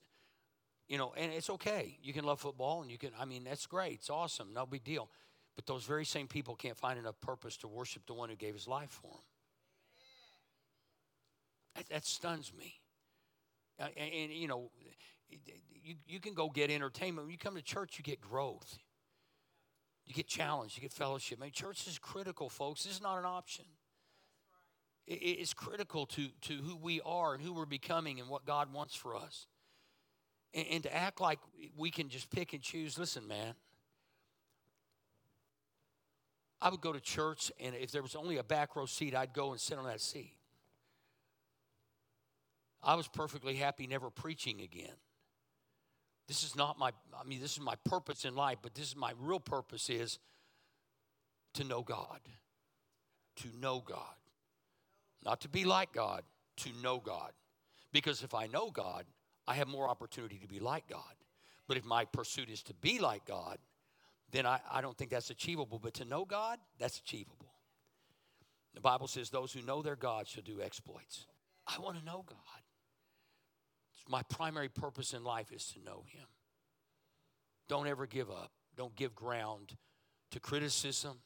you 0.90 0.98
know, 0.98 1.14
and 1.16 1.32
it's 1.32 1.50
okay. 1.50 1.98
You 2.02 2.12
can 2.12 2.26
love 2.26 2.42
football 2.42 2.82
and 2.82 2.92
you 2.92 2.98
can, 2.98 3.12
I 3.18 3.26
mean, 3.26 3.44
that's 3.46 3.66
great. 3.66 3.94
It's 3.94 4.10
awesome. 4.10 4.54
No 4.54 4.66
big 4.66 4.84
deal. 4.84 5.10
But 5.56 5.66
those 5.66 5.86
very 5.86 6.06
same 6.06 6.28
people 6.28 6.56
can't 6.56 6.78
find 6.78 7.00
enough 7.00 7.20
purpose 7.22 7.56
to 7.58 7.68
worship 7.68 8.06
the 8.08 8.14
one 8.14 8.30
who 8.30 8.36
gave 8.36 8.54
his 8.54 8.68
life 8.68 8.90
for 8.90 9.12
them. 9.12 9.22
That, 11.76 11.90
that 11.90 12.06
stuns 12.06 12.52
me. 12.58 12.76
Uh, 13.80 13.88
and, 13.98 14.14
and, 14.14 14.34
you 14.34 14.48
know, 14.48 14.70
you, 15.30 15.96
you 16.08 16.20
can 16.20 16.34
go 16.34 16.50
get 16.50 16.70
entertainment. 16.70 17.26
When 17.26 17.32
you 17.32 17.38
come 17.38 17.56
to 17.56 17.62
church, 17.62 17.98
you 17.98 18.04
get 18.04 18.22
growth. 18.22 18.78
You 20.06 20.14
get 20.14 20.28
challenged, 20.28 20.76
you 20.76 20.82
get 20.82 20.92
fellowship. 20.92 21.40
I 21.40 21.46
mean, 21.46 21.52
church 21.52 21.88
is 21.88 21.98
critical, 21.98 22.50
folks. 22.50 22.84
This 22.84 22.96
is 22.96 23.02
not 23.02 23.18
an 23.18 23.26
option. 23.26 23.66
It 25.08 25.16
is 25.16 25.54
critical 25.54 26.06
to, 26.08 26.28
to 26.42 26.54
who 26.54 26.76
we 26.78 27.02
are 27.06 27.34
and 27.34 27.44
who 27.44 27.54
we're 27.54 27.66
becoming 27.66 28.20
and 28.20 28.30
what 28.30 28.46
God 28.46 28.74
wants 28.74 28.96
for 28.96 29.16
us. 29.16 29.48
And, 30.54 30.66
and 30.72 30.84
to 30.84 30.94
act 30.94 31.20
like 31.20 31.40
we 31.76 31.90
can 31.90 32.10
just 32.10 32.30
pick 32.30 32.54
and 32.54 32.62
choose, 32.62 32.98
listen, 32.98 33.28
man. 33.28 33.56
I 36.62 36.70
would 36.70 36.80
go 36.80 36.94
to 36.94 37.02
church, 37.02 37.52
and 37.60 37.76
if 37.76 37.92
there 37.92 38.02
was 38.02 38.16
only 38.16 38.38
a 38.38 38.44
back 38.44 38.78
row 38.78 38.86
seat, 38.86 39.14
I'd 39.14 39.34
go 39.34 39.52
and 39.52 39.60
sit 39.60 39.78
on 39.78 39.86
that 39.86 40.00
seat. 40.00 40.34
I 42.84 42.96
was 42.96 43.08
perfectly 43.08 43.56
happy 43.56 43.88
never 43.88 44.10
preaching 44.10 44.62
again. 44.62 44.96
This 46.28 46.44
is 46.44 46.56
not 46.56 46.78
my, 46.78 46.92
I 47.20 47.28
mean, 47.28 47.42
this 47.42 47.54
is 47.54 47.60
my 47.60 47.76
purpose 47.86 48.26
in 48.26 48.36
life, 48.36 48.58
but 48.62 48.74
this 48.76 48.88
is 48.88 48.96
my 48.96 49.14
real 49.20 49.40
purpose 49.40 49.90
is 49.90 50.20
to 51.54 51.64
know 51.64 51.82
God. 51.82 52.20
To 53.38 53.48
know 53.60 53.84
God. 53.86 54.16
Not 55.26 55.42
to 55.42 55.50
be 55.50 55.64
like 55.64 55.94
God, 55.94 56.24
to 56.58 56.70
know 56.82 57.00
God. 57.00 57.32
Because 57.92 58.24
if 58.24 58.34
I 58.34 58.48
know 58.48 58.70
God, 58.72 59.06
I 59.48 59.56
have 59.56 59.68
more 59.68 59.88
opportunity 59.88 60.38
to 60.40 60.48
be 60.48 60.60
like 60.60 60.88
God. 60.88 61.02
But 61.68 61.78
if 61.78 61.86
my 61.86 62.06
pursuit 62.06 62.50
is 62.50 62.64
to 62.64 62.74
be 62.74 63.00
like 63.00 63.26
God, 63.26 63.58
then 64.32 64.46
I, 64.46 64.60
I 64.72 64.82
don't 64.82 64.98
think 64.98 65.12
that's 65.12 65.30
achievable. 65.30 65.80
But 65.80 65.94
to 65.96 66.06
know 66.06 66.26
God, 66.26 66.60
that's 66.80 67.00
achievable. 67.00 67.54
The 68.74 68.82
Bible 68.82 69.08
says 69.08 69.30
those 69.30 69.54
who 69.54 69.62
know 69.62 69.82
their 69.82 69.96
God 69.96 70.28
shall 70.28 70.44
do 70.44 70.62
exploits. 70.62 71.28
I 71.68 71.80
want 71.80 71.98
to 72.00 72.06
know 72.06 72.26
God. 72.28 72.63
My 74.08 74.22
primary 74.24 74.70
purpose 74.70 75.14
in 75.14 75.24
life 75.24 75.52
is 75.52 75.66
to 75.74 75.84
know 75.84 76.04
Him. 76.08 76.26
Don't 77.70 77.88
ever 77.88 78.06
give 78.06 78.30
up. 78.30 78.52
Don't 78.76 78.96
give 78.96 79.16
ground 79.16 79.78
to 80.32 80.40
criticism. 80.40 81.20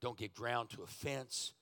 Don't 0.00 0.18
give 0.18 0.34
ground 0.34 0.70
to 0.70 0.82
offense. 0.82 1.54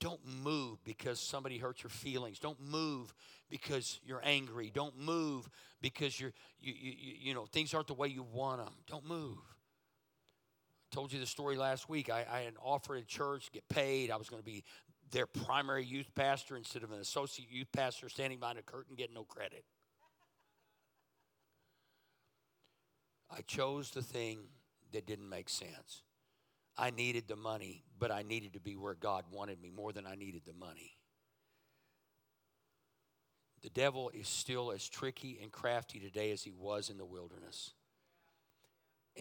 Don't 0.00 0.20
move 0.26 0.82
because 0.84 1.20
somebody 1.20 1.58
hurt 1.58 1.82
your 1.82 1.90
feelings. 1.90 2.38
Don't 2.38 2.60
move 2.60 3.14
because 3.50 4.00
you're 4.04 4.22
angry. 4.24 4.70
Don't 4.74 4.98
move 4.98 5.48
because 5.80 6.18
you're 6.18 6.32
you 6.60 6.72
you 6.76 7.14
you 7.20 7.34
know 7.34 7.46
things 7.46 7.74
aren't 7.74 7.86
the 7.86 7.94
way 7.94 8.08
you 8.08 8.22
want 8.22 8.64
them. 8.64 8.74
Don't 8.88 9.06
move. 9.06 9.38
I 10.90 10.94
told 10.94 11.12
you 11.12 11.20
the 11.20 11.26
story 11.26 11.56
last 11.56 11.88
week. 11.88 12.10
I, 12.10 12.26
I 12.30 12.40
had 12.40 12.54
offered 12.60 12.98
at 12.98 13.06
church, 13.06 13.50
get 13.52 13.68
paid. 13.68 14.10
I 14.10 14.16
was 14.16 14.28
going 14.28 14.42
to 14.42 14.44
be 14.44 14.64
their 15.12 15.26
primary 15.26 15.84
youth 15.84 16.10
pastor 16.14 16.56
instead 16.56 16.82
of 16.82 16.90
an 16.90 16.98
associate 16.98 17.50
youth 17.50 17.68
pastor 17.72 18.08
standing 18.08 18.40
behind 18.40 18.58
a 18.58 18.62
curtain 18.62 18.96
getting 18.96 19.14
no 19.14 19.24
credit. 19.24 19.64
I 23.34 23.40
chose 23.42 23.90
the 23.90 24.02
thing 24.02 24.40
that 24.92 25.06
didn't 25.06 25.28
make 25.28 25.48
sense. 25.48 26.02
I 26.76 26.90
needed 26.90 27.28
the 27.28 27.36
money, 27.36 27.84
but 27.98 28.10
I 28.10 28.22
needed 28.22 28.54
to 28.54 28.60
be 28.60 28.76
where 28.76 28.94
God 28.94 29.24
wanted 29.30 29.60
me 29.60 29.70
more 29.70 29.92
than 29.92 30.06
I 30.06 30.14
needed 30.14 30.42
the 30.46 30.52
money. 30.52 30.96
The 33.62 33.70
devil 33.70 34.10
is 34.12 34.26
still 34.26 34.72
as 34.72 34.88
tricky 34.88 35.38
and 35.40 35.52
crafty 35.52 36.00
today 36.00 36.32
as 36.32 36.42
he 36.42 36.50
was 36.50 36.90
in 36.90 36.98
the 36.98 37.04
wilderness. 37.04 37.72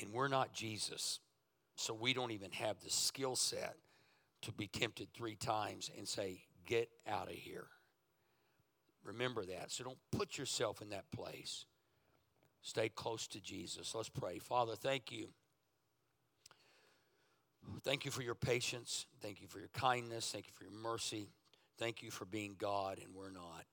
And 0.02 0.12
we're 0.12 0.30
not 0.30 0.54
Jesus, 0.54 1.20
so 1.76 1.94
we 1.94 2.14
don't 2.14 2.32
even 2.32 2.52
have 2.52 2.80
the 2.82 2.90
skill 2.90 3.36
set 3.36 3.76
to 4.42 4.52
be 4.52 4.68
tempted 4.68 5.10
three 5.14 5.36
times 5.36 5.92
and 5.98 6.08
say, 6.08 6.44
Get 6.66 6.90
out 7.08 7.28
of 7.28 7.34
here. 7.34 7.68
Remember 9.04 9.44
that. 9.46 9.72
So 9.72 9.84
don't 9.84 9.98
put 10.12 10.38
yourself 10.38 10.82
in 10.82 10.90
that 10.90 11.12
place. 11.12 11.66
Stay 12.62 12.90
close 12.90 13.28
to 13.28 13.42
Jesus. 13.42 13.96
Let's 13.96 14.10
pray. 14.10 14.40
Father, 14.40 14.76
thank 14.76 15.12
you. 15.12 15.30
Thank 17.84 18.06
you 18.06 18.12
for 18.12 18.22
your 18.22 18.36
patience. 18.36 19.06
Thank 19.22 19.42
you 19.42 19.48
for 19.48 19.60
your 19.60 19.70
kindness. 19.70 20.32
Thank 20.32 20.48
you 20.48 20.54
for 20.54 20.64
your 20.64 20.74
mercy. 20.74 21.30
Thank 21.78 22.04
you 22.04 22.12
for 22.12 22.26
being 22.26 22.56
God 22.58 23.00
and 23.04 23.16
we're 23.16 23.32
not. 23.32 23.66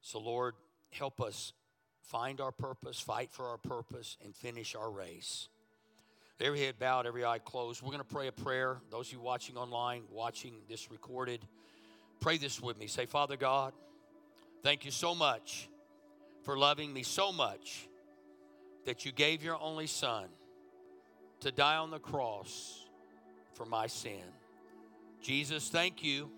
So, 0.00 0.18
Lord, 0.18 0.54
help 0.90 1.20
us 1.20 1.52
find 2.02 2.40
our 2.40 2.50
purpose, 2.50 2.98
fight 2.98 3.30
for 3.30 3.46
our 3.46 3.58
purpose, 3.58 4.16
and 4.24 4.34
finish 4.34 4.74
our 4.74 4.90
race. 4.90 5.48
Every 6.40 6.60
head 6.60 6.78
bowed, 6.78 7.06
every 7.06 7.24
eye 7.24 7.38
closed. 7.38 7.82
We're 7.82 7.92
going 7.92 7.98
to 7.98 8.04
pray 8.04 8.26
a 8.26 8.32
prayer. 8.32 8.78
Those 8.90 9.08
of 9.08 9.12
you 9.12 9.20
watching 9.20 9.56
online, 9.56 10.02
watching 10.10 10.54
this 10.68 10.90
recorded, 10.90 11.40
pray 12.18 12.38
this 12.38 12.60
with 12.60 12.78
me. 12.78 12.86
Say, 12.86 13.06
Father 13.06 13.36
God, 13.36 13.74
thank 14.62 14.84
you 14.84 14.90
so 14.90 15.14
much 15.14 15.69
for 16.42 16.56
loving 16.56 16.92
me 16.92 17.02
so 17.02 17.32
much 17.32 17.88
that 18.86 19.04
you 19.04 19.12
gave 19.12 19.42
your 19.42 19.60
only 19.60 19.86
son 19.86 20.26
to 21.40 21.52
die 21.52 21.76
on 21.76 21.90
the 21.90 21.98
cross 21.98 22.86
for 23.54 23.64
my 23.64 23.86
sin. 23.86 24.22
Jesus, 25.22 25.68
thank 25.68 26.02
you 26.02 26.30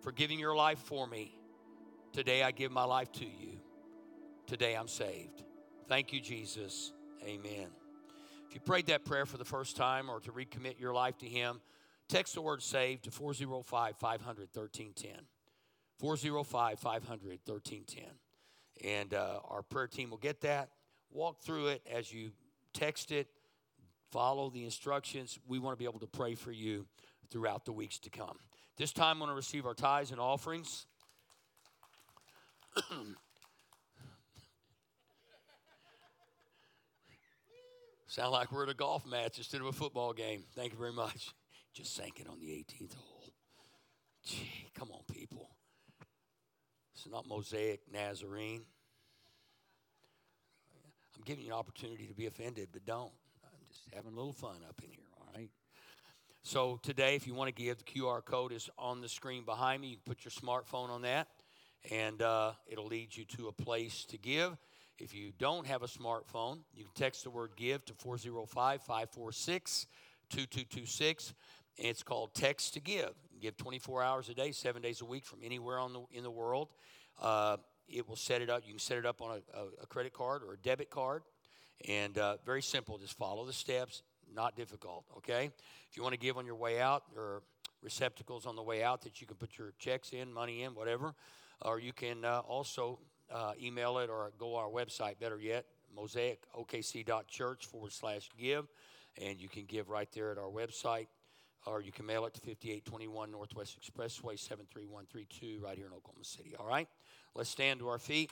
for 0.00 0.12
giving 0.12 0.38
your 0.38 0.54
life 0.54 0.78
for 0.78 1.06
me. 1.06 1.34
Today 2.12 2.42
I 2.42 2.50
give 2.50 2.72
my 2.72 2.84
life 2.84 3.12
to 3.12 3.24
you. 3.24 3.60
Today 4.46 4.74
I'm 4.74 4.88
saved. 4.88 5.44
Thank 5.86 6.12
you, 6.12 6.20
Jesus. 6.20 6.92
Amen. 7.24 7.68
If 8.48 8.54
you 8.54 8.60
prayed 8.60 8.86
that 8.86 9.04
prayer 9.04 9.26
for 9.26 9.36
the 9.36 9.44
first 9.44 9.76
time 9.76 10.10
or 10.10 10.18
to 10.20 10.32
recommit 10.32 10.80
your 10.80 10.92
life 10.92 11.18
to 11.18 11.26
Him, 11.26 11.60
text 12.08 12.34
the 12.34 12.42
word 12.42 12.62
saved 12.62 13.04
to 13.04 13.10
405 13.10 13.96
500 13.96 14.48
1310. 14.52 15.26
405 15.98 16.78
500 16.78 17.38
1310. 17.44 18.04
And 18.84 19.14
uh, 19.14 19.40
our 19.48 19.62
prayer 19.62 19.86
team 19.86 20.10
will 20.10 20.18
get 20.18 20.40
that. 20.42 20.70
Walk 21.10 21.40
through 21.42 21.68
it 21.68 21.82
as 21.92 22.12
you 22.12 22.30
text 22.72 23.10
it, 23.10 23.28
follow 24.10 24.50
the 24.50 24.64
instructions. 24.64 25.38
We 25.46 25.58
want 25.58 25.76
to 25.76 25.78
be 25.78 25.84
able 25.84 26.00
to 26.00 26.06
pray 26.06 26.34
for 26.34 26.52
you 26.52 26.86
throughout 27.30 27.64
the 27.64 27.72
weeks 27.72 27.98
to 28.00 28.10
come. 28.10 28.38
This 28.76 28.92
time, 28.92 29.16
we 29.18 29.20
want 29.22 29.32
to 29.32 29.36
receive 29.36 29.66
our 29.66 29.74
tithes 29.74 30.12
and 30.12 30.20
offerings. 30.20 30.86
Sound 38.06 38.32
like 38.32 38.50
we're 38.50 38.64
at 38.64 38.68
a 38.70 38.74
golf 38.74 39.06
match 39.06 39.38
instead 39.38 39.60
of 39.60 39.68
a 39.68 39.72
football 39.72 40.12
game. 40.12 40.44
Thank 40.56 40.72
you 40.72 40.78
very 40.78 40.92
much. 40.92 41.30
Just 41.72 41.94
sank 41.94 42.18
it 42.18 42.26
on 42.28 42.40
the 42.40 42.48
18th 42.48 42.94
hole. 42.94 43.32
Gee, 44.24 44.70
come 44.74 44.90
on, 44.90 45.02
people. 45.12 45.49
It's 47.02 47.10
not 47.10 47.26
Mosaic 47.26 47.80
Nazarene. 47.90 48.60
I'm 51.16 51.22
giving 51.24 51.46
you 51.46 51.52
an 51.52 51.58
opportunity 51.58 52.06
to 52.06 52.12
be 52.12 52.26
offended, 52.26 52.68
but 52.74 52.84
don't. 52.84 53.10
I'm 53.42 53.66
just 53.66 53.80
having 53.94 54.12
a 54.12 54.14
little 54.14 54.34
fun 54.34 54.56
up 54.68 54.78
in 54.84 54.90
here, 54.90 55.06
all 55.16 55.26
right? 55.34 55.48
So 56.42 56.78
today, 56.82 57.16
if 57.16 57.26
you 57.26 57.32
want 57.32 57.48
to 57.48 57.54
give, 57.54 57.78
the 57.78 57.84
QR 57.84 58.22
code 58.22 58.52
is 58.52 58.68
on 58.76 59.00
the 59.00 59.08
screen 59.08 59.46
behind 59.46 59.80
me. 59.80 59.88
You 59.88 59.96
can 59.96 60.14
put 60.14 60.26
your 60.26 60.32
smartphone 60.32 60.90
on 60.90 61.00
that, 61.02 61.28
and 61.90 62.20
uh, 62.20 62.52
it'll 62.66 62.84
lead 62.84 63.16
you 63.16 63.24
to 63.38 63.48
a 63.48 63.52
place 63.52 64.04
to 64.04 64.18
give. 64.18 64.58
If 64.98 65.14
you 65.14 65.32
don't 65.38 65.66
have 65.66 65.82
a 65.82 65.88
smartphone, 65.88 66.58
you 66.74 66.84
can 66.84 66.92
text 66.94 67.24
the 67.24 67.30
word 67.30 67.52
give 67.56 67.82
to 67.86 67.94
405 67.94 68.82
546 68.82 69.86
2226. 70.28 71.32
And 71.78 71.86
it's 71.86 72.02
called 72.02 72.34
Text 72.34 72.74
to 72.74 72.80
Give. 72.80 73.14
Give 73.40 73.56
24 73.56 74.02
hours 74.02 74.28
a 74.28 74.34
day, 74.34 74.52
seven 74.52 74.82
days 74.82 75.00
a 75.00 75.04
week 75.04 75.24
from 75.24 75.40
anywhere 75.42 75.78
on 75.78 75.92
the, 75.92 76.02
in 76.12 76.22
the 76.22 76.30
world. 76.30 76.68
Uh, 77.20 77.56
it 77.88 78.08
will 78.08 78.16
set 78.16 78.40
it 78.42 78.50
up. 78.50 78.62
You 78.64 78.72
can 78.72 78.78
set 78.78 78.98
it 78.98 79.06
up 79.06 79.20
on 79.20 79.40
a, 79.54 79.82
a, 79.82 79.86
credit 79.86 80.12
card 80.12 80.42
or 80.42 80.54
a 80.54 80.56
debit 80.56 80.90
card. 80.90 81.22
And 81.88 82.16
uh, 82.18 82.36
very 82.44 82.62
simple. 82.62 82.98
Just 82.98 83.16
follow 83.16 83.44
the 83.44 83.52
steps. 83.52 84.02
Not 84.32 84.54
difficult, 84.54 85.04
okay? 85.16 85.50
If 85.90 85.96
you 85.96 86.04
want 86.04 86.12
to 86.12 86.20
give 86.20 86.36
on 86.36 86.46
your 86.46 86.54
way 86.54 86.80
out, 86.80 87.02
there 87.12 87.22
are 87.22 87.42
receptacles 87.82 88.46
on 88.46 88.54
the 88.54 88.62
way 88.62 88.84
out 88.84 89.02
that 89.02 89.20
you 89.20 89.26
can 89.26 89.36
put 89.36 89.58
your 89.58 89.72
checks 89.78 90.12
in, 90.12 90.32
money 90.32 90.62
in, 90.62 90.74
whatever. 90.74 91.14
Or 91.62 91.80
you 91.80 91.92
can 91.92 92.24
uh, 92.24 92.42
also 92.46 93.00
uh, 93.32 93.52
email 93.60 93.98
it 93.98 94.08
or 94.08 94.30
go 94.38 94.56
our 94.56 94.68
website, 94.68 95.18
better 95.18 95.38
yet, 95.40 95.64
mosaicokc.church 95.98 97.66
forward 97.66 97.92
slash 97.92 98.28
give. 98.38 98.66
And 99.20 99.40
you 99.40 99.48
can 99.48 99.64
give 99.64 99.88
right 99.88 100.08
there 100.12 100.30
at 100.30 100.38
our 100.38 100.48
website. 100.48 101.08
Or 101.66 101.82
you 101.82 101.92
can 101.92 102.06
mail 102.06 102.24
it 102.26 102.34
to 102.34 102.40
5821 102.40 103.30
Northwest 103.30 103.78
Expressway, 103.78 104.38
73132, 104.38 105.60
right 105.62 105.76
here 105.76 105.86
in 105.86 105.92
Oklahoma 105.92 106.24
City. 106.24 106.54
All 106.58 106.66
right? 106.66 106.88
Let's 107.34 107.50
stand 107.50 107.80
to 107.80 107.88
our 107.88 107.98
feet. 107.98 108.30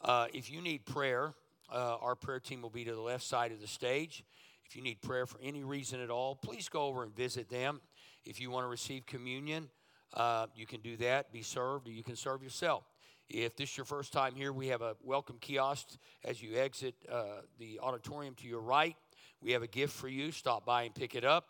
Uh, 0.00 0.26
if 0.32 0.50
you 0.50 0.60
need 0.60 0.86
prayer, 0.86 1.34
uh, 1.72 1.96
our 2.00 2.14
prayer 2.14 2.40
team 2.40 2.62
will 2.62 2.70
be 2.70 2.84
to 2.84 2.94
the 2.94 3.00
left 3.00 3.24
side 3.24 3.52
of 3.52 3.60
the 3.60 3.66
stage. 3.66 4.24
If 4.64 4.76
you 4.76 4.82
need 4.82 5.00
prayer 5.00 5.26
for 5.26 5.40
any 5.42 5.64
reason 5.64 6.00
at 6.00 6.10
all, 6.10 6.36
please 6.36 6.68
go 6.68 6.82
over 6.82 7.02
and 7.02 7.14
visit 7.14 7.48
them. 7.48 7.80
If 8.24 8.40
you 8.40 8.50
want 8.50 8.64
to 8.64 8.68
receive 8.68 9.06
communion, 9.06 9.68
uh, 10.14 10.46
you 10.54 10.66
can 10.66 10.80
do 10.80 10.96
that, 10.98 11.32
be 11.32 11.42
served, 11.42 11.88
or 11.88 11.90
you 11.90 12.02
can 12.02 12.16
serve 12.16 12.42
yourself. 12.42 12.84
If 13.28 13.56
this 13.56 13.70
is 13.70 13.76
your 13.76 13.86
first 13.86 14.12
time 14.12 14.34
here, 14.34 14.52
we 14.52 14.68
have 14.68 14.80
a 14.80 14.96
welcome 15.02 15.36
kiosk 15.40 15.88
as 16.24 16.42
you 16.42 16.56
exit 16.56 16.94
uh, 17.10 17.42
the 17.58 17.78
auditorium 17.82 18.34
to 18.36 18.46
your 18.46 18.60
right. 18.60 18.96
We 19.42 19.52
have 19.52 19.62
a 19.62 19.66
gift 19.66 19.94
for 19.94 20.08
you. 20.08 20.32
Stop 20.32 20.64
by 20.64 20.84
and 20.84 20.94
pick 20.94 21.14
it 21.14 21.24
up. 21.24 21.46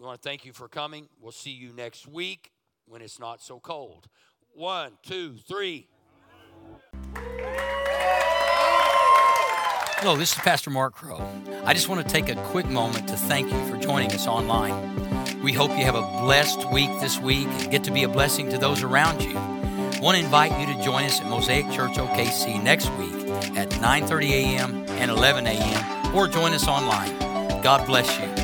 We 0.00 0.06
want 0.06 0.22
to 0.22 0.26
thank 0.26 0.46
you 0.46 0.54
for 0.54 0.66
coming. 0.66 1.10
We'll 1.20 1.30
see 1.30 1.50
you 1.50 1.74
next 1.74 2.08
week 2.08 2.52
when 2.86 3.02
it's 3.02 3.20
not 3.20 3.42
so 3.42 3.60
cold. 3.60 4.06
One, 4.54 4.92
two, 5.02 5.36
three. 5.46 5.88
Hello, 9.98 10.16
this 10.16 10.32
is 10.32 10.38
Pastor 10.38 10.70
Mark 10.70 10.94
Crow. 10.94 11.20
I 11.66 11.74
just 11.74 11.90
want 11.90 12.02
to 12.02 12.10
take 12.10 12.30
a 12.30 12.42
quick 12.46 12.64
moment 12.64 13.08
to 13.08 13.16
thank 13.16 13.52
you 13.52 13.66
for 13.66 13.76
joining 13.76 14.10
us 14.12 14.26
online. 14.26 15.42
We 15.42 15.52
hope 15.52 15.70
you 15.72 15.84
have 15.84 15.96
a 15.96 16.22
blessed 16.22 16.72
week 16.72 16.88
this 17.00 17.18
week 17.18 17.46
and 17.46 17.70
get 17.70 17.84
to 17.84 17.90
be 17.90 18.04
a 18.04 18.08
blessing 18.08 18.48
to 18.52 18.56
those 18.56 18.82
around 18.82 19.20
you. 19.20 19.36
I 19.36 20.00
want 20.00 20.16
to 20.16 20.24
invite 20.24 20.58
you 20.58 20.74
to 20.74 20.82
join 20.82 21.04
us 21.04 21.20
at 21.20 21.26
Mosaic 21.26 21.70
Church 21.72 21.98
OKC 21.98 22.62
next 22.62 22.88
week 22.92 23.28
at 23.54 23.68
9:30 23.68 24.30
a.m. 24.30 24.86
and 24.88 25.10
11 25.10 25.46
a.m. 25.46 26.16
or 26.16 26.26
join 26.26 26.54
us 26.54 26.66
online. 26.66 27.18
God 27.60 27.86
bless 27.86 28.18
you. 28.18 28.39